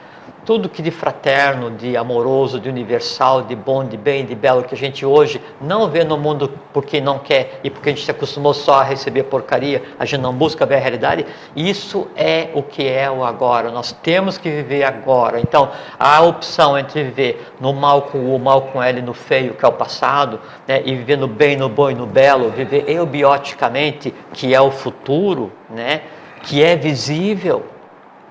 Tudo 0.44 0.68
que 0.68 0.82
de 0.82 0.90
fraterno, 0.90 1.70
de 1.70 1.96
amoroso, 1.96 2.60
de 2.60 2.68
universal, 2.68 3.42
de 3.42 3.56
bom, 3.56 3.82
de 3.82 3.96
bem, 3.96 4.26
de 4.26 4.34
belo, 4.34 4.62
que 4.62 4.74
a 4.74 4.78
gente 4.78 5.04
hoje 5.06 5.40
não 5.58 5.88
vê 5.88 6.04
no 6.04 6.18
mundo 6.18 6.52
porque 6.72 7.00
não 7.00 7.18
quer 7.18 7.60
e 7.64 7.70
porque 7.70 7.88
a 7.88 7.92
gente 7.92 8.04
se 8.04 8.10
acostumou 8.10 8.52
só 8.52 8.80
a 8.80 8.82
receber 8.82 9.22
porcaria, 9.24 9.82
a 9.98 10.04
gente 10.04 10.20
não 10.20 10.34
busca 10.34 10.66
ver 10.66 10.76
a 10.76 10.80
realidade, 10.80 11.24
isso 11.56 12.08
é 12.14 12.50
o 12.52 12.62
que 12.62 12.86
é 12.86 13.10
o 13.10 13.24
agora. 13.24 13.70
Nós 13.70 13.92
temos 13.92 14.36
que 14.36 14.50
viver 14.50 14.84
agora. 14.84 15.40
Então, 15.40 15.70
a 15.98 16.20
opção 16.20 16.78
entre 16.78 17.04
viver 17.04 17.52
no 17.58 17.72
mal 17.72 18.02
com 18.02 18.34
o 18.34 18.38
mal 18.38 18.62
com 18.62 18.82
L, 18.82 19.00
no 19.00 19.14
feio, 19.14 19.54
que 19.54 19.64
é 19.64 19.68
o 19.68 19.72
passado, 19.72 20.38
né, 20.68 20.82
e 20.84 20.94
viver 20.94 21.16
no 21.16 21.26
bem, 21.26 21.56
no 21.56 21.70
bom 21.70 21.90
e 21.90 21.94
no 21.94 22.06
belo, 22.06 22.50
viver 22.50 22.84
eubioticamente, 22.86 24.12
que 24.32 24.54
é 24.54 24.60
o 24.60 24.70
futuro, 24.70 25.50
né, 25.70 26.02
que 26.42 26.62
é 26.62 26.76
visível, 26.76 27.64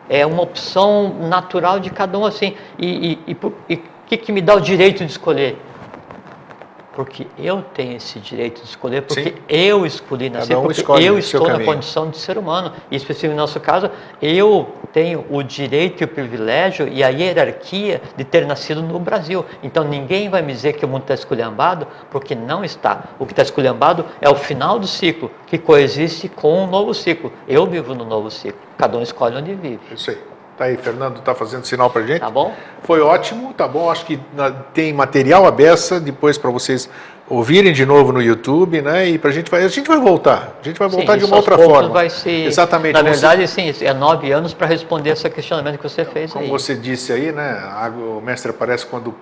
é 0.10 0.26
uma 0.26 0.42
opção 0.42 1.28
natural 1.28 1.80
de 1.80 1.90
cada 1.90 2.18
um 2.18 2.26
assim. 2.26 2.56
E 2.80 3.18
o 3.42 3.52
que, 4.06 4.18
que 4.18 4.32
me 4.32 4.42
dá 4.42 4.56
o 4.56 4.62
direito 4.62 5.06
de 5.06 5.12
escolher? 5.12 5.58
Porque 6.96 7.26
eu 7.38 7.64
tenho 7.74 7.98
esse 7.98 8.20
direito 8.20 8.62
de 8.62 8.68
escolher, 8.68 9.02
porque 9.02 9.30
Sim. 9.30 9.36
eu 9.50 9.86
escolhi 9.86 10.30
nascer, 10.30 10.56
um 10.56 10.62
porque 10.62 10.82
eu 11.04 11.18
estou 11.18 11.48
na 11.48 11.64
condição 11.64 12.10
de 12.10 12.18
ser 12.18 12.38
humano. 12.38 12.72
E 12.92 12.96
especificamente 12.96 13.36
no 13.36 13.42
nosso 13.42 13.60
caso, 13.60 13.90
eu 14.22 14.68
tenho 14.92 15.26
o 15.30 15.42
direito 15.42 16.02
e 16.02 16.04
o 16.04 16.08
privilégio 16.08 16.88
e 16.88 17.04
a 17.04 17.10
hierarquia 17.10 18.00
de 18.16 18.24
ter 18.24 18.46
nascido 18.46 18.84
no 18.84 19.00
Brasil. 19.00 19.44
Então 19.64 19.84
ninguém 19.84 20.30
vai 20.30 20.44
me 20.44 20.54
dizer 20.54 20.74
que 20.74 20.86
o 20.86 20.88
mundo 20.88 21.02
está 21.02 21.16
esculhambado, 21.16 21.88
porque 22.12 22.36
não 22.36 22.64
está. 22.64 23.06
O 23.18 23.26
que 23.26 23.34
está 23.34 23.42
esculhambado 23.42 24.06
é 24.22 24.30
o 24.30 24.36
final 24.36 24.78
do 24.78 24.86
ciclo, 24.86 25.32
que 25.48 25.58
coexiste 25.58 26.30
com 26.30 26.64
um 26.64 26.68
novo 26.68 26.94
ciclo. 26.94 27.34
Eu 27.48 27.66
vivo 27.66 27.96
no 27.96 28.06
novo 28.06 28.30
ciclo. 28.30 28.62
Cada 28.78 28.98
um 28.98 29.02
escolhe 29.02 29.36
onde 29.36 29.56
vive. 29.56 29.82
Isso 29.92 30.12
aí. 30.12 30.33
Tá 30.58 30.66
aí, 30.66 30.78
Fernando 30.78 31.20
tá 31.22 31.34
fazendo 31.34 31.66
sinal 31.66 31.90
pra 31.90 32.04
gente. 32.04 32.20
Tá 32.20 32.30
bom? 32.30 32.54
Foi 32.84 33.02
ótimo, 33.02 33.54
tá 33.54 33.68
bom? 33.68 33.90
Acho 33.90 34.06
que 34.06 34.20
tem 34.74 34.94
material 34.94 35.48
aberto 35.48 36.00
depois 36.00 36.38
para 36.38 36.52
vocês 36.52 36.88
ouvirem 37.28 37.74
de 37.74 37.86
novo 37.86 38.12
no 38.12 38.22
YouTube, 38.22 38.82
né? 38.82 39.08
E 39.10 39.18
pra 39.18 39.32
gente 39.32 39.50
vai, 39.50 39.64
a 39.64 39.68
gente 39.68 39.88
vai 39.88 39.98
voltar. 39.98 40.56
A 40.62 40.64
gente 40.64 40.78
vai 40.78 40.88
voltar 40.88 41.14
Sim, 41.14 41.20
de 41.20 41.26
uma 41.26 41.38
outra 41.38 41.58
forma. 41.58 41.90
Vai 41.90 42.10
ser, 42.10 42.46
Exatamente. 42.46 42.94
Na 42.94 43.00
você- 43.02 43.10
verdade, 43.10 43.48
sim, 43.48 43.74
é 43.82 43.94
nove 43.94 44.32
anos 44.32 44.54
para 44.54 44.68
responder 44.68 45.12
esse 45.12 45.28
questionamento 45.30 45.78
que 45.78 45.84
você 45.84 46.06
fez 46.06 46.32
como 46.34 46.46
aí. 46.46 46.52
você 46.52 46.76
disse 46.76 47.12
aí, 47.12 47.32
né? 47.32 47.60
o 47.98 48.22
mestre 48.22 48.52
aparece 48.52 48.86
quando 48.86 49.16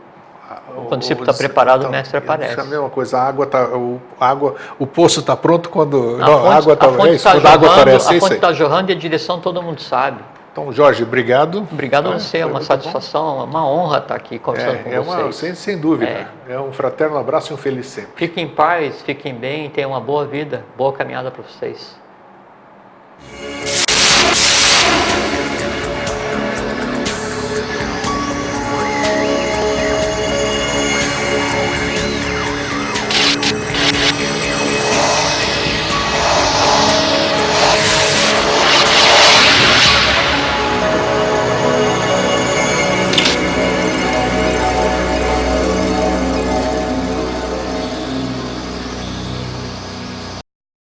Quando 0.75 0.93
o 0.93 0.97
discípulo 0.97 1.25
tá 1.25 1.34
preparado, 1.34 1.86
o 1.86 1.89
mestre 1.89 2.17
isso 2.17 2.25
aparece. 2.29 2.59
É 2.59 2.61
a 2.61 2.65
mesma 2.65 2.89
coisa. 2.89 3.17
A 3.17 3.27
água 3.27 3.45
tá, 3.45 3.67
o, 3.69 4.01
água, 4.19 4.55
o 4.77 4.86
poço 4.86 5.21
está 5.21 5.36
pronto 5.36 5.69
quando 5.69 6.15
A 6.15 6.25
não, 6.27 6.39
fonte, 6.39 6.47
a 6.47 6.57
água 6.57 6.73
está 6.73 6.86
é 6.86 6.89
tá 6.89 6.95
quando 6.97 7.45
a 7.45 7.51
água 7.53 7.67
jorrando, 7.67 7.82
aparece. 7.82 8.07
é 8.07 8.09
a 8.09 8.15
isso 8.17 8.19
fonte 8.25 8.36
está 8.36 8.53
jorrando 8.53 8.91
e 8.91 8.93
a 8.95 8.97
direção 8.97 9.39
todo 9.39 9.61
mundo 9.61 9.82
sabe. 9.82 10.21
Então, 10.51 10.71
Jorge, 10.73 11.03
obrigado. 11.03 11.65
Obrigado 11.71 12.09
a 12.09 12.11
Tá? 12.13 12.19
você, 12.19 12.39
é 12.39 12.45
uma 12.45 12.61
satisfação, 12.61 13.43
uma 13.45 13.65
honra 13.65 13.99
estar 13.99 14.15
aqui 14.15 14.37
conversando 14.37 14.75
É, 14.79 14.83
com 14.83 14.89
é 14.89 14.99
uma, 14.99 15.15
vocês. 15.23 15.35
sem, 15.35 15.55
sem 15.55 15.77
dúvida. 15.81 16.27
É. 16.49 16.59
um 16.59 16.73
fraterno 16.73 17.17
abraço 17.17 17.53
e 17.53 17.55
um 17.55 17.57
feliz 17.57 17.87
sempre. 17.87 18.11
Fiquem 18.15 18.43
em 18.45 18.49
paz, 18.49 19.01
fiquem 19.01 19.33
bem, 19.33 19.69
tenham 19.69 19.91
uma 19.91 20.01
boa 20.01 20.25
vida, 20.25 20.65
boa 20.77 20.91
caminhada 20.91 21.31
para 21.31 21.43
vocês. 21.43 21.95